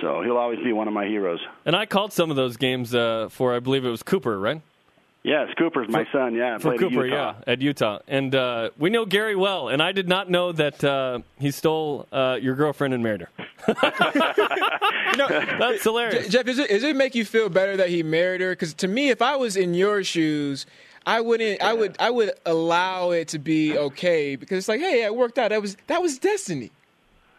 So 0.00 0.22
he'll 0.22 0.38
always 0.38 0.58
be 0.58 0.72
one 0.72 0.88
of 0.88 0.94
my 0.94 1.06
heroes. 1.06 1.38
And 1.64 1.76
I 1.76 1.86
called 1.86 2.12
some 2.12 2.30
of 2.30 2.36
those 2.36 2.56
games 2.56 2.94
uh, 2.94 3.28
for, 3.30 3.54
I 3.54 3.60
believe 3.60 3.84
it 3.84 3.90
was 3.90 4.02
Cooper, 4.02 4.38
right? 4.38 4.60
Yes, 5.24 5.48
Cooper's 5.56 5.88
my 5.88 6.04
for, 6.04 6.10
son. 6.12 6.34
Yeah, 6.34 6.58
for 6.58 6.76
Cooper, 6.76 7.06
at 7.06 7.10
yeah, 7.10 7.34
at 7.46 7.62
Utah, 7.62 8.00
and 8.06 8.34
uh, 8.34 8.68
we 8.76 8.90
know 8.90 9.06
Gary 9.06 9.34
well. 9.34 9.70
And 9.70 9.82
I 9.82 9.92
did 9.92 10.06
not 10.06 10.28
know 10.28 10.52
that 10.52 10.84
uh, 10.84 11.20
he 11.38 11.50
stole 11.50 12.06
uh, 12.12 12.38
your 12.42 12.54
girlfriend 12.54 12.92
and 12.92 13.02
married 13.02 13.22
her. 13.22 13.30
you 13.68 15.16
know, 15.16 15.28
That's 15.58 15.82
hilarious. 15.82 16.28
Jeff, 16.28 16.46
is 16.46 16.58
it, 16.58 16.68
does 16.68 16.82
it 16.82 16.94
make 16.94 17.14
you 17.14 17.24
feel 17.24 17.48
better 17.48 17.74
that 17.78 17.88
he 17.88 18.02
married 18.02 18.42
her? 18.42 18.52
Because 18.52 18.74
to 18.74 18.86
me, 18.86 19.08
if 19.08 19.22
I 19.22 19.36
was 19.36 19.56
in 19.56 19.72
your 19.72 20.04
shoes, 20.04 20.66
I 21.06 21.22
wouldn't. 21.22 21.58
Yeah. 21.58 21.70
I 21.70 21.72
would. 21.72 21.96
I 21.98 22.10
would 22.10 22.32
allow 22.44 23.12
it 23.12 23.28
to 23.28 23.38
be 23.38 23.78
okay 23.78 24.36
because 24.36 24.58
it's 24.58 24.68
like, 24.68 24.80
hey, 24.80 25.04
it 25.04 25.16
worked 25.16 25.38
out. 25.38 25.48
That 25.48 25.62
was 25.62 25.78
that 25.86 26.02
was 26.02 26.18
destiny. 26.18 26.70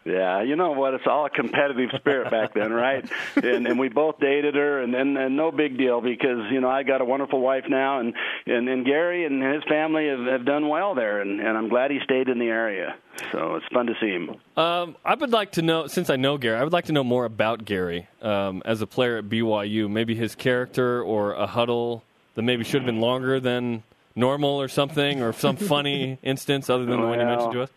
Yeah, 0.05 0.43
you 0.43 0.55
know 0.55 0.71
what? 0.71 0.93
It's 0.93 1.07
all 1.07 1.25
a 1.25 1.31
competitive 1.31 1.89
spirit 1.95 2.29
back 2.29 2.53
then, 2.53 2.71
right? 2.71 3.09
And 3.35 3.67
and 3.67 3.79
we 3.79 3.89
both 3.89 4.19
dated 4.19 4.55
her, 4.55 4.81
and 4.81 4.93
and, 4.93 5.17
and 5.17 5.35
no 5.35 5.51
big 5.51 5.77
deal 5.77 5.99
because 5.99 6.51
you 6.51 6.61
know 6.61 6.69
I 6.69 6.83
got 6.83 7.01
a 7.01 7.05
wonderful 7.05 7.41
wife 7.41 7.65
now, 7.67 7.99
and 7.99 8.13
and, 8.45 8.69
and 8.69 8.85
Gary 8.85 9.25
and 9.25 9.41
his 9.41 9.63
family 9.63 10.07
have, 10.07 10.25
have 10.25 10.45
done 10.45 10.69
well 10.69 10.93
there, 10.93 11.21
and 11.21 11.39
and 11.39 11.57
I'm 11.57 11.69
glad 11.69 11.91
he 11.91 11.99
stayed 12.03 12.29
in 12.29 12.37
the 12.39 12.47
area. 12.47 12.95
So 13.31 13.55
it's 13.55 13.65
fun 13.73 13.87
to 13.87 13.93
see 13.99 14.09
him. 14.09 14.35
Um, 14.57 14.95
I 15.03 15.15
would 15.15 15.31
like 15.31 15.53
to 15.53 15.61
know, 15.61 15.87
since 15.87 16.09
I 16.09 16.17
know 16.17 16.37
Gary, 16.37 16.57
I 16.57 16.63
would 16.63 16.73
like 16.73 16.85
to 16.85 16.93
know 16.93 17.03
more 17.03 17.25
about 17.25 17.65
Gary 17.65 18.07
um, 18.21 18.61
as 18.65 18.81
a 18.81 18.87
player 18.87 19.17
at 19.17 19.25
BYU. 19.25 19.89
Maybe 19.89 20.15
his 20.15 20.35
character 20.35 21.01
or 21.01 21.33
a 21.33 21.47
huddle 21.47 22.03
that 22.35 22.43
maybe 22.43 22.63
should 22.63 22.81
have 22.81 22.85
been 22.85 23.01
longer 23.01 23.39
than 23.39 23.83
normal 24.15 24.61
or 24.61 24.67
something, 24.67 25.21
or 25.21 25.33
some 25.33 25.55
funny 25.55 26.19
instance 26.23 26.69
other 26.69 26.85
than 26.85 26.99
well, 26.99 27.11
the 27.11 27.17
one 27.17 27.19
you 27.19 27.25
mentioned 27.25 27.53
to 27.53 27.61
us 27.63 27.69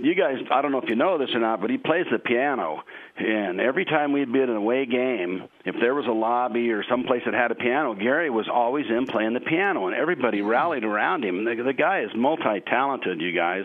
you 0.00 0.14
guys, 0.14 0.36
I 0.50 0.62
don't 0.62 0.72
know 0.72 0.80
if 0.80 0.88
you 0.88 0.96
know 0.96 1.18
this 1.18 1.30
or 1.34 1.40
not, 1.40 1.60
but 1.60 1.70
he 1.70 1.78
plays 1.78 2.06
the 2.10 2.18
piano. 2.18 2.82
And 3.16 3.60
every 3.60 3.84
time 3.84 4.12
we'd 4.12 4.32
be 4.32 4.42
at 4.42 4.48
an 4.48 4.56
away 4.56 4.86
game, 4.86 5.48
if 5.64 5.76
there 5.80 5.94
was 5.94 6.06
a 6.06 6.12
lobby 6.12 6.70
or 6.70 6.84
some 6.88 7.04
place 7.04 7.22
that 7.24 7.34
had 7.34 7.50
a 7.50 7.54
piano, 7.54 7.94
Gary 7.94 8.30
was 8.30 8.48
always 8.52 8.86
in 8.88 9.06
playing 9.06 9.34
the 9.34 9.40
piano, 9.40 9.86
and 9.86 9.96
everybody 9.96 10.42
rallied 10.42 10.84
around 10.84 11.24
him. 11.24 11.44
The, 11.44 11.62
the 11.62 11.72
guy 11.72 12.00
is 12.00 12.10
multi-talented, 12.14 13.20
you 13.20 13.32
guys 13.32 13.64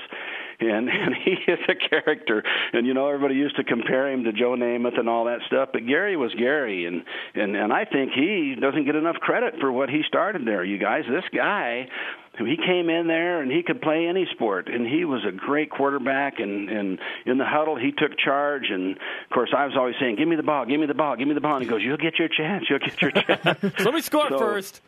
and 0.60 0.90
and 0.90 1.16
he 1.24 1.32
is 1.52 1.60
a 1.68 1.76
character. 1.76 2.44
And 2.74 2.86
you 2.86 2.94
know, 2.94 3.08
everybody 3.08 3.36
used 3.36 3.56
to 3.58 3.64
compare 3.64 4.12
him 4.12 4.24
to 4.26 4.34
Joe 4.34 4.56
Namath 4.58 5.00
and 5.00 5.10
all 5.10 5.26
that 5.26 5.40
stuff, 5.48 5.70
but 5.74 5.86
Gary 5.88 6.18
was 6.18 6.34
Gary, 6.36 6.86
and 6.86 7.04
and 7.36 7.56
and 7.56 7.74
I 7.74 7.86
think 7.86 8.12
he 8.14 8.56
doesn't 8.60 8.86
get 8.86 8.96
enough 8.96 9.16
credit 9.18 9.56
for 9.60 9.72
what 9.72 9.90
he 9.90 10.02
started 10.08 10.46
there. 10.46 10.64
You 10.64 10.78
guys, 10.78 11.04
this 11.10 11.24
guy 11.36 11.88
he 12.46 12.58
came 12.58 12.90
in 12.90 13.08
there 13.08 13.42
and 13.42 13.52
he 13.52 13.64
could 13.64 13.82
play 13.82 14.08
any 14.08 14.28
sport 14.32 14.68
and 14.68 14.88
he 14.88 15.06
was 15.06 15.22
a 15.26 15.32
great 15.32 15.70
quarterback 15.70 16.40
and 16.40 16.70
and 16.70 17.00
in 17.26 17.38
the 17.38 17.46
huddle 17.46 17.76
he 17.76 17.92
took 17.92 18.18
charge 18.18 18.70
and 18.70 18.96
of 18.98 19.30
course 19.34 19.52
I 19.56 19.66
was 19.66 19.76
always 19.78 19.96
saying 20.00 20.16
give 20.16 20.28
me 20.28 20.36
the 20.36 20.44
ball 20.44 20.66
give 20.66 20.80
me 20.80 20.86
the 20.86 20.94
ball 20.94 21.16
give 21.16 21.28
me 21.28 21.34
the 21.34 21.42
ball 21.42 21.56
and 21.56 21.64
he 21.64 21.70
goes 21.70 21.82
you'll 21.82 21.98
get 21.98 22.20
your 22.20 22.30
chance 22.30 22.66
you'll 22.70 22.80
get 22.80 23.02
your 23.02 23.12
chance. 23.12 23.46
Let 23.64 23.94
me 23.94 24.02
score 24.02 24.30
so, 24.30 24.40
first. 24.40 24.82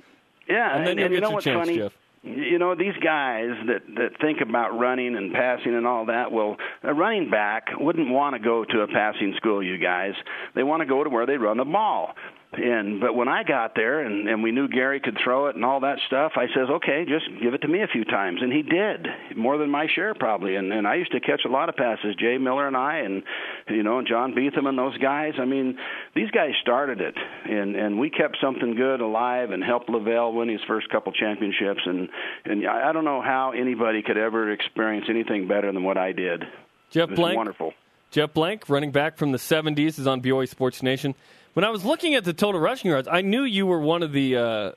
yeah 0.47 0.77
and 0.77 0.85
then 0.85 0.91
and, 0.91 1.05
and 1.07 1.13
you 1.13 1.21
know 1.21 1.31
what's 1.31 1.45
chance, 1.45 1.67
funny? 1.67 1.77
Jeff. 1.77 1.93
You 2.23 2.59
know 2.59 2.75
these 2.75 2.95
guys 3.03 3.49
that 3.65 3.81
that 3.95 4.21
think 4.21 4.41
about 4.41 4.77
running 4.77 5.15
and 5.15 5.33
passing 5.33 5.73
and 5.73 5.87
all 5.87 6.05
that 6.05 6.31
well 6.31 6.57
a 6.83 6.93
running 6.93 7.31
back 7.31 7.69
wouldn't 7.79 8.09
want 8.09 8.35
to 8.35 8.39
go 8.39 8.63
to 8.63 8.81
a 8.81 8.87
passing 8.87 9.33
school 9.37 9.63
you 9.63 9.77
guys. 9.79 10.13
They 10.53 10.61
want 10.61 10.81
to 10.81 10.85
go 10.85 11.03
to 11.03 11.09
where 11.09 11.25
they 11.25 11.37
run 11.37 11.57
the 11.57 11.65
ball 11.65 12.13
and 12.53 12.99
but 12.99 13.15
when 13.15 13.29
I 13.29 13.43
got 13.43 13.75
there 13.75 14.01
and 14.01 14.27
and 14.27 14.43
we 14.43 14.51
knew 14.51 14.67
Gary 14.67 14.99
could 14.99 15.17
throw 15.23 15.47
it 15.47 15.55
and 15.55 15.63
all 15.63 15.79
that 15.81 15.99
stuff, 16.07 16.33
I 16.35 16.47
says, 16.47 16.69
"Okay, 16.69 17.05
just 17.07 17.25
give 17.41 17.53
it 17.53 17.61
to 17.61 17.67
me 17.67 17.81
a 17.81 17.87
few 17.87 18.03
times." 18.03 18.41
And 18.41 18.51
he 18.51 18.61
did, 18.61 19.07
more 19.37 19.57
than 19.57 19.69
my 19.69 19.87
share 19.95 20.13
probably. 20.13 20.57
And 20.57 20.73
and 20.73 20.85
I 20.85 20.95
used 20.95 21.13
to 21.13 21.21
catch 21.21 21.41
a 21.45 21.49
lot 21.49 21.69
of 21.69 21.77
passes, 21.77 22.13
Jay 22.19 22.37
Miller 22.37 22.67
and 22.67 22.75
I 22.75 22.97
and 22.97 23.23
you 23.69 23.83
know, 23.83 24.01
John 24.01 24.33
Beetham 24.33 24.67
and 24.67 24.77
those 24.77 24.97
guys. 24.97 25.33
I 25.39 25.45
mean, 25.45 25.77
these 26.13 26.29
guys 26.31 26.51
started 26.61 26.99
it 26.99 27.15
and 27.45 27.77
and 27.77 27.97
we 27.97 28.09
kept 28.09 28.37
something 28.41 28.75
good 28.75 28.99
alive 28.99 29.51
and 29.51 29.63
helped 29.63 29.87
LaVell 29.87 30.33
win 30.33 30.49
his 30.49 30.61
first 30.67 30.89
couple 30.89 31.13
championships 31.13 31.81
and 31.85 32.09
and 32.43 32.67
I 32.67 32.91
don't 32.91 33.05
know 33.05 33.21
how 33.21 33.53
anybody 33.55 34.01
could 34.01 34.17
ever 34.17 34.51
experience 34.51 35.05
anything 35.09 35.47
better 35.47 35.71
than 35.71 35.83
what 35.83 35.97
I 35.97 36.11
did. 36.11 36.43
Jeff 36.89 37.09
Blanc, 37.09 37.37
wonderful. 37.37 37.73
Jeff 38.11 38.33
Blanc, 38.33 38.67
running 38.67 38.91
back 38.91 39.17
from 39.17 39.31
the 39.31 39.37
70s, 39.37 39.97
is 39.97 40.05
on 40.05 40.21
BYU 40.21 40.49
Sports 40.49 40.83
Nation. 40.83 41.15
When 41.53 41.65
I 41.65 41.69
was 41.69 41.83
looking 41.83 42.15
at 42.15 42.23
the 42.23 42.33
total 42.33 42.61
rushing 42.61 42.91
yards, 42.91 43.09
I 43.11 43.21
knew 43.21 43.43
you 43.43 43.65
were 43.65 43.79
one 43.79 44.03
of 44.03 44.13
the 44.13 44.37
uh, 44.37 44.71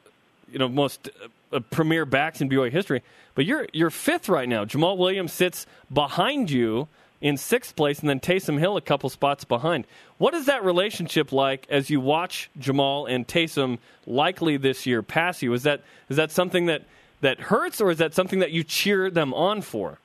you 0.51 0.59
know 0.59 0.69
most 0.69 1.09
uh, 1.53 1.61
premier 1.71 2.05
backs 2.05 2.41
in 2.41 2.49
BYU 2.49 2.71
history. 2.71 3.03
But 3.35 3.45
you're 3.45 3.69
you're 3.73 3.91
fifth 3.91 4.29
right 4.29 4.49
now. 4.49 4.65
Jamaal 4.65 4.97
Williams 4.97 5.33
sits 5.33 5.67
behind 5.93 6.51
you 6.51 6.89
in 7.21 7.37
sixth 7.37 7.77
place, 7.77 8.01
and 8.01 8.09
then 8.09 8.19
Taysom 8.19 8.59
Hill 8.59 8.77
a 8.77 8.81
couple 8.81 9.09
spots 9.09 9.45
behind. 9.45 9.87
What 10.19 10.35
is 10.35 10.47
that 10.47 10.65
relationship 10.65 11.31
like 11.31 11.67
as 11.71 11.91
you 11.91 12.01
watch 12.01 12.51
Jamaal 12.59 13.09
and 13.09 13.27
Taysom 13.27 13.79
likely 14.05 14.57
this 14.57 14.85
year 14.85 15.03
pass 15.03 15.43
you? 15.43 15.53
Is 15.53 15.63
that 15.63 15.83
is 16.09 16.17
that 16.17 16.33
something 16.33 16.67
that 16.67 16.83
that 17.21 17.39
hurts, 17.39 17.81
or 17.81 17.93
is 17.93 17.99
that 17.99 18.15
something 18.15 18.41
that 18.41 18.51
you 18.51 18.65
cheer 18.65 19.11
them 19.11 19.33
on 19.33 19.63
for? 19.63 19.99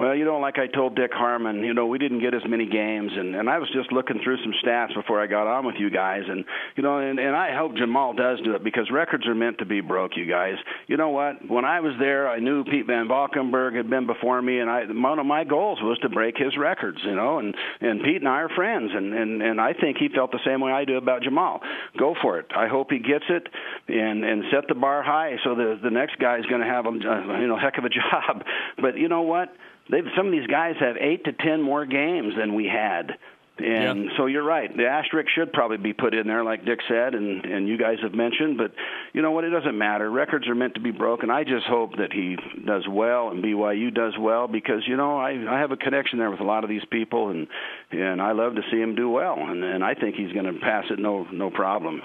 Well, 0.00 0.14
you 0.14 0.24
know, 0.24 0.38
like 0.38 0.56
I 0.56 0.66
told 0.66 0.96
Dick 0.96 1.10
Harmon, 1.12 1.62
you 1.62 1.74
know, 1.74 1.84
we 1.84 1.98
didn't 1.98 2.22
get 2.22 2.32
as 2.32 2.40
many 2.48 2.64
games, 2.64 3.12
and 3.14 3.36
and 3.36 3.50
I 3.50 3.58
was 3.58 3.68
just 3.70 3.92
looking 3.92 4.18
through 4.24 4.38
some 4.38 4.54
stats 4.64 4.94
before 4.94 5.20
I 5.22 5.26
got 5.26 5.46
on 5.46 5.66
with 5.66 5.74
you 5.78 5.90
guys, 5.90 6.22
and 6.26 6.42
you 6.74 6.82
know, 6.82 6.96
and 6.96 7.18
and 7.18 7.36
I 7.36 7.54
hope 7.54 7.72
Jamaal 7.72 8.16
does 8.16 8.40
do 8.42 8.54
it 8.54 8.64
because 8.64 8.90
records 8.90 9.26
are 9.26 9.34
meant 9.34 9.58
to 9.58 9.66
be 9.66 9.82
broke, 9.82 10.12
you 10.16 10.24
guys. 10.24 10.54
You 10.86 10.96
know 10.96 11.10
what? 11.10 11.46
When 11.46 11.66
I 11.66 11.80
was 11.80 11.92
there, 12.00 12.30
I 12.30 12.38
knew 12.38 12.64
Pete 12.64 12.86
Van 12.86 13.08
Valkenburg 13.08 13.74
had 13.74 13.90
been 13.90 14.06
before 14.06 14.40
me, 14.40 14.60
and 14.60 14.70
I 14.70 14.84
one 14.86 15.18
of 15.18 15.26
my 15.26 15.44
goals 15.44 15.80
was 15.82 15.98
to 15.98 16.08
break 16.08 16.38
his 16.38 16.56
records, 16.56 17.00
you 17.04 17.14
know, 17.14 17.38
and 17.38 17.54
and 17.82 18.02
Pete 18.02 18.22
and 18.22 18.28
I 18.28 18.40
are 18.40 18.48
friends, 18.48 18.92
and 18.94 19.12
and 19.12 19.42
and 19.42 19.60
I 19.60 19.74
think 19.74 19.98
he 19.98 20.08
felt 20.08 20.32
the 20.32 20.40
same 20.46 20.62
way 20.62 20.72
I 20.72 20.86
do 20.86 20.96
about 20.96 21.20
Jamaal. 21.20 21.60
Go 21.98 22.14
for 22.22 22.38
it. 22.38 22.46
I 22.56 22.68
hope 22.68 22.90
he 22.90 23.00
gets 23.00 23.26
it, 23.28 23.48
and 23.88 24.24
and 24.24 24.44
set 24.50 24.66
the 24.66 24.74
bar 24.74 25.02
high 25.02 25.36
so 25.44 25.54
the 25.54 25.78
the 25.82 25.90
next 25.90 26.18
guy's 26.18 26.46
going 26.46 26.62
to 26.62 26.66
have 26.66 26.86
a 26.86 26.92
you 27.38 27.48
know 27.48 27.58
heck 27.58 27.76
of 27.76 27.84
a 27.84 27.90
job. 28.00 28.46
But 28.80 28.96
you 28.96 29.08
know 29.08 29.20
what? 29.20 29.50
They've 29.90 30.04
some 30.16 30.26
of 30.26 30.32
these 30.32 30.46
guys 30.46 30.76
have 30.80 30.96
eight 30.96 31.24
to 31.24 31.32
ten 31.32 31.62
more 31.62 31.86
games 31.86 32.34
than 32.36 32.54
we 32.54 32.66
had. 32.66 33.16
And 33.58 34.04
yeah. 34.04 34.10
so 34.16 34.26
you're 34.26 34.42
right. 34.42 34.74
The 34.74 34.86
asterisk 34.86 35.28
should 35.34 35.52
probably 35.52 35.76
be 35.76 35.92
put 35.92 36.14
in 36.14 36.26
there, 36.26 36.42
like 36.42 36.64
Dick 36.64 36.80
said, 36.88 37.14
and 37.14 37.44
and 37.44 37.68
you 37.68 37.76
guys 37.76 37.98
have 38.02 38.14
mentioned. 38.14 38.56
But 38.56 38.72
you 39.12 39.20
know 39.20 39.32
what? 39.32 39.44
It 39.44 39.50
doesn't 39.50 39.76
matter. 39.76 40.10
Records 40.10 40.48
are 40.48 40.54
meant 40.54 40.74
to 40.74 40.80
be 40.80 40.92
broken. 40.92 41.30
I 41.30 41.44
just 41.44 41.66
hope 41.66 41.96
that 41.98 42.12
he 42.12 42.36
does 42.64 42.88
well 42.88 43.28
and 43.28 43.44
BYU 43.44 43.92
does 43.94 44.14
well 44.18 44.48
because 44.48 44.82
you 44.86 44.96
know 44.96 45.18
I 45.18 45.32
I 45.48 45.58
have 45.58 45.72
a 45.72 45.76
connection 45.76 46.18
there 46.18 46.30
with 46.30 46.40
a 46.40 46.44
lot 46.44 46.64
of 46.64 46.70
these 46.70 46.84
people, 46.90 47.28
and 47.28 47.48
and 47.90 48.22
I 48.22 48.32
love 48.32 48.54
to 48.54 48.62
see 48.70 48.80
him 48.80 48.94
do 48.94 49.10
well, 49.10 49.36
and 49.38 49.62
and 49.62 49.84
I 49.84 49.94
think 49.94 50.16
he's 50.16 50.32
going 50.32 50.46
to 50.46 50.58
pass 50.58 50.86
it 50.90 50.98
no 50.98 51.26
no 51.30 51.50
problem. 51.50 52.02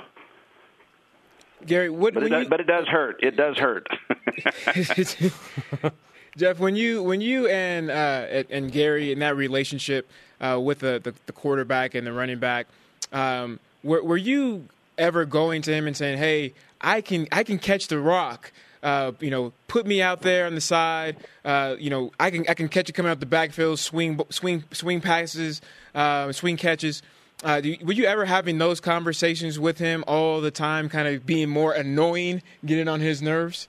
Gary, 1.66 1.90
what? 1.90 2.14
But 2.14 2.24
it, 2.24 2.30
does, 2.30 2.44
you... 2.44 2.50
but 2.50 2.60
it 2.60 2.68
does 2.68 2.86
hurt. 2.88 3.24
It 3.24 3.38
does 3.38 3.58
hurt. 3.58 3.88
Jeff, 6.38 6.60
when 6.60 6.76
you 6.76 7.02
when 7.02 7.22
you 7.22 7.48
and 7.48 7.90
uh, 7.90 8.44
and 8.50 8.72
Gary 8.72 9.12
in 9.12 9.20
that 9.20 9.38
relationship 9.38 10.10
uh, 10.42 10.60
with 10.62 10.80
the, 10.80 11.00
the, 11.02 11.14
the 11.28 11.32
quarterback 11.32 11.96
and 11.96 12.06
the 12.06 12.12
running 12.12 12.40
back, 12.40 12.68
um, 13.14 13.60
were, 13.84 14.04
were 14.04 14.18
you 14.18 14.68
ever 14.98 15.26
going 15.26 15.62
to 15.64 15.74
him 15.74 15.88
and 15.88 15.96
saying, 15.96 16.18
"Hey, 16.18 16.54
I 16.82 17.02
can 17.02 17.28
I 17.32 17.44
can 17.44 17.58
catch 17.58 17.88
the 17.88 18.00
rock." 18.00 18.52
Uh, 18.84 19.14
you 19.20 19.32
know, 19.32 19.52
put 19.68 19.88
me 19.88 20.02
out 20.02 20.22
there 20.22 20.46
on 20.46 20.54
the 20.56 20.62
side. 20.62 21.16
Uh, 21.44 21.76
you 21.80 21.90
know, 21.90 22.12
I 22.20 22.32
can 22.32 22.46
I 22.50 22.54
can 22.54 22.68
catch 22.68 22.90
you 22.90 22.94
coming 22.94 23.12
out 23.12 23.20
the 23.22 23.26
backfield, 23.26 23.80
swing 23.80 24.20
swing 24.30 24.66
swing 24.72 25.00
passes, 25.00 25.62
uh, 25.94 26.34
swing 26.34 26.58
catches. 26.58 27.02
Uh, 27.44 27.62
you, 27.64 27.78
were 27.82 27.94
you 27.94 28.06
ever 28.06 28.26
having 28.26 28.58
those 28.58 28.80
conversations 28.80 29.58
with 29.58 29.78
him 29.78 30.04
all 30.08 30.42
the 30.42 30.52
time, 30.52 30.90
kind 30.90 31.08
of 31.08 31.26
being 31.26 31.50
more 31.50 31.74
annoying, 31.74 32.42
getting 32.66 32.88
on 32.88 33.00
his 33.00 33.22
nerves? 33.22 33.68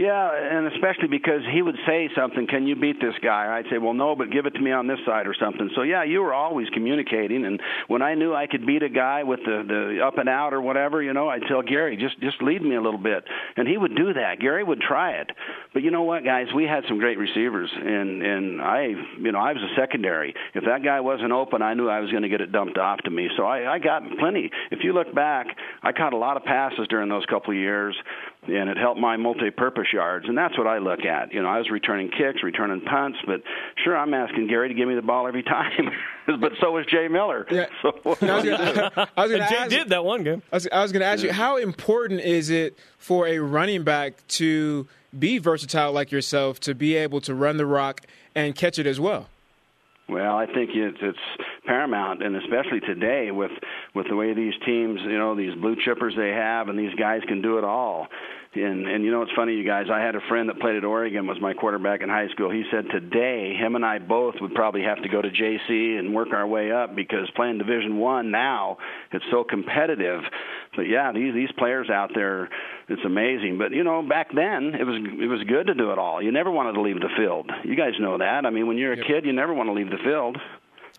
Yeah, 0.00 0.32
and 0.32 0.72
especially 0.72 1.08
because 1.08 1.42
he 1.52 1.60
would 1.60 1.76
say 1.86 2.08
something, 2.16 2.46
"Can 2.46 2.66
you 2.66 2.74
beat 2.74 3.02
this 3.02 3.12
guy?" 3.22 3.58
I'd 3.58 3.68
say, 3.68 3.76
"Well, 3.76 3.92
no, 3.92 4.16
but 4.16 4.30
give 4.30 4.46
it 4.46 4.54
to 4.54 4.60
me 4.60 4.72
on 4.72 4.86
this 4.86 4.98
side 5.04 5.26
or 5.26 5.34
something." 5.34 5.68
So 5.74 5.82
yeah, 5.82 6.04
you 6.04 6.22
were 6.22 6.32
always 6.32 6.70
communicating, 6.70 7.44
and 7.44 7.60
when 7.88 8.00
I 8.00 8.14
knew 8.14 8.34
I 8.34 8.46
could 8.46 8.64
beat 8.64 8.82
a 8.82 8.88
guy 8.88 9.24
with 9.24 9.40
the 9.44 9.62
the 9.62 10.02
up 10.02 10.16
and 10.16 10.26
out 10.26 10.54
or 10.54 10.62
whatever, 10.62 11.02
you 11.02 11.12
know, 11.12 11.28
I'd 11.28 11.42
tell 11.48 11.60
Gary, 11.60 11.98
"Just 11.98 12.18
just 12.20 12.40
lead 12.40 12.62
me 12.62 12.76
a 12.76 12.80
little 12.80 12.98
bit," 12.98 13.24
and 13.58 13.68
he 13.68 13.76
would 13.76 13.94
do 13.94 14.14
that. 14.14 14.40
Gary 14.40 14.64
would 14.64 14.80
try 14.80 15.10
it, 15.20 15.32
but 15.74 15.82
you 15.82 15.90
know 15.90 16.04
what, 16.04 16.24
guys, 16.24 16.46
we 16.54 16.64
had 16.64 16.82
some 16.88 16.98
great 16.98 17.18
receivers, 17.18 17.70
and 17.70 18.22
and 18.22 18.62
I, 18.62 18.94
you 19.18 19.32
know, 19.32 19.38
I 19.38 19.52
was 19.52 19.62
a 19.62 19.74
secondary. 19.78 20.34
If 20.54 20.64
that 20.64 20.82
guy 20.82 21.00
wasn't 21.00 21.32
open, 21.32 21.60
I 21.60 21.74
knew 21.74 21.90
I 21.90 22.00
was 22.00 22.10
going 22.10 22.22
to 22.22 22.30
get 22.30 22.40
it 22.40 22.52
dumped 22.52 22.78
off 22.78 23.00
to 23.04 23.10
me. 23.10 23.28
So 23.36 23.44
I, 23.44 23.74
I 23.74 23.78
got 23.78 24.02
plenty. 24.18 24.50
If 24.70 24.82
you 24.82 24.94
look 24.94 25.14
back, 25.14 25.48
I 25.82 25.92
caught 25.92 26.14
a 26.14 26.16
lot 26.16 26.38
of 26.38 26.44
passes 26.44 26.88
during 26.88 27.10
those 27.10 27.26
couple 27.26 27.50
of 27.50 27.58
years 27.58 27.94
and 28.44 28.70
it 28.70 28.76
helped 28.76 29.00
my 29.00 29.16
multi-purpose 29.16 29.88
yards, 29.92 30.26
and 30.28 30.36
that's 30.36 30.56
what 30.56 30.66
I 30.66 30.78
look 30.78 31.04
at. 31.04 31.32
You 31.32 31.42
know, 31.42 31.48
I 31.48 31.58
was 31.58 31.70
returning 31.70 32.10
kicks, 32.10 32.42
returning 32.42 32.80
punts, 32.80 33.18
but 33.26 33.42
sure, 33.84 33.96
I'm 33.96 34.14
asking 34.14 34.48
Gary 34.48 34.68
to 34.68 34.74
give 34.74 34.88
me 34.88 34.94
the 34.94 35.02
ball 35.02 35.28
every 35.28 35.42
time, 35.44 35.90
but 36.26 36.52
so 36.60 36.72
was 36.72 36.86
Jay 36.86 37.08
Miller. 37.08 37.46
Yeah. 37.50 37.66
So 37.82 37.92
I 38.22 38.34
was 38.36 39.32
gonna, 39.32 39.48
Jay 39.50 39.68
did 39.68 39.90
that 39.90 40.04
one 40.04 40.22
game. 40.24 40.42
I 40.52 40.56
was, 40.56 40.68
I 40.72 40.82
was 40.82 40.92
going 40.92 41.00
to 41.00 41.06
ask 41.06 41.22
you, 41.22 41.32
how 41.32 41.56
important 41.56 42.20
is 42.20 42.50
it 42.50 42.78
for 42.98 43.26
a 43.26 43.38
running 43.38 43.84
back 43.84 44.26
to 44.28 44.86
be 45.18 45.38
versatile 45.38 45.92
like 45.92 46.10
yourself, 46.10 46.60
to 46.60 46.74
be 46.74 46.96
able 46.96 47.20
to 47.22 47.34
run 47.34 47.56
the 47.56 47.66
rock 47.66 48.02
and 48.34 48.54
catch 48.54 48.78
it 48.78 48.86
as 48.86 48.98
well? 48.98 49.28
Well, 50.10 50.36
I 50.36 50.46
think 50.46 50.70
it's, 50.74 50.98
it's 51.00 51.18
paramount, 51.66 52.22
and 52.22 52.36
especially 52.36 52.80
today 52.80 53.30
with 53.30 53.52
with 53.94 54.06
the 54.08 54.16
way 54.16 54.34
these 54.34 54.54
teams, 54.66 55.00
you 55.02 55.18
know, 55.18 55.36
these 55.36 55.54
blue 55.54 55.76
chippers 55.76 56.16
they 56.16 56.30
have, 56.30 56.68
and 56.68 56.78
these 56.78 56.94
guys 56.98 57.20
can 57.28 57.42
do 57.42 57.58
it 57.58 57.64
all. 57.64 58.08
And 58.52 58.88
and 58.88 59.04
you 59.04 59.12
know 59.12 59.22
it's 59.22 59.30
funny, 59.36 59.54
you 59.54 59.64
guys. 59.64 59.86
I 59.92 60.00
had 60.00 60.16
a 60.16 60.20
friend 60.28 60.48
that 60.48 60.58
played 60.58 60.74
at 60.74 60.84
Oregon, 60.84 61.28
was 61.28 61.38
my 61.40 61.54
quarterback 61.54 62.00
in 62.02 62.08
high 62.08 62.26
school. 62.32 62.50
He 62.50 62.64
said 62.72 62.86
today 62.90 63.54
him 63.54 63.76
and 63.76 63.84
I 63.84 64.00
both 64.00 64.34
would 64.40 64.54
probably 64.54 64.82
have 64.82 65.00
to 65.04 65.08
go 65.08 65.22
to 65.22 65.28
JC 65.30 65.98
and 65.98 66.12
work 66.12 66.32
our 66.32 66.48
way 66.48 66.72
up 66.72 66.96
because 66.96 67.30
playing 67.36 67.58
Division 67.58 67.98
One 67.98 68.32
now 68.32 68.78
it's 69.12 69.24
so 69.30 69.44
competitive. 69.44 70.22
But 70.76 70.82
yeah, 70.82 71.12
these 71.12 71.34
these 71.34 71.50
players 71.58 71.90
out 71.90 72.12
there, 72.14 72.48
it's 72.88 73.02
amazing. 73.04 73.58
But 73.58 73.72
you 73.72 73.82
know, 73.82 74.02
back 74.02 74.28
then 74.34 74.74
it 74.78 74.84
was 74.84 74.96
it 75.20 75.26
was 75.26 75.42
good 75.48 75.66
to 75.66 75.74
do 75.74 75.90
it 75.90 75.98
all. 75.98 76.22
You 76.22 76.30
never 76.30 76.50
wanted 76.50 76.74
to 76.74 76.80
leave 76.80 77.00
the 77.00 77.10
field. 77.16 77.50
You 77.64 77.74
guys 77.76 77.94
know 77.98 78.18
that. 78.18 78.46
I 78.46 78.50
mean, 78.50 78.66
when 78.66 78.78
you're 78.78 78.92
a 78.92 79.04
kid, 79.04 79.24
you 79.24 79.32
never 79.32 79.52
want 79.52 79.68
to 79.68 79.72
leave 79.72 79.90
the 79.90 79.98
field. 80.04 80.38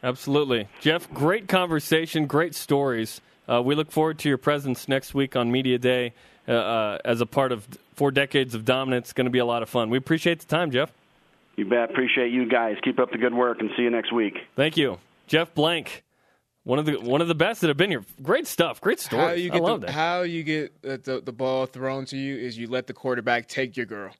Absolutely, 0.04 0.68
Jeff. 0.82 1.12
Great 1.14 1.48
conversation, 1.48 2.26
great 2.26 2.56
stories. 2.56 3.22
Uh, 3.48 3.62
we 3.62 3.76
look 3.76 3.92
forward 3.92 4.20
to 4.20 4.30
your 4.30 4.38
presence 4.38 4.88
next 4.88 5.14
week 5.14 5.36
on 5.36 5.52
Media 5.52 5.78
Day 5.78 6.14
uh, 6.48 6.52
uh, 6.52 6.98
as 7.06 7.22
a 7.22 7.26
part 7.26 7.52
of 7.52 7.68
four 7.96 8.12
decades 8.12 8.56
of 8.56 8.66
dominance. 8.66 9.08
It's 9.08 9.14
going 9.14 9.26
to 9.26 9.32
be 9.32 9.40
a 9.40 9.46
lot 9.46 9.64
of 9.64 9.70
fun. 9.70 9.90
We 9.90 9.98
appreciate 9.98 10.40
the 10.40 10.48
time, 10.48 10.72
Jeff. 10.72 10.92
You 11.56 11.66
bet. 11.66 11.92
Appreciate 11.92 12.32
you 12.32 12.48
guys. 12.48 12.78
Keep 12.84 13.00
up 13.00 13.12
the 13.12 13.18
good 13.18 13.34
work, 13.34 13.62
and 13.62 13.70
see 13.78 13.84
you 13.84 13.90
next 13.90 14.12
week. 14.12 14.38
Thank 14.56 14.76
you, 14.76 14.98
Jeff 15.28 15.54
Blanc. 15.54 16.04
One 16.64 16.78
of 16.78 16.86
the 16.86 17.00
one 17.00 17.22
of 17.22 17.28
the 17.28 17.36
best 17.36 17.62
that 17.62 17.70
have 17.70 17.78
been 17.78 17.90
here. 17.90 18.04
Great 18.22 18.46
stuff. 18.46 18.82
Great 18.82 19.00
story. 19.00 19.22
How 19.22 19.32
you 19.32 19.50
get 19.50 19.62
I 19.62 19.66
love 19.66 19.82
the, 19.82 19.88
that. 19.88 19.94
How 19.94 20.22
you 20.22 20.44
get 20.44 20.82
the, 20.82 21.22
the 21.24 21.32
ball 21.32 21.66
thrown 21.66 22.06
to 22.06 22.18
you 22.18 22.38
is 22.38 22.58
you 22.58 22.68
let 22.68 22.86
the 22.86 22.94
quarterback 22.94 23.48
take 23.48 23.78
your 23.78 23.88
girl. 23.88 24.14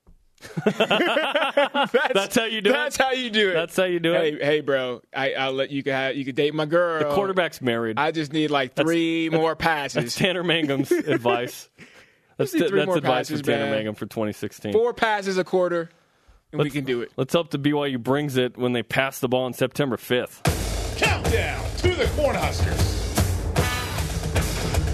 that's, 0.66 1.92
that's, 2.14 2.36
how 2.36 2.46
you 2.46 2.62
do 2.62 2.72
that's 2.72 2.96
it. 2.96 2.98
That's 2.98 2.98
how 2.98 3.12
you 3.12 3.30
do 3.30 3.50
it. 3.50 3.54
That's 3.54 3.76
how 3.78 3.84
you 3.84 4.00
do 4.00 4.14
hey, 4.14 4.34
it. 4.34 4.44
Hey, 4.44 4.62
bro, 4.62 5.02
I, 5.14 5.48
will 5.48 5.54
let 5.54 5.70
you 5.70 5.84
can 5.84 6.16
you 6.18 6.26
can 6.26 6.34
date 6.34 6.56
my 6.56 6.66
girl. 6.66 7.08
The 7.08 7.14
quarterback's 7.14 7.62
married. 7.62 8.00
I 8.00 8.12
just 8.12 8.34
need 8.34 8.50
like 8.50 8.74
three 8.74 9.30
that's, 9.30 9.40
more 9.40 9.56
passes. 9.56 10.04
That's 10.04 10.16
Tanner 10.16 10.44
Mangum's 10.44 10.92
advice. 11.08 11.70
That's, 12.38 12.54
that's 12.54 12.72
advice 12.72 13.02
passes, 13.02 13.42
for 13.42 13.46
Tanner 13.46 13.66
man. 13.66 13.76
Mangum 13.76 13.96
for 13.96 14.08
2016. 14.08 14.74
Four 14.74 14.96
passes 14.96 15.38
a 15.38 15.44
quarter, 15.44 15.92
and 16.52 16.60
let's, 16.60 16.66
we 16.66 16.72
can 16.72 16.86
do 16.86 17.02
it. 17.02 17.12
Let's 17.18 17.34
hope 17.34 17.52
the 17.52 17.60
BYU 17.60 18.02
brings 18.02 18.36
it 18.36 18.58
when 18.58 18.74
they 18.74 18.82
pass 18.82 19.20
the 19.20 19.30
ball 19.30 19.44
on 19.44 19.54
September 19.54 19.98
5th. 19.98 20.61
Countdown 21.32 21.78
to 21.78 21.96
the 21.96 22.04
Cornhuskers. 22.06 23.00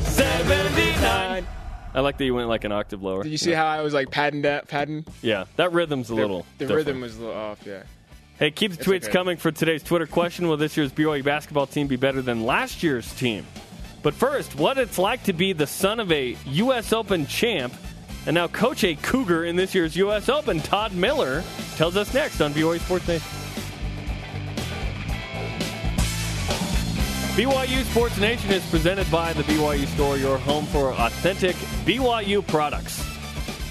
79. 0.05 1.47
I 1.93 1.99
like 1.99 2.17
that 2.17 2.25
you 2.25 2.35
went 2.35 2.47
like 2.47 2.63
an 2.63 2.71
octave 2.71 3.01
lower. 3.01 3.23
Did 3.23 3.31
you 3.31 3.39
see 3.39 3.51
yeah. 3.51 3.57
how 3.57 3.65
I 3.65 3.81
was 3.81 3.93
like 3.93 4.11
padding 4.11 4.43
that 4.43 4.67
padding? 4.67 5.03
Yeah, 5.23 5.45
that 5.55 5.71
rhythm's 5.71 6.11
a 6.11 6.13
the, 6.13 6.21
little. 6.21 6.45
The 6.59 6.65
different. 6.65 6.87
rhythm 6.87 7.01
was 7.01 7.17
a 7.17 7.21
little 7.21 7.35
off. 7.35 7.65
Yeah. 7.65 7.83
Hey, 8.37 8.51
keep 8.51 8.71
the 8.73 8.77
it's 8.77 8.87
tweets 8.87 9.03
okay. 9.05 9.13
coming 9.13 9.37
for 9.37 9.51
today's 9.51 9.81
Twitter 9.81 10.05
question. 10.05 10.47
Will 10.47 10.57
this 10.57 10.77
year's 10.77 10.91
BYU 10.91 11.23
basketball 11.23 11.65
team 11.65 11.87
be 11.87 11.95
better 11.95 12.21
than 12.21 12.45
last 12.45 12.83
year's 12.83 13.11
team? 13.15 13.43
But 14.03 14.13
first, 14.13 14.53
what 14.55 14.77
it's 14.77 14.99
like 14.99 15.23
to 15.23 15.33
be 15.33 15.53
the 15.53 15.65
son 15.65 15.99
of 15.99 16.11
a 16.11 16.37
U.S. 16.45 16.93
Open 16.93 17.25
champ 17.25 17.73
and 18.27 18.35
now 18.35 18.47
coach 18.47 18.83
a 18.83 18.93
Cougar 18.93 19.45
in 19.45 19.55
this 19.55 19.73
year's 19.73 19.95
U.S. 19.95 20.29
Open. 20.29 20.59
Todd 20.59 20.93
Miller 20.93 21.43
tells 21.77 21.97
us 21.97 22.13
next 22.13 22.41
on 22.41 22.53
BYU 22.53 22.79
Sports 22.79 23.07
Nation. 23.07 23.36
BYU 27.37 27.83
Sports 27.83 28.17
Nation 28.17 28.49
is 28.49 28.65
presented 28.65 29.09
by 29.11 29.31
the 29.33 29.43
BYU 29.43 29.85
Store, 29.89 30.17
your 30.17 30.39
home 30.39 30.65
for 30.65 30.91
authentic 30.93 31.55
BYU 31.85 32.41
products. 32.47 33.05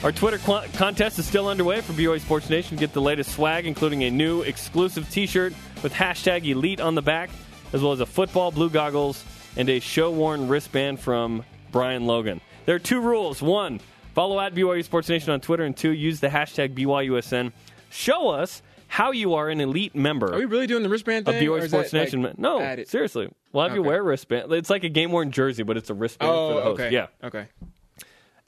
Our 0.05 0.13
Twitter 0.13 0.39
qu- 0.39 0.69
contest 0.75 1.19
is 1.19 1.27
still 1.27 1.49
underway 1.49 1.81
for 1.81 1.93
BYU 1.93 2.21
Sports 2.21 2.49
Nation. 2.49 2.77
Get 2.77 2.93
the 2.93 3.01
latest 3.01 3.33
swag, 3.33 3.67
including 3.67 4.05
a 4.05 4.11
new 4.13 4.43
exclusive 4.43 5.11
T-shirt 5.11 5.53
with 5.83 5.93
hashtag 5.93 6.47
Elite 6.47 6.81
on 6.81 6.95
the 6.95 7.03
back, 7.03 7.29
as 7.73 7.83
well 7.83 7.91
as 7.91 7.99
a 7.99 8.07
football, 8.07 8.53
blue 8.53 8.71
goggles, 8.71 9.25
and 9.57 9.69
a 9.69 9.81
show-worn 9.81 10.47
wristband 10.47 11.01
from 11.01 11.45
Brian 11.73 12.07
Logan. 12.07 12.41
There 12.67 12.77
are 12.77 12.79
two 12.79 13.01
rules: 13.01 13.43
one, 13.43 13.81
follow 14.15 14.39
at 14.39 14.55
BYU 14.55 14.85
Sports 14.85 15.09
Nation 15.09 15.33
on 15.33 15.41
Twitter, 15.41 15.65
and 15.65 15.77
two, 15.77 15.91
use 15.91 16.21
the 16.21 16.29
hashtag 16.29 16.73
BYUSN. 16.77 17.51
Show 17.91 18.29
us 18.29 18.63
how 18.89 19.13
you 19.13 19.35
are 19.35 19.49
an 19.49 19.61
elite 19.61 19.95
member. 19.95 20.33
Are 20.33 20.39
we 20.39 20.45
really 20.45 20.67
doing 20.67 20.83
the 20.83 20.89
wristband 20.89 21.27
thing? 21.27 21.37
Of 21.37 21.43
BYU 21.43 21.69
Sports 21.69 21.93
Nation. 21.93 22.23
Like, 22.23 22.39
no, 22.39 22.85
seriously. 22.87 23.33
We'll 23.53 23.65
have 23.65 23.73
okay. 23.73 23.81
you 23.81 23.83
wear 23.83 24.01
a 24.01 24.03
wristband. 24.03 24.53
It's 24.53 24.71
like 24.71 24.85
a 24.85 24.89
game 24.89 25.13
worn 25.13 25.31
jersey, 25.31 25.63
but 25.63 25.77
it's 25.77 25.91
a 25.91 25.95
wristband 25.95 26.31
oh, 26.31 26.49
for 26.49 26.55
the 26.55 26.63
host. 26.63 26.81
Okay. 26.81 26.95
Yeah. 26.95 27.07
Okay. 27.25 27.47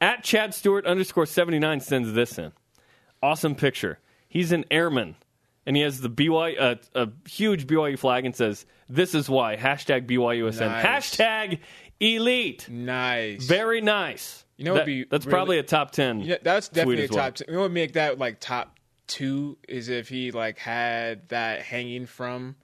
At 0.01 0.23
Chad 0.23 0.55
Stewart 0.55 0.87
underscore 0.87 1.27
79 1.27 1.81
sends 1.81 2.13
this 2.13 2.39
in. 2.39 2.53
Awesome 3.23 3.55
picture. 3.55 3.99
He's 4.29 4.53
an 4.53 4.65
airman 4.71 5.17
and 5.69 5.77
he 5.77 5.83
has 5.83 6.01
the 6.01 6.09
BYU 6.09 6.59
uh, 6.59 6.77
a 6.95 7.29
huge 7.29 7.67
BYU 7.67 7.99
flag 7.99 8.25
and 8.25 8.35
says, 8.35 8.65
"This 8.89 9.15
is 9.15 9.29
why." 9.29 9.55
Hashtag 9.57 10.07
BYUSN. 10.07 10.61
Nice. 10.61 11.15
Hashtag 11.15 11.59
elite. 12.01 12.67
Nice. 12.71 13.45
Very 13.45 13.83
nice. 13.83 14.47
You 14.57 14.65
know, 14.65 14.75
That- 14.75 15.07
that's 15.11 15.27
really- 15.27 15.31
probably 15.31 15.59
a 15.59 15.63
top 15.63 15.91
ten. 15.91 16.21
Yeah, 16.21 16.37
that's 16.43 16.71
definitely 16.71 17.05
a 17.05 17.09
well. 17.09 17.19
top. 17.19 17.35
Two. 17.35 17.45
You 17.49 17.55
know 17.55 17.61
would 17.61 17.73
make 17.73 17.93
that 17.93 18.19
like 18.19 18.41
top 18.41 18.78
two 19.09 19.59
is 19.69 19.89
if 19.89 20.09
he 20.09 20.31
like 20.31 20.59
had 20.59 21.29
that 21.29 21.63
hanging 21.63 22.07
from 22.07 22.57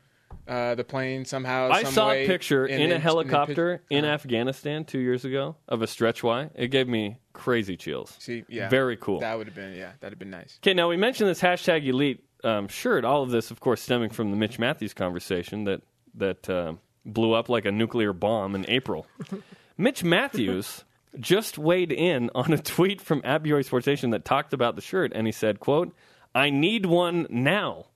uh, 0.46 0.74
the 0.74 0.84
plane 0.84 1.24
somehow. 1.24 1.70
I 1.70 1.84
saw 1.84 2.10
a 2.10 2.26
picture 2.26 2.66
in 2.66 2.90
then- 2.90 2.92
a 2.92 2.98
helicopter 2.98 3.72
and 3.72 3.80
then 3.90 3.98
in 3.98 4.04
uh, 4.04 4.14
Afghanistan 4.14 4.84
two 4.84 4.98
years 4.98 5.24
ago 5.24 5.56
of 5.68 5.82
a 5.82 5.86
stretch 5.86 6.22
Y. 6.22 6.50
It 6.54 6.68
gave 6.68 6.88
me 6.88 7.18
crazy 7.32 7.76
chills. 7.76 8.14
See, 8.18 8.44
yeah, 8.48 8.68
Very 8.68 8.96
cool. 8.96 9.20
That 9.20 9.36
would 9.38 9.46
have 9.46 9.56
been 9.56 9.74
yeah, 9.74 9.92
that'd 10.00 10.12
have 10.12 10.18
been 10.18 10.30
nice. 10.30 10.58
Okay, 10.62 10.74
now 10.74 10.88
we 10.88 10.96
mentioned 10.96 11.28
this 11.30 11.40
hashtag 11.40 11.86
elite 11.86 12.24
um, 12.42 12.68
shirt. 12.68 13.04
All 13.04 13.22
of 13.22 13.30
this, 13.30 13.50
of 13.50 13.60
course, 13.60 13.80
stemming 13.80 14.10
from 14.10 14.30
the 14.30 14.36
Mitch 14.36 14.58
Matthews 14.58 14.94
conversation 14.94 15.64
that 15.64 15.82
that 16.14 16.48
uh, 16.48 16.74
blew 17.04 17.32
up 17.32 17.48
like 17.48 17.64
a 17.64 17.72
nuclear 17.72 18.12
bomb 18.12 18.54
in 18.54 18.64
April. 18.68 19.06
Mitch 19.76 20.04
Matthews 20.04 20.84
just 21.18 21.58
weighed 21.58 21.92
in 21.92 22.30
on 22.34 22.52
a 22.52 22.58
tweet 22.58 23.00
from 23.00 23.22
BYU 23.22 23.64
Sports 23.64 23.86
Nation 23.86 24.10
that 24.10 24.24
talked 24.24 24.52
about 24.52 24.76
the 24.76 24.82
shirt, 24.82 25.12
and 25.14 25.26
he 25.26 25.32
said, 25.32 25.58
"quote 25.58 25.94
I 26.34 26.50
need 26.50 26.86
one 26.86 27.26
now. 27.30 27.86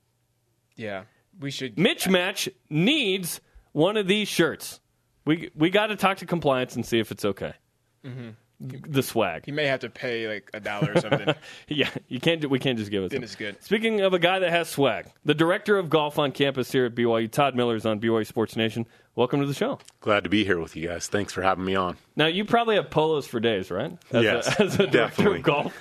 Yeah, 0.76 1.04
we 1.40 1.50
should. 1.50 1.78
Mitch 1.78 2.08
Match 2.08 2.48
needs 2.70 3.40
one 3.72 3.96
of 3.96 4.06
these 4.06 4.28
shirts. 4.28 4.80
We 5.24 5.50
we 5.54 5.70
got 5.70 5.88
to 5.88 5.96
talk 5.96 6.18
to 6.18 6.26
compliance 6.26 6.76
and 6.76 6.86
see 6.86 6.98
if 7.00 7.10
it's 7.10 7.24
okay. 7.24 7.54
Mm-hmm. 8.04 8.30
The 8.60 9.04
swag. 9.04 9.44
He 9.46 9.52
may 9.52 9.66
have 9.66 9.80
to 9.80 9.88
pay 9.90 10.26
like 10.26 10.50
a 10.52 10.58
dollar 10.58 10.92
or 10.94 11.00
something. 11.00 11.32
Yeah, 11.68 11.90
you 12.08 12.18
can't. 12.18 12.48
We 12.50 12.58
can't 12.58 12.76
just 12.78 12.90
give 12.90 13.04
it. 13.04 13.10
to 13.10 13.14
Then 13.16 13.22
it's 13.22 13.36
good. 13.36 13.62
Speaking 13.62 14.00
of 14.00 14.14
a 14.14 14.18
guy 14.18 14.40
that 14.40 14.50
has 14.50 14.68
swag, 14.68 15.06
the 15.24 15.34
director 15.34 15.76
of 15.78 15.88
golf 15.90 16.18
on 16.18 16.32
campus 16.32 16.72
here 16.72 16.86
at 16.86 16.94
BYU, 16.96 17.30
Todd 17.30 17.54
Miller, 17.54 17.76
is 17.76 17.86
on 17.86 18.00
BYU 18.00 18.26
Sports 18.26 18.56
Nation. 18.56 18.86
Welcome 19.14 19.40
to 19.40 19.46
the 19.46 19.54
show. 19.54 19.78
Glad 20.00 20.24
to 20.24 20.30
be 20.30 20.44
here 20.44 20.58
with 20.58 20.74
you 20.74 20.88
guys. 20.88 21.06
Thanks 21.06 21.32
for 21.32 21.42
having 21.42 21.64
me 21.64 21.76
on. 21.76 21.96
Now 22.16 22.26
you 22.26 22.44
probably 22.44 22.74
have 22.76 22.90
polos 22.90 23.26
for 23.28 23.38
days, 23.38 23.70
right? 23.70 23.96
As 24.12 24.24
Yes, 24.24 24.46
a, 24.58 24.62
as 24.64 24.74
a 24.74 24.86
director 24.86 24.90
definitely. 24.98 25.38
of 25.38 25.44
golf, 25.44 25.74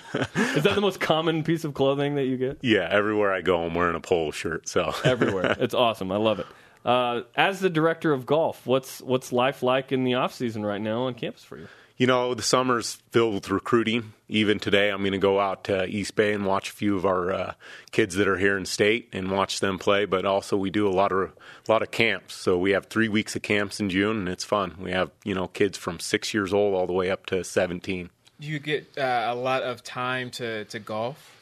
is 0.56 0.64
that 0.64 0.76
the 0.76 0.82
most 0.82 1.00
common 1.00 1.44
piece 1.44 1.64
of 1.64 1.74
clothing 1.74 2.14
that 2.16 2.26
you 2.26 2.38
get? 2.38 2.60
Yeah, 2.62 2.88
everywhere 2.92 3.34
I 3.34 3.42
go, 3.42 3.64
I'm 3.66 3.74
wearing 3.74 3.96
a 3.96 4.00
polo 4.00 4.30
shirt. 4.32 4.68
So 4.68 4.94
Everywhere. 5.04 5.56
it's 5.60 5.74
awesome. 5.74 6.12
I 6.12 6.18
love 6.18 6.40
it. 6.40 6.46
Uh, 6.86 7.22
as 7.36 7.60
the 7.60 7.70
director 7.72 8.14
of 8.14 8.26
golf, 8.28 8.66
what's 8.68 9.02
what's 9.02 9.32
life 9.32 9.64
like 9.64 9.92
in 9.92 10.04
the 10.04 10.14
off 10.14 10.34
season 10.34 10.64
right 10.66 10.82
now 10.82 11.04
on 11.04 11.16
campus 11.16 11.44
for 11.44 11.58
you? 11.58 11.68
You 11.98 12.06
know, 12.06 12.36
the 12.36 12.44
summer's 12.44 13.00
filled 13.12 13.34
with 13.34 13.50
recruiting. 13.50 14.14
Even 14.30 14.60
today, 14.60 14.90
I'm 14.90 15.00
going 15.00 15.14
to 15.14 15.18
go 15.18 15.40
out 15.40 15.64
to 15.66 15.86
East 15.86 16.16
Bay 16.16 16.34
and 16.34 16.46
watch 16.46 16.70
a 16.70 16.74
few 16.74 16.96
of 16.96 17.06
our 17.06 17.32
uh, 17.32 17.54
kids 17.92 18.16
that 18.16 18.28
are 18.28 18.38
here 18.38 18.56
in 18.56 18.66
state 18.66 19.10
and 19.12 19.32
watch 19.32 19.62
them 19.62 19.80
play. 19.80 20.06
But 20.06 20.26
also, 20.26 20.56
we 20.58 20.70
do 20.70 20.88
a 20.88 20.92
lot 20.92 21.12
of 21.12 21.32
a 21.68 21.72
lot 21.72 21.82
of 21.82 21.90
camps. 21.90 22.36
So 22.36 22.58
we 22.58 22.72
have 22.72 22.86
three 22.86 23.10
weeks 23.10 23.36
of 23.36 23.42
camps 23.42 23.80
in 23.80 23.90
June, 23.90 24.18
and 24.18 24.30
it's 24.30 24.44
fun. 24.44 24.76
We 24.80 24.92
have 24.92 25.12
you 25.24 25.34
know 25.34 25.48
kids 25.48 25.78
from 25.78 26.00
six 26.00 26.34
years 26.34 26.54
old 26.54 26.76
all 26.76 26.86
the 26.86 26.94
way 26.94 27.10
up 27.10 27.26
to 27.28 27.44
17. 27.44 28.10
Do 28.40 28.48
you 28.48 28.60
get 28.60 28.96
uh, 28.98 29.26
a 29.28 29.36
lot 29.36 29.64
of 29.64 29.84
time 29.84 30.30
to 30.32 30.66
to 30.66 30.80
golf? 30.80 31.37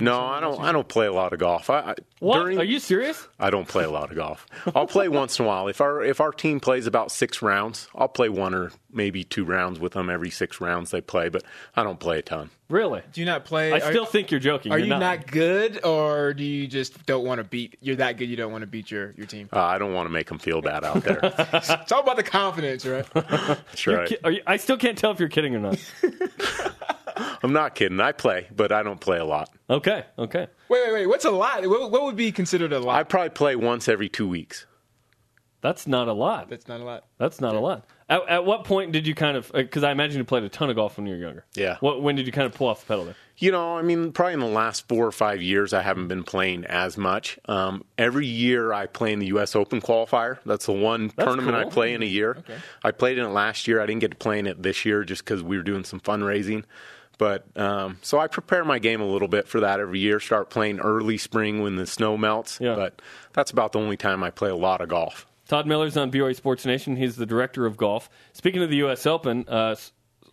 No, 0.00 0.20
I 0.20 0.40
don't. 0.40 0.60
I 0.60 0.72
don't 0.72 0.88
play 0.88 1.06
a 1.06 1.12
lot 1.12 1.32
of 1.32 1.38
golf. 1.38 1.70
I, 1.70 1.80
I, 1.80 1.94
What? 2.18 2.38
During, 2.38 2.58
Are 2.58 2.64
you 2.64 2.78
serious? 2.78 3.28
I 3.38 3.50
don't 3.50 3.68
play 3.68 3.84
a 3.84 3.90
lot 3.90 4.10
of 4.10 4.16
golf. 4.16 4.46
I'll 4.74 4.86
play 4.86 5.08
once 5.20 5.38
in 5.38 5.44
a 5.44 5.48
while. 5.48 5.68
If 5.68 5.80
our 5.80 6.02
if 6.02 6.20
our 6.20 6.32
team 6.32 6.60
plays 6.60 6.86
about 6.86 7.10
six 7.12 7.42
rounds, 7.42 7.88
I'll 7.94 8.08
play 8.08 8.28
one 8.28 8.54
or 8.54 8.72
maybe 8.92 9.24
two 9.24 9.44
rounds 9.44 9.78
with 9.78 9.92
them 9.92 10.10
every 10.10 10.30
six 10.30 10.60
rounds 10.60 10.90
they 10.90 11.00
play. 11.00 11.28
But 11.28 11.44
I 11.76 11.82
don't 11.82 12.00
play 12.00 12.18
a 12.18 12.22
ton. 12.22 12.50
Really? 12.70 13.02
Do 13.12 13.20
you 13.20 13.26
not 13.26 13.44
play? 13.44 13.72
I 13.72 13.78
are- 13.78 13.90
still 13.90 14.06
think 14.06 14.30
you're 14.30 14.38
joking. 14.38 14.70
Are 14.70 14.78
You're 14.78 14.86
you 14.86 14.96
not. 14.98 15.26
good, 15.26 15.84
or 15.84 16.32
do 16.32 16.44
you 16.44 16.68
just 16.68 17.04
don't 17.04 17.24
want 17.24 17.38
to 17.38 17.44
beat? 17.44 17.76
You're 17.80 17.96
that 17.96 18.16
good, 18.16 18.28
you 18.28 18.36
don't 18.36 18.52
want 18.52 18.62
to 18.62 18.68
beat 18.68 18.90
your 18.92 19.10
your 19.16 19.26
team. 19.26 19.48
Uh, 19.52 19.60
I 19.60 19.76
don't 19.78 19.92
want 19.92 20.06
to 20.06 20.10
make 20.12 20.28
them 20.28 20.38
feel 20.38 20.62
bad 20.62 20.84
out 20.84 21.02
there. 21.02 21.20
It's 21.52 21.90
all 21.92 22.02
about 22.02 22.16
the 22.16 22.22
confidence, 22.22 22.86
right? 22.86 23.04
That's 23.14 23.86
right. 23.86 24.08
ki- 24.08 24.18
are 24.22 24.30
you, 24.30 24.42
I 24.46 24.56
still 24.56 24.76
can't 24.76 24.96
tell 24.96 25.10
if 25.10 25.18
you're 25.18 25.28
kidding 25.28 25.54
or 25.56 25.58
not. 25.58 25.78
I'm 27.42 27.52
not 27.52 27.74
kidding. 27.74 28.00
I 28.00 28.12
play, 28.12 28.46
but 28.54 28.70
I 28.72 28.82
don't 28.82 29.00
play 29.00 29.18
a 29.18 29.24
lot. 29.24 29.50
Okay, 29.68 30.04
okay. 30.18 30.46
wait, 30.68 30.82
wait, 30.86 30.92
wait. 30.92 31.06
What's 31.06 31.24
a 31.24 31.30
lot? 31.30 31.66
What, 31.66 31.90
what 31.90 32.02
would 32.04 32.16
be 32.16 32.30
considered 32.32 32.72
a 32.72 32.78
lot? 32.78 32.96
I 32.96 33.02
probably 33.02 33.30
play 33.30 33.56
once 33.56 33.88
every 33.88 34.08
two 34.08 34.28
weeks. 34.28 34.66
That's 35.60 35.86
not 35.86 36.08
a 36.08 36.12
lot. 36.12 36.48
That's 36.48 36.68
not 36.68 36.80
a 36.80 36.84
lot. 36.84 37.04
That's 37.18 37.40
not 37.40 37.54
a 37.54 37.60
lot. 37.60 37.84
At, 38.10 38.28
at 38.28 38.44
what 38.44 38.64
point 38.64 38.90
did 38.90 39.06
you 39.06 39.14
kind 39.14 39.36
of? 39.36 39.50
Because 39.52 39.84
I 39.84 39.92
imagine 39.92 40.18
you 40.18 40.24
played 40.24 40.42
a 40.42 40.48
ton 40.48 40.68
of 40.68 40.74
golf 40.74 40.96
when 40.96 41.06
you 41.06 41.14
were 41.14 41.20
younger. 41.20 41.44
Yeah. 41.54 41.76
What? 41.78 42.02
When 42.02 42.16
did 42.16 42.26
you 42.26 42.32
kind 42.32 42.46
of 42.46 42.52
pull 42.52 42.66
off 42.66 42.80
the 42.80 42.86
pedal 42.86 43.04
there? 43.04 43.14
You 43.38 43.52
know, 43.52 43.78
I 43.78 43.82
mean, 43.82 44.12
probably 44.12 44.34
in 44.34 44.40
the 44.40 44.46
last 44.46 44.86
four 44.88 45.06
or 45.06 45.12
five 45.12 45.40
years, 45.40 45.72
I 45.72 45.80
haven't 45.80 46.08
been 46.08 46.24
playing 46.24 46.66
as 46.66 46.98
much. 46.98 47.38
Um, 47.46 47.84
every 47.96 48.26
year, 48.26 48.72
I 48.72 48.86
play 48.86 49.12
in 49.12 49.20
the 49.20 49.28
U.S. 49.28 49.56
Open 49.56 49.80
qualifier. 49.80 50.38
That's 50.44 50.66
the 50.66 50.72
one 50.72 51.10
tournament 51.10 51.56
I 51.56 51.64
play 51.64 51.94
in 51.94 52.02
a 52.02 52.06
year. 52.06 52.42
I 52.84 52.90
played 52.90 53.16
in 53.16 53.24
it 53.24 53.30
last 53.30 53.68
year. 53.68 53.80
I 53.80 53.86
didn't 53.86 54.00
get 54.00 54.10
to 54.10 54.16
play 54.16 54.40
in 54.40 54.46
it 54.46 54.62
this 54.62 54.84
year 54.84 55.04
just 55.04 55.24
because 55.24 55.42
we 55.42 55.56
were 55.56 55.62
doing 55.62 55.84
some 55.84 56.00
fundraising. 56.00 56.64
But 57.16 57.46
um, 57.56 57.98
so 58.02 58.18
I 58.18 58.26
prepare 58.26 58.64
my 58.64 58.78
game 58.78 59.00
a 59.00 59.06
little 59.06 59.28
bit 59.28 59.46
for 59.46 59.60
that 59.60 59.78
every 59.78 60.00
year. 60.00 60.20
Start 60.20 60.50
playing 60.50 60.80
early 60.80 61.16
spring 61.16 61.62
when 61.62 61.76
the 61.76 61.86
snow 61.86 62.16
melts. 62.16 62.58
Yeah. 62.60 62.74
But 62.74 63.00
that's 63.34 63.50
about 63.50 63.72
the 63.72 63.78
only 63.78 63.96
time 63.96 64.24
I 64.24 64.30
play 64.30 64.50
a 64.50 64.56
lot 64.56 64.80
of 64.80 64.88
golf. 64.88 65.26
Todd 65.50 65.66
Miller's 65.66 65.96
on 65.96 66.12
BYU 66.12 66.36
Sports 66.36 66.64
Nation. 66.64 66.94
He's 66.94 67.16
the 67.16 67.26
director 67.26 67.66
of 67.66 67.76
golf. 67.76 68.08
Speaking 68.34 68.62
of 68.62 68.70
the 68.70 68.76
U.S. 68.76 69.04
Open, 69.04 69.44
uh, 69.48 69.74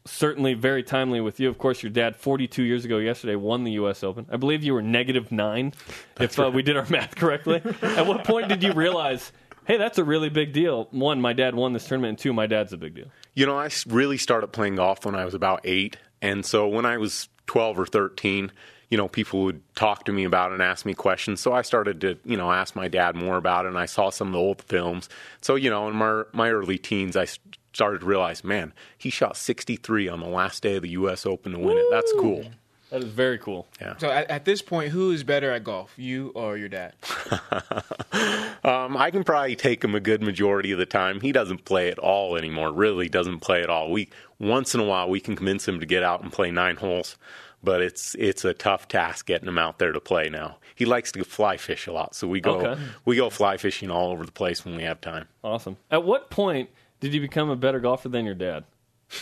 certainly 0.05 0.53
very 0.53 0.83
timely 0.83 1.21
with 1.21 1.39
you. 1.39 1.49
Of 1.49 1.57
course, 1.57 1.81
your 1.81 1.89
dad, 1.89 2.15
42 2.15 2.61
years 2.61 2.85
ago 2.85 2.99
yesterday, 2.99 3.35
won 3.35 3.63
the 3.63 3.71
U.S. 3.71 4.03
Open. 4.03 4.27
I 4.29 4.37
believe 4.37 4.63
you 4.63 4.75
were 4.75 4.83
negative 4.83 5.31
nine, 5.31 5.73
if 6.19 6.39
uh, 6.39 6.51
we 6.53 6.61
did 6.61 6.77
our 6.77 6.85
math 6.91 7.15
correctly. 7.15 7.63
At 7.81 8.05
what 8.05 8.25
point 8.25 8.47
did 8.47 8.61
you 8.61 8.73
realize, 8.73 9.31
hey, 9.65 9.77
that's 9.77 9.97
a 9.97 10.03
really 10.03 10.29
big 10.29 10.53
deal? 10.53 10.87
One, 10.91 11.19
my 11.19 11.33
dad 11.33 11.55
won 11.55 11.73
this 11.73 11.87
tournament, 11.87 12.09
and 12.09 12.19
two, 12.19 12.31
my 12.31 12.45
dad's 12.45 12.71
a 12.71 12.77
big 12.77 12.93
deal. 12.93 13.07
You 13.33 13.47
know, 13.47 13.57
I 13.57 13.71
really 13.87 14.19
started 14.19 14.49
playing 14.49 14.75
golf 14.75 15.03
when 15.03 15.15
I 15.15 15.25
was 15.25 15.33
about 15.33 15.61
eight. 15.63 15.97
And 16.21 16.45
so 16.45 16.67
when 16.67 16.85
I 16.85 16.97
was 16.97 17.27
12 17.47 17.79
or 17.79 17.87
13, 17.87 18.51
you 18.89 18.97
know, 18.97 19.07
people 19.07 19.43
would 19.43 19.61
talk 19.75 20.05
to 20.05 20.13
me 20.13 20.23
about 20.23 20.51
it 20.51 20.55
and 20.55 20.63
ask 20.63 20.85
me 20.85 20.93
questions. 20.93 21.41
So 21.41 21.53
I 21.53 21.61
started 21.61 22.01
to, 22.01 22.17
you 22.23 22.37
know, 22.37 22.51
ask 22.51 22.75
my 22.75 22.87
dad 22.87 23.15
more 23.15 23.37
about 23.37 23.65
it. 23.65 23.69
And 23.69 23.77
I 23.77 23.85
saw 23.85 24.09
some 24.09 24.27
of 24.27 24.33
the 24.33 24.39
old 24.39 24.61
films. 24.61 25.09
So, 25.41 25.55
you 25.55 25.69
know, 25.69 25.89
in 25.89 25.95
my, 25.95 26.23
my 26.31 26.49
early 26.49 26.77
teens, 26.77 27.17
I 27.17 27.27
started 27.73 27.99
to 27.99 28.05
realize, 28.05 28.43
man, 28.43 28.73
he 28.97 29.09
shot 29.09 29.35
63 29.35 30.07
on 30.07 30.19
the 30.19 30.27
last 30.27 30.63
day 30.63 30.77
of 30.77 30.83
the 30.83 30.89
U.S. 30.89 31.25
Open 31.25 31.51
to 31.51 31.59
win 31.59 31.77
it. 31.77 31.85
That's 31.91 32.13
cool. 32.13 32.45
That 32.89 33.03
is 33.03 33.09
very 33.09 33.37
cool. 33.37 33.67
Yeah. 33.81 33.97
So 33.97 34.09
at, 34.09 34.29
at 34.31 34.45
this 34.45 34.61
point, 34.61 34.91
who 34.91 35.11
is 35.11 35.25
better 35.25 35.51
at 35.51 35.65
golf, 35.65 35.93
you 35.97 36.31
or 36.35 36.57
your 36.57 36.69
dad? 36.69 36.93
Um, 38.63 38.97
I 38.97 39.11
can 39.11 39.23
probably 39.23 39.55
take 39.55 39.81
him 39.81 39.95
a 39.95 39.99
good 40.01 40.21
majority 40.21 40.73
of 40.73 40.77
the 40.77 40.85
time. 40.85 41.21
He 41.21 41.31
doesn't 41.31 41.63
play 41.63 41.89
at 41.89 41.99
all 41.99 42.35
anymore. 42.35 42.73
Really 42.73 43.07
doesn't 43.07 43.39
play 43.39 43.63
at 43.63 43.69
all. 43.69 43.91
We 43.91 44.09
once 44.39 44.73
in 44.75 44.81
a 44.81 44.83
while 44.83 45.09
we 45.09 45.21
can 45.21 45.37
convince 45.37 45.65
him 45.65 45.79
to 45.79 45.85
get 45.85 46.03
out 46.03 46.21
and 46.21 46.33
play 46.33 46.51
nine 46.51 46.75
holes, 46.75 47.17
but 47.67 47.81
it's 47.81 48.15
it's 48.15 48.45
a 48.45 48.53
tough 48.53 48.87
task 48.87 49.25
getting 49.25 49.45
him 49.49 49.57
out 49.57 49.77
there 49.77 49.91
to 49.91 49.99
play 49.99 50.29
now. 50.29 50.55
He 50.73 50.85
likes 50.85 51.11
to 51.11 51.23
fly 51.25 51.57
fish 51.57 51.85
a 51.85 51.91
lot, 51.91 52.15
so 52.15 52.25
we 52.25 52.39
go 52.39 52.61
Okay. 52.61 52.81
we 53.03 53.17
go 53.17 53.29
fly 53.29 53.57
fishing 53.57 53.91
all 53.91 54.09
over 54.09 54.25
the 54.25 54.31
place 54.31 54.63
when 54.63 54.77
we 54.77 54.83
have 54.83 55.01
time. 55.01 55.27
Awesome. 55.43 55.75
At 55.91 56.05
what 56.05 56.29
point 56.29 56.69
did 57.01 57.13
you 57.13 57.19
become 57.19 57.49
a 57.49 57.57
better 57.57 57.81
golfer 57.81 58.07
than 58.07 58.23
your 58.23 58.35
dad? 58.35 58.63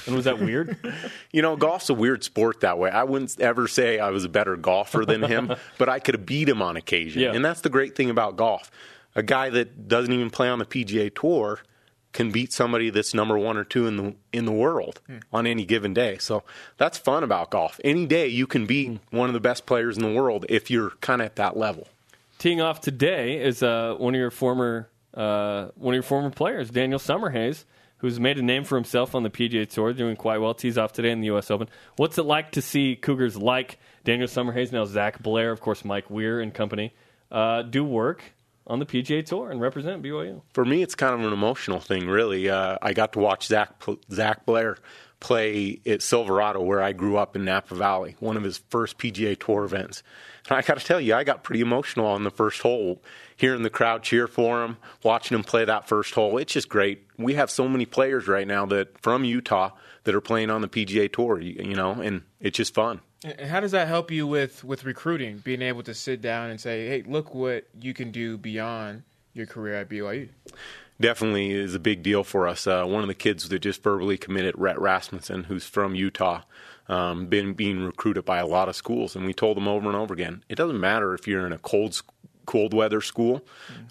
And 0.06 0.16
was 0.16 0.26
that 0.26 0.40
weird? 0.40 0.78
You 1.32 1.42
know, 1.42 1.56
golf's 1.58 1.90
a 1.90 1.94
weird 1.96 2.24
sport 2.24 2.60
that 2.62 2.78
way. 2.78 2.90
I 2.92 3.04
wouldn't 3.04 3.40
ever 3.42 3.68
say 3.68 4.00
I 4.00 4.10
was 4.12 4.24
a 4.26 4.30
better 4.30 4.56
golfer 4.56 5.06
than 5.06 5.22
him, 5.24 5.54
but 5.80 5.90
I 5.90 5.98
could 6.00 6.14
have 6.16 6.26
beat 6.26 6.48
him 6.48 6.62
on 6.62 6.78
occasion. 6.78 7.22
Yeah. 7.24 7.34
And 7.34 7.44
that's 7.44 7.62
the 7.62 7.70
great 7.70 7.96
thing 7.96 8.10
about 8.12 8.38
golf. 8.38 8.70
A 9.16 9.24
guy 9.24 9.50
that 9.50 9.88
doesn't 9.90 10.14
even 10.14 10.30
play 10.30 10.48
on 10.50 10.60
the 10.60 10.66
PGA 10.66 11.14
Tour 11.14 11.60
can 12.16 12.32
beat 12.32 12.52
somebody 12.54 12.90
that's 12.90 13.14
number 13.14 13.38
one 13.38 13.58
or 13.58 13.64
two 13.64 13.86
in 13.86 13.98
the 13.98 14.16
in 14.34 14.46
the 14.46 14.52
world 14.52 15.02
on 15.32 15.46
any 15.46 15.66
given 15.66 15.94
day. 15.94 16.18
So 16.18 16.44
that's 16.78 16.98
fun 16.98 17.24
about 17.24 17.52
golf. 17.52 17.80
Any 17.84 18.08
day 18.08 18.28
you 18.28 18.48
can 18.48 18.66
beat 18.66 19.00
one 19.12 19.30
of 19.30 19.34
the 19.34 19.40
best 19.40 19.66
players 19.66 19.98
in 19.98 20.04
the 20.04 20.12
world 20.12 20.46
if 20.50 20.72
you're 20.72 20.92
kind 21.02 21.22
of 21.22 21.26
at 21.26 21.36
that 21.36 21.58
level. 21.58 21.88
Teeing 22.40 22.62
off 22.62 22.82
today 22.82 23.44
is 23.44 23.62
uh, 23.62 23.96
one 23.98 24.16
of 24.16 24.20
your 24.20 24.32
former 24.32 24.90
uh, 25.14 25.68
one 25.76 25.94
of 25.94 25.98
your 25.98 26.04
former 26.04 26.30
players, 26.30 26.70
Daniel 26.70 27.00
Summerhays, 27.00 27.66
who's 27.98 28.20
made 28.20 28.38
a 28.38 28.42
name 28.42 28.64
for 28.64 28.76
himself 28.76 29.14
on 29.14 29.24
the 29.24 29.30
PGA 29.30 29.70
Tour, 29.70 29.94
doing 29.94 30.16
quite 30.16 30.40
well. 30.40 30.54
Tees 30.54 30.78
off 30.78 30.94
today 30.94 31.12
in 31.12 31.20
the 31.20 31.28
U.S. 31.28 31.52
Open. 31.52 31.70
What's 31.98 32.18
it 32.18 32.24
like 32.24 32.52
to 32.52 32.62
see 32.62 32.96
Cougars 32.96 33.38
like 33.38 33.78
Daniel 34.04 34.28
Summerhays, 34.28 34.72
now 34.72 34.86
Zach 34.86 35.22
Blair, 35.22 35.52
of 35.52 35.60
course, 35.60 35.84
Mike 35.84 36.10
Weir 36.10 36.40
and 36.40 36.54
company, 36.54 36.94
uh, 37.32 37.62
do 37.62 37.84
work 37.84 38.35
on 38.68 38.80
the 38.80 38.86
PGA 38.86 39.26
Tour 39.26 39.52
and 39.52 39.62
represent 39.62 40.02
BYU? 40.04 40.42
For 40.54 40.66
me, 40.66 40.82
it's 40.82 40.96
kind 40.96 41.14
of 41.14 41.26
an 41.26 41.34
emotional 41.34 41.80
thing, 41.80 42.08
really. 42.08 42.50
Uh, 42.50 42.78
I 42.82 42.94
got 42.94 43.14
to 43.14 43.20
watch 43.20 43.48
Zach 43.48 43.72
Zach 44.12 44.46
Blair 44.46 44.78
play 45.20 45.80
at 45.86 46.02
Silverado, 46.02 46.62
where 46.62 46.82
I 46.82 46.94
grew 46.94 47.18
up 47.18 47.36
in 47.36 47.46
Napa 47.46 47.74
Valley, 47.76 48.16
one 48.20 48.38
of 48.38 48.44
his 48.44 48.60
first 48.70 48.98
PGA 48.98 49.40
Tour 49.40 49.64
events. 49.64 50.04
And 50.48 50.58
I 50.58 50.62
got 50.62 50.78
to 50.78 50.86
tell 50.86 51.02
you, 51.02 51.16
I 51.16 51.24
got 51.24 51.44
pretty 51.44 51.62
emotional 51.62 52.06
on 52.06 52.24
the 52.24 52.30
first 52.30 52.62
hole, 52.62 53.02
hearing 53.36 53.64
the 53.64 53.70
crowd 53.70 54.04
cheer 54.04 54.28
for 54.28 54.64
him, 54.64 54.78
watching 55.04 55.36
him 55.36 55.44
play 55.44 55.66
that 55.66 55.88
first 55.88 56.14
hole. 56.14 56.38
It's 56.38 56.54
just 56.54 56.70
great. 56.70 57.08
We 57.18 57.34
have 57.36 57.50
so 57.50 57.68
many 57.68 57.86
players 57.86 58.28
right 58.28 58.48
now 58.48 58.66
that 58.68 59.02
from 59.02 59.24
Utah 59.24 59.72
that 60.04 60.14
are 60.14 60.22
playing 60.22 60.52
on 60.52 60.62
the 60.62 60.68
PGA 60.68 61.12
Tour, 61.12 61.40
you 61.40 61.76
know, 61.76 61.94
and 61.94 62.22
it's 62.40 62.58
just 62.58 62.76
fun. 62.76 63.02
And 63.26 63.50
how 63.50 63.60
does 63.60 63.72
that 63.72 63.88
help 63.88 64.12
you 64.12 64.28
with 64.28 64.64
with 64.64 64.86
recruiting? 64.86 65.40
Being 65.40 65.64
able 65.64 65.82
to 65.84 65.96
sit 65.96 66.22
down 66.22 66.52
and 66.52 66.62
say, 66.62 66.88
"Hey, 66.88 67.04
look 67.08 67.34
what 67.34 67.66
you 67.82 67.94
can 67.94 68.12
do 68.12 68.38
beyond 68.38 69.02
your 69.34 69.48
career 69.48 69.76
at 69.76 69.90
BYU." 69.90 70.30
Definitely 71.02 71.52
is 71.52 71.74
a 71.74 71.80
big 71.80 72.04
deal 72.04 72.24
for 72.24 72.48
us. 72.48 72.68
Uh, 72.68 72.86
one 72.86 73.02
of 73.02 73.08
the 73.08 73.16
kids 73.16 73.50
that 73.50 73.60
just 73.60 73.82
verbally 73.82 74.18
committed, 74.18 74.54
Rhett 74.58 74.80
Rasmussen, 74.80 75.46
who's 75.46 75.66
from 75.66 75.96
Utah, 75.96 76.44
um, 76.88 77.26
been 77.26 77.54
being 77.54 77.82
recruited 77.82 78.26
by 78.26 78.38
a 78.38 78.46
lot 78.46 78.70
of 78.70 78.76
schools, 78.76 79.16
and 79.16 79.26
we 79.26 79.34
told 79.34 79.58
them 79.58 79.68
over 79.68 79.88
and 79.88 79.98
over 79.98 80.14
again, 80.14 80.44
it 80.48 80.56
doesn't 80.56 80.80
matter 80.80 81.14
if 81.14 81.28
you're 81.28 81.46
in 81.46 81.52
a 81.52 81.58
cold 81.58 82.00
cold 82.46 82.74
weather 82.74 83.02
school 83.02 83.42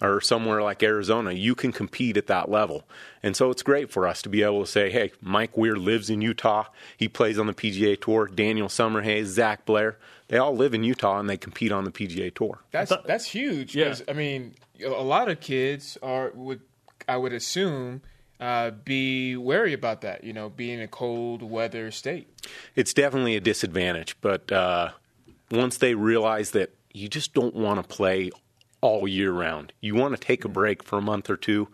or 0.01 0.21
somewhere 0.21 0.61
like 0.61 0.81
Arizona, 0.83 1.31
you 1.31 1.55
can 1.55 1.71
compete 1.71 2.17
at 2.17 2.27
that 2.27 2.49
level. 2.49 2.83
And 3.21 3.35
so 3.35 3.49
it's 3.49 3.63
great 3.63 3.91
for 3.91 4.07
us 4.07 4.21
to 4.23 4.29
be 4.29 4.43
able 4.43 4.65
to 4.65 4.71
say, 4.71 4.89
hey, 4.89 5.11
Mike 5.21 5.57
Weir 5.57 5.75
lives 5.75 6.09
in 6.09 6.21
Utah. 6.21 6.65
He 6.97 7.07
plays 7.07 7.39
on 7.39 7.47
the 7.47 7.53
PGA 7.53 7.99
Tour. 7.99 8.27
Daniel 8.27 8.67
Summerhays, 8.67 9.25
Zach 9.25 9.65
Blair, 9.65 9.97
they 10.27 10.37
all 10.37 10.55
live 10.55 10.73
in 10.73 10.83
Utah 10.83 11.19
and 11.19 11.29
they 11.29 11.37
compete 11.37 11.71
on 11.71 11.83
the 11.83 11.91
PGA 11.91 12.33
Tour. 12.33 12.59
That's 12.71 12.91
that's 13.05 13.25
huge. 13.25 13.75
Yeah. 13.75 13.95
I 14.07 14.13
mean, 14.13 14.55
a 14.83 14.89
lot 14.89 15.29
of 15.29 15.39
kids 15.39 15.97
are 16.01 16.31
would 16.33 16.61
I 17.07 17.17
would 17.17 17.33
assume 17.33 18.01
uh, 18.39 18.71
be 18.71 19.37
wary 19.37 19.73
about 19.73 20.01
that. 20.01 20.23
You 20.23 20.33
know, 20.33 20.49
being 20.49 20.79
in 20.79 20.81
a 20.81 20.87
cold 20.87 21.43
weather 21.43 21.91
state. 21.91 22.27
It's 22.75 22.93
definitely 22.93 23.35
a 23.35 23.39
disadvantage, 23.39 24.17
but 24.21 24.51
uh, 24.51 24.91
once 25.51 25.77
they 25.77 25.95
realize 25.95 26.51
that 26.51 26.73
you 26.91 27.07
just 27.07 27.33
don't 27.33 27.55
want 27.55 27.81
to 27.81 27.95
play 27.95 28.31
all 28.81 29.07
year 29.07 29.31
round. 29.31 29.73
You 29.81 29.95
want 29.95 30.13
to 30.13 30.19
take 30.19 30.45
a 30.45 30.49
break 30.49 30.83
for 30.83 30.97
a 30.97 31.01
month 31.01 31.29
or 31.29 31.37
two, 31.37 31.67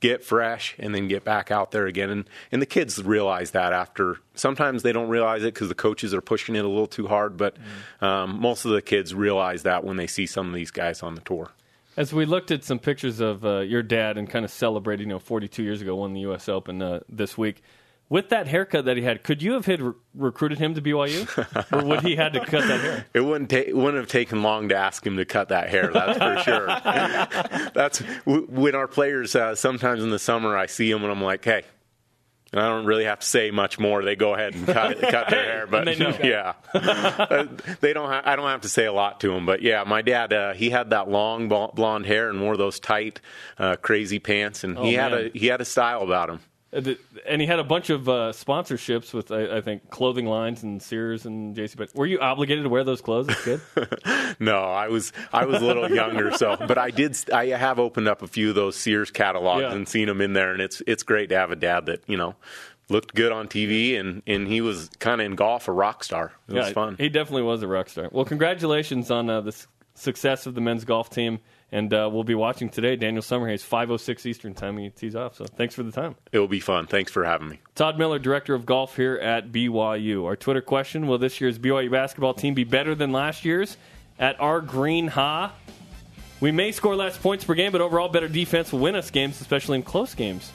get 0.00 0.24
fresh, 0.24 0.74
and 0.78 0.94
then 0.94 1.08
get 1.08 1.24
back 1.24 1.50
out 1.50 1.70
there 1.70 1.86
again. 1.86 2.10
And 2.10 2.30
and 2.50 2.62
the 2.62 2.66
kids 2.66 3.02
realize 3.02 3.52
that 3.52 3.72
after. 3.72 4.18
Sometimes 4.34 4.82
they 4.82 4.92
don't 4.92 5.08
realize 5.08 5.42
it 5.42 5.54
because 5.54 5.68
the 5.68 5.74
coaches 5.74 6.14
are 6.14 6.20
pushing 6.20 6.56
it 6.56 6.64
a 6.64 6.68
little 6.68 6.86
too 6.86 7.06
hard. 7.06 7.36
But 7.36 7.56
um, 8.00 8.40
most 8.40 8.64
of 8.64 8.72
the 8.72 8.82
kids 8.82 9.14
realize 9.14 9.62
that 9.64 9.84
when 9.84 9.96
they 9.96 10.06
see 10.06 10.26
some 10.26 10.48
of 10.48 10.54
these 10.54 10.70
guys 10.70 11.02
on 11.02 11.14
the 11.14 11.20
tour. 11.20 11.50
As 11.96 12.12
we 12.12 12.26
looked 12.26 12.50
at 12.50 12.62
some 12.62 12.78
pictures 12.78 13.20
of 13.20 13.44
uh, 13.46 13.60
your 13.60 13.82
dad 13.82 14.18
and 14.18 14.28
kind 14.28 14.44
of 14.44 14.50
celebrating, 14.50 15.08
you 15.08 15.14
know, 15.14 15.18
42 15.18 15.62
years 15.62 15.80
ago, 15.80 15.96
won 15.96 16.12
the 16.12 16.20
U.S. 16.20 16.46
Open 16.46 16.82
uh, 16.82 17.00
this 17.08 17.38
week. 17.38 17.62
With 18.08 18.28
that 18.28 18.46
haircut 18.46 18.84
that 18.84 18.96
he 18.96 19.02
had, 19.02 19.24
could 19.24 19.42
you 19.42 19.54
have 19.54 19.66
had 19.66 19.80
re- 19.82 19.92
recruited 20.14 20.58
him 20.58 20.74
to 20.74 20.80
BYU, 20.82 21.26
or 21.72 21.84
would 21.84 22.02
he 22.02 22.14
had 22.14 22.34
to 22.34 22.40
cut 22.40 22.66
that 22.68 22.80
hair? 22.80 23.06
It 23.12 23.20
wouldn't 23.22 23.50
ta- 23.50 23.56
it 23.66 23.76
wouldn't 23.76 23.96
have 23.96 24.06
taken 24.06 24.42
long 24.44 24.68
to 24.68 24.76
ask 24.76 25.04
him 25.04 25.16
to 25.16 25.24
cut 25.24 25.48
that 25.48 25.68
hair. 25.70 25.90
That's 25.92 26.16
for 26.18 26.38
sure. 26.44 26.66
that's 27.74 28.02
w- 28.24 28.46
when 28.48 28.74
our 28.76 28.86
players. 28.86 29.34
Uh, 29.34 29.56
sometimes 29.56 30.04
in 30.04 30.10
the 30.10 30.20
summer, 30.20 30.56
I 30.56 30.66
see 30.66 30.90
them 30.92 31.02
and 31.02 31.10
I'm 31.10 31.20
like, 31.20 31.44
hey. 31.44 31.64
and 32.52 32.60
I 32.60 32.68
don't 32.68 32.86
really 32.86 33.06
have 33.06 33.18
to 33.18 33.26
say 33.26 33.50
much 33.50 33.80
more. 33.80 34.04
They 34.04 34.14
go 34.14 34.34
ahead 34.34 34.54
and 34.54 34.66
cut, 34.66 35.00
cut 35.00 35.28
their 35.28 35.42
hair, 35.44 35.66
but 35.66 35.86
they 35.86 35.94
yeah, 36.28 36.52
Uh, 36.72 37.46
they 37.80 37.92
don't. 37.92 38.08
Ha- 38.08 38.22
I 38.24 38.36
don't 38.36 38.46
have 38.48 38.60
to 38.60 38.68
say 38.68 38.84
a 38.84 38.92
lot 38.92 39.18
to 39.22 39.32
them, 39.32 39.46
but 39.46 39.62
yeah, 39.62 39.82
my 39.84 40.02
dad. 40.02 40.32
Uh, 40.32 40.52
he 40.54 40.70
had 40.70 40.90
that 40.90 41.08
long 41.10 41.48
bl- 41.48 41.74
blonde 41.74 42.06
hair 42.06 42.30
and 42.30 42.40
wore 42.40 42.56
those 42.56 42.78
tight, 42.78 43.20
uh, 43.58 43.74
crazy 43.74 44.20
pants, 44.20 44.62
and 44.62 44.78
he 44.78 44.94
had 44.94 45.12
Oh, 45.12 45.28
a 45.34 45.36
he 45.36 45.48
had 45.48 45.60
a 45.60 45.64
style 45.64 46.02
about 46.02 46.30
him. 46.30 46.38
Uh, 46.76 46.94
And 47.28 47.40
he 47.40 47.46
had 47.46 47.58
a 47.58 47.64
bunch 47.64 47.90
of 47.90 48.08
uh, 48.08 48.32
sponsorships 48.32 49.12
with, 49.14 49.32
I, 49.32 49.56
I 49.56 49.60
think, 49.60 49.90
clothing 49.90 50.26
lines 50.26 50.62
and 50.62 50.80
Sears 50.82 51.26
and 51.26 51.56
JC. 51.56 51.76
But 51.76 51.94
were 51.94 52.06
you 52.06 52.20
obligated 52.20 52.64
to 52.64 52.68
wear 52.70 52.84
those 52.84 53.00
clothes 53.00 53.28
as 53.28 53.38
a 53.38 53.42
kid? 53.42 54.36
No, 54.38 54.58
I 54.64 54.88
was 54.88 55.12
I 55.32 55.46
was 55.46 55.62
a 55.62 55.64
little 55.64 55.90
younger, 55.90 56.30
so 56.32 56.56
but 56.56 56.76
I 56.78 56.90
did 56.90 57.16
I 57.32 57.46
have 57.46 57.78
opened 57.78 58.06
up 58.08 58.20
a 58.22 58.26
few 58.26 58.50
of 58.50 58.54
those 58.54 58.76
Sears 58.76 59.10
catalogs 59.10 59.62
Yeah. 59.62 59.72
and 59.72 59.88
seen 59.88 60.06
them 60.08 60.20
in 60.20 60.34
there, 60.34 60.52
and 60.52 60.60
it's 60.60 60.82
it's 60.86 61.02
great 61.02 61.30
to 61.30 61.36
have 61.36 61.50
a 61.50 61.56
dad 61.56 61.86
that 61.86 62.02
you 62.06 62.16
know 62.18 62.34
looked 62.90 63.14
good 63.14 63.32
on 63.32 63.48
TV, 63.48 63.98
and 63.98 64.22
and 64.26 64.46
he 64.46 64.60
was 64.60 64.90
kind 64.98 65.20
of 65.22 65.24
in 65.26 65.36
golf 65.36 65.68
a 65.68 65.72
rock 65.72 66.04
star. 66.04 66.32
It 66.48 66.54
was 66.54 66.66
yeah, 66.68 66.72
fun. 66.74 66.96
He 66.98 67.08
definitely 67.08 67.42
was 67.44 67.62
a 67.62 67.66
rock 67.68 67.88
star. 67.88 68.08
Well, 68.12 68.26
congratulations 68.26 69.10
on 69.10 69.30
uh, 69.30 69.40
the 69.40 69.48
s- 69.52 69.66
success 69.98 70.46
of 70.46 70.54
the 70.54 70.60
men's 70.60 70.84
golf 70.84 71.10
team. 71.10 71.40
And 71.72 71.92
uh, 71.92 72.08
we'll 72.12 72.24
be 72.24 72.34
watching 72.34 72.68
today. 72.68 72.94
Daniel 72.94 73.22
Summerhays, 73.22 73.66
5.06 73.66 74.24
Eastern 74.24 74.54
time. 74.54 74.78
He 74.78 74.88
tees 74.90 75.16
off. 75.16 75.34
So 75.34 75.46
thanks 75.46 75.74
for 75.74 75.82
the 75.82 75.90
time. 75.90 76.14
It 76.30 76.38
will 76.38 76.46
be 76.46 76.60
fun. 76.60 76.86
Thanks 76.86 77.10
for 77.10 77.24
having 77.24 77.48
me. 77.48 77.58
Todd 77.74 77.98
Miller, 77.98 78.20
Director 78.20 78.54
of 78.54 78.64
Golf 78.64 78.96
here 78.96 79.16
at 79.16 79.50
BYU. 79.50 80.24
Our 80.24 80.36
Twitter 80.36 80.60
question 80.60 81.08
Will 81.08 81.18
this 81.18 81.40
year's 81.40 81.58
BYU 81.58 81.90
basketball 81.90 82.34
team 82.34 82.54
be 82.54 82.64
better 82.64 82.94
than 82.94 83.10
last 83.10 83.44
year's? 83.44 83.76
At 84.18 84.40
our 84.40 84.60
Green 84.60 85.08
Ha. 85.08 85.52
We 86.40 86.52
may 86.52 86.70
score 86.70 86.94
less 86.94 87.18
points 87.18 87.44
per 87.44 87.54
game, 87.54 87.72
but 87.72 87.80
overall, 87.80 88.08
better 88.08 88.28
defense 88.28 88.70
will 88.70 88.80
win 88.80 88.94
us 88.94 89.10
games, 89.10 89.40
especially 89.40 89.76
in 89.76 89.82
close 89.82 90.14
games. 90.14 90.52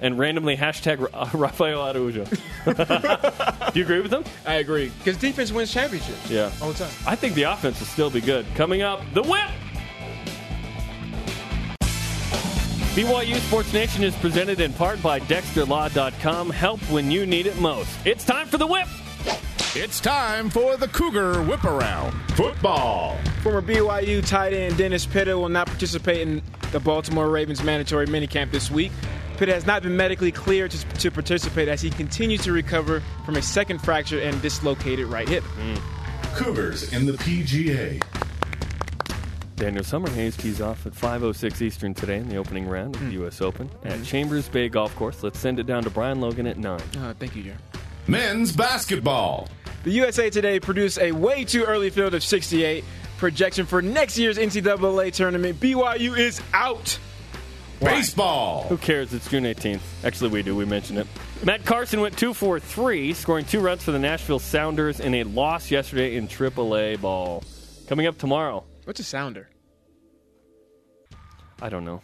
And 0.00 0.18
randomly, 0.18 0.56
hashtag 0.56 0.98
Ra- 1.00 1.30
Rafael 1.34 1.80
Araujo. 1.80 2.24
Do 3.72 3.78
you 3.78 3.84
agree 3.84 4.00
with 4.00 4.12
him? 4.12 4.24
I 4.44 4.54
agree 4.54 4.90
because 4.98 5.16
defense 5.16 5.52
wins 5.52 5.72
championships. 5.72 6.28
Yeah. 6.30 6.50
all 6.60 6.72
the 6.72 6.78
time. 6.84 6.92
I 7.06 7.14
think 7.16 7.34
the 7.34 7.44
offense 7.44 7.78
will 7.80 7.86
still 7.86 8.10
be 8.10 8.20
good. 8.20 8.44
Coming 8.54 8.82
up, 8.82 9.00
the 9.14 9.22
whip. 9.22 9.48
BYU 12.94 13.34
Sports 13.48 13.72
Nation 13.72 14.04
is 14.04 14.14
presented 14.16 14.60
in 14.60 14.72
part 14.72 15.02
by 15.02 15.18
DexterLaw.com. 15.20 16.50
Help 16.50 16.80
when 16.90 17.10
you 17.10 17.26
need 17.26 17.46
it 17.46 17.58
most. 17.60 17.90
It's 18.04 18.24
time 18.24 18.46
for 18.46 18.56
the 18.56 18.66
whip. 18.68 18.86
It's 19.76 19.98
time 19.98 20.48
for 20.50 20.76
the 20.76 20.86
Cougar 20.86 21.42
Whip 21.42 21.64
Around 21.64 22.12
Football. 22.36 23.18
Former 23.42 23.60
BYU 23.62 24.24
tight 24.24 24.52
end 24.52 24.76
Dennis 24.76 25.04
Pitta 25.06 25.36
will 25.36 25.48
not 25.48 25.66
participate 25.66 26.20
in 26.20 26.40
the 26.70 26.78
Baltimore 26.78 27.28
Ravens 27.28 27.64
mandatory 27.64 28.06
minicamp 28.06 28.52
this 28.52 28.70
week. 28.70 28.92
Pitta 29.36 29.52
has 29.52 29.66
not 29.66 29.82
been 29.82 29.96
medically 29.96 30.30
cleared 30.30 30.70
to, 30.70 30.86
to 30.98 31.10
participate 31.10 31.68
as 31.68 31.80
he 31.80 31.90
continues 31.90 32.42
to 32.44 32.52
recover 32.52 33.02
from 33.24 33.36
a 33.36 33.42
second 33.42 33.80
fracture 33.80 34.20
and 34.20 34.40
dislocated 34.42 35.06
right 35.06 35.28
hip. 35.28 35.44
Mm. 35.58 35.80
Cougars 36.34 36.92
in 36.92 37.06
the 37.06 37.12
PGA. 37.12 38.02
Daniel 39.56 39.84
Summerhays 39.84 40.36
tees 40.36 40.60
off 40.60 40.84
at 40.84 40.92
5.06 40.92 41.62
Eastern 41.62 41.94
today 41.94 42.16
in 42.16 42.28
the 42.28 42.36
opening 42.36 42.66
round 42.66 42.96
of 42.96 43.02
the 43.02 43.08
mm. 43.08 43.12
U.S. 43.12 43.40
Open 43.40 43.70
at 43.84 43.92
mm-hmm. 43.92 44.02
Chambers 44.02 44.48
Bay 44.48 44.68
Golf 44.68 44.94
Course. 44.96 45.22
Let's 45.22 45.38
send 45.38 45.60
it 45.60 45.66
down 45.66 45.84
to 45.84 45.90
Brian 45.90 46.20
Logan 46.20 46.46
at 46.46 46.58
9. 46.58 46.80
Uh, 46.98 47.14
thank 47.18 47.36
you, 47.36 47.44
Jerry. 47.44 47.56
Men's 48.06 48.52
basketball. 48.52 49.48
The 49.84 49.92
USA 49.92 50.30
Today 50.30 50.60
produced 50.60 50.98
a 50.98 51.12
way 51.12 51.44
too 51.44 51.64
early 51.64 51.90
field 51.90 52.14
of 52.14 52.22
68 52.22 52.84
projection 53.18 53.64
for 53.64 53.80
next 53.80 54.18
year's 54.18 54.38
NCAA 54.38 55.12
tournament. 55.12 55.60
BYU 55.60 56.18
is 56.18 56.40
out. 56.52 56.98
Baseball. 57.84 58.64
Who 58.68 58.76
cares? 58.78 59.12
It's 59.12 59.28
June 59.28 59.44
18th. 59.44 59.80
Actually, 60.04 60.30
we 60.30 60.42
do. 60.42 60.56
We 60.56 60.64
mentioned 60.64 60.98
it. 60.98 61.06
Matt 61.44 61.64
Carson 61.64 62.00
went 62.00 62.16
2 62.16 62.32
for 62.34 62.58
3, 62.58 63.12
scoring 63.14 63.44
two 63.44 63.60
runs 63.60 63.82
for 63.82 63.92
the 63.92 63.98
Nashville 63.98 64.38
Sounders 64.38 65.00
in 65.00 65.14
a 65.14 65.24
loss 65.24 65.70
yesterday 65.70 66.16
in 66.16 66.26
AAA 66.28 67.00
ball. 67.00 67.42
Coming 67.88 68.06
up 68.06 68.16
tomorrow, 68.18 68.64
What's 68.84 69.00
a 69.00 69.04
sounder? 69.04 69.48
I 71.62 71.68
don't 71.68 71.84
know. 71.84 72.02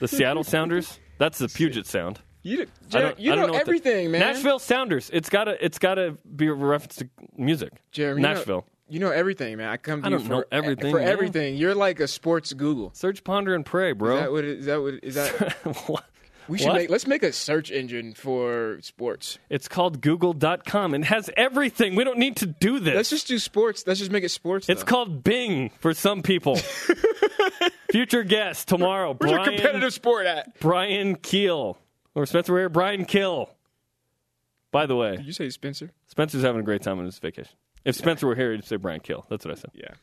The 0.00 0.08
Seattle 0.08 0.44
Sounders? 0.44 0.98
That's 1.18 1.38
the 1.38 1.48
Puget 1.48 1.86
Sound. 1.86 2.20
You, 2.42 2.66
I 2.92 3.00
don't- 3.00 3.18
you 3.18 3.32
I 3.32 3.34
don't 3.34 3.46
know, 3.48 3.52
what 3.54 3.64
the- 3.64 3.70
everything, 3.70 4.10
man. 4.12 4.20
Nashville 4.20 4.58
Sounders. 4.60 5.10
It's 5.12 5.28
gotta 5.28 5.64
it's 5.64 5.78
gotta 5.80 6.16
be 6.36 6.46
a 6.46 6.52
reference 6.52 6.96
to 6.96 7.08
music. 7.36 7.72
Jeremy, 7.90 8.20
you 8.22 8.28
know- 8.28 8.34
Nashville. 8.34 8.66
You 8.88 9.00
know, 9.00 9.10
everything, 9.10 9.56
man. 9.58 9.68
I 9.68 9.76
come 9.78 10.02
to 10.02 10.08
I 10.08 10.10
you 10.12 10.18
for, 10.20 10.46
everything, 10.52 10.92
For 10.92 10.98
man. 11.00 11.08
everything, 11.08 11.56
you're 11.56 11.74
like 11.74 11.98
a 12.00 12.06
sports 12.06 12.52
Google. 12.52 12.90
Search, 12.94 13.24
ponder, 13.24 13.54
and 13.54 13.66
pray, 13.66 13.90
Is 13.90 13.96
bro. 13.98 14.16
that 14.16 14.30
what? 14.32 14.44
It, 14.44 14.58
is 14.60 14.66
that 14.66 14.80
what? 14.80 14.94
Is 15.02 15.14
that? 15.16 15.56
What? 15.88 16.04
We 16.48 16.58
should 16.58 16.68
What? 16.68 16.74
make. 16.76 16.90
Let's 16.90 17.08
make 17.08 17.24
a 17.24 17.32
search 17.32 17.72
engine 17.72 18.14
for 18.14 18.78
sports. 18.80 19.40
It's 19.50 19.66
called 19.66 20.00
Google.com. 20.00 20.94
and 20.94 21.04
has 21.04 21.28
everything. 21.36 21.96
We 21.96 22.04
don't 22.04 22.18
need 22.18 22.36
to 22.36 22.46
do 22.46 22.78
this. 22.78 22.94
Let's 22.94 23.10
just 23.10 23.26
do 23.26 23.40
sports. 23.40 23.82
Let's 23.84 23.98
just 23.98 24.12
make 24.12 24.22
it 24.22 24.28
sports. 24.28 24.68
It's 24.68 24.82
though. 24.84 24.86
called 24.88 25.24
Bing 25.24 25.70
for 25.80 25.92
some 25.92 26.22
people. 26.22 26.56
Future 27.90 28.22
guest 28.22 28.68
tomorrow, 28.68 29.14
Where's 29.18 29.30
your 29.32 29.40
Brian, 29.40 29.54
competitive 29.58 29.92
sport 29.92 30.26
at? 30.26 30.58
Brian 30.60 31.16
Keel. 31.16 31.78
Or 32.14 32.26
Spencer 32.26 32.52
Ware, 32.52 32.68
Brian 32.68 33.04
Kill. 33.06 33.50
By 34.70 34.86
the 34.86 34.94
way, 34.96 35.16
Did 35.16 35.26
you 35.26 35.32
say 35.32 35.48
Spencer? 35.50 35.90
Spencer's 36.06 36.42
having 36.42 36.60
a 36.60 36.64
great 36.64 36.82
time 36.82 36.98
on 36.98 37.04
his 37.06 37.18
vacation. 37.18 37.56
If 37.86 37.94
Spencer 37.96 38.26
were 38.26 38.34
here, 38.34 38.52
he'd 38.52 38.64
say 38.64 38.76
Brian 38.76 39.00
Kill. 39.00 39.24
That's 39.30 39.44
what 39.44 39.52
I 39.56 39.60
said. 39.60 39.70
Yeah, 39.74 39.94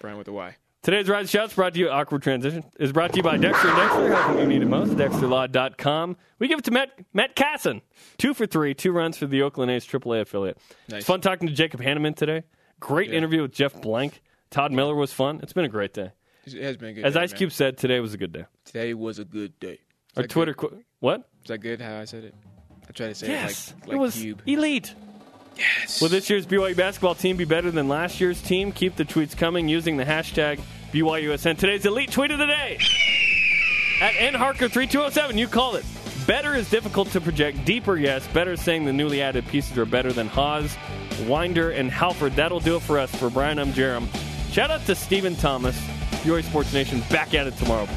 Brian 0.00 0.16
with 0.16 0.26
the 0.26 0.32
Y. 0.32 0.56
Today's 0.82 1.08
Rise 1.08 1.30
Shouts 1.30 1.54
brought 1.54 1.74
to 1.74 1.78
you, 1.80 1.88
Awkward 1.90 2.22
Transition, 2.22 2.64
is 2.80 2.90
brought 2.92 3.10
to 3.12 3.16
you 3.18 3.22
by 3.22 3.36
Dexter 3.36 3.68
and 3.68 3.76
Dexter, 3.76 4.14
helping 4.14 4.38
you 4.40 4.46
need 4.46 4.62
it 4.62 4.66
most, 4.68 4.92
DexterLaw.com. 4.94 6.16
We 6.40 6.48
give 6.48 6.58
it 6.58 6.64
to 6.64 6.70
Matt, 6.72 6.90
Matt 7.12 7.36
Carson. 7.36 7.82
Two 8.18 8.34
for 8.34 8.46
three, 8.46 8.74
two 8.74 8.90
runs 8.92 9.16
for 9.16 9.26
the 9.26 9.42
Oakland 9.42 9.70
A's 9.70 9.86
AAA 9.86 10.22
affiliate. 10.22 10.58
Nice. 10.88 10.98
It's 10.98 11.06
fun 11.06 11.20
talking 11.20 11.46
to 11.48 11.54
Jacob 11.54 11.80
Hannemann 11.80 12.16
today. 12.16 12.42
Great 12.80 13.12
interview 13.12 13.42
with 13.42 13.52
Jeff 13.52 13.80
Blanc. 13.80 14.20
Todd 14.50 14.72
Miller 14.72 14.94
was 14.94 15.12
fun. 15.12 15.38
It's 15.42 15.52
been 15.52 15.64
a 15.64 15.68
great 15.68 15.94
day. 15.94 16.10
It 16.46 16.60
has 16.62 16.76
been 16.76 16.88
a 16.90 16.92
good. 16.94 17.04
As 17.04 17.14
day, 17.14 17.20
Ice 17.20 17.30
man. 17.30 17.38
Cube 17.38 17.52
said, 17.52 17.78
today 17.78 18.00
was 18.00 18.12
a 18.14 18.18
good 18.18 18.32
day. 18.32 18.46
today 18.64 18.92
was 18.94 19.20
a 19.20 19.24
good 19.24 19.58
day. 19.60 19.74
Is 19.74 19.78
Our 20.16 20.26
Twitter, 20.26 20.52
qu- 20.54 20.82
what? 20.98 21.28
Is 21.42 21.48
that 21.48 21.58
good? 21.58 21.80
How 21.80 22.00
I 22.00 22.04
said 22.06 22.24
it? 22.24 22.34
I 22.88 22.92
try 22.92 23.06
to 23.06 23.14
say 23.14 23.28
Yes, 23.28 23.68
it 23.70 23.74
like, 23.82 23.86
like 23.88 23.96
it 23.96 24.00
was 24.00 24.14
cube. 24.16 24.42
elite. 24.46 24.94
Yes. 25.56 26.00
Will 26.00 26.08
this 26.08 26.28
year's 26.30 26.46
BYU 26.46 26.76
basketball 26.76 27.14
team 27.14 27.36
be 27.36 27.44
better 27.44 27.70
than 27.70 27.88
last 27.88 28.20
year's 28.20 28.40
team? 28.40 28.72
Keep 28.72 28.96
the 28.96 29.04
tweets 29.04 29.36
coming 29.36 29.68
using 29.68 29.96
the 29.96 30.04
hashtag 30.04 30.60
BYUSN. 30.92 31.58
Today's 31.58 31.86
elite 31.86 32.10
tweet 32.10 32.30
of 32.30 32.38
the 32.38 32.46
day 32.46 32.78
at 34.00 34.14
nharker3207. 34.34 35.38
You 35.38 35.48
called 35.48 35.76
it. 35.76 35.84
Better 36.26 36.54
is 36.54 36.70
difficult 36.70 37.08
to 37.08 37.20
project. 37.20 37.64
Deeper, 37.64 37.96
yes. 37.96 38.26
Better 38.28 38.56
saying 38.56 38.84
the 38.84 38.92
newly 38.92 39.20
added 39.22 39.46
pieces 39.48 39.76
are 39.76 39.86
better 39.86 40.12
than 40.12 40.28
Haws, 40.28 40.76
Winder, 41.26 41.70
and 41.70 41.90
Halford. 41.90 42.34
That'll 42.34 42.60
do 42.60 42.76
it 42.76 42.82
for 42.82 42.98
us. 42.98 43.14
For 43.14 43.28
Brian, 43.28 43.58
I'm 43.58 43.72
Jerem. 43.72 44.08
Shout 44.52 44.70
out 44.70 44.84
to 44.86 44.94
Stephen 44.94 45.34
Thomas. 45.36 45.76
BYU 46.22 46.44
Sports 46.44 46.72
Nation 46.72 47.02
back 47.10 47.34
at 47.34 47.46
it 47.46 47.56
tomorrow. 47.56 47.88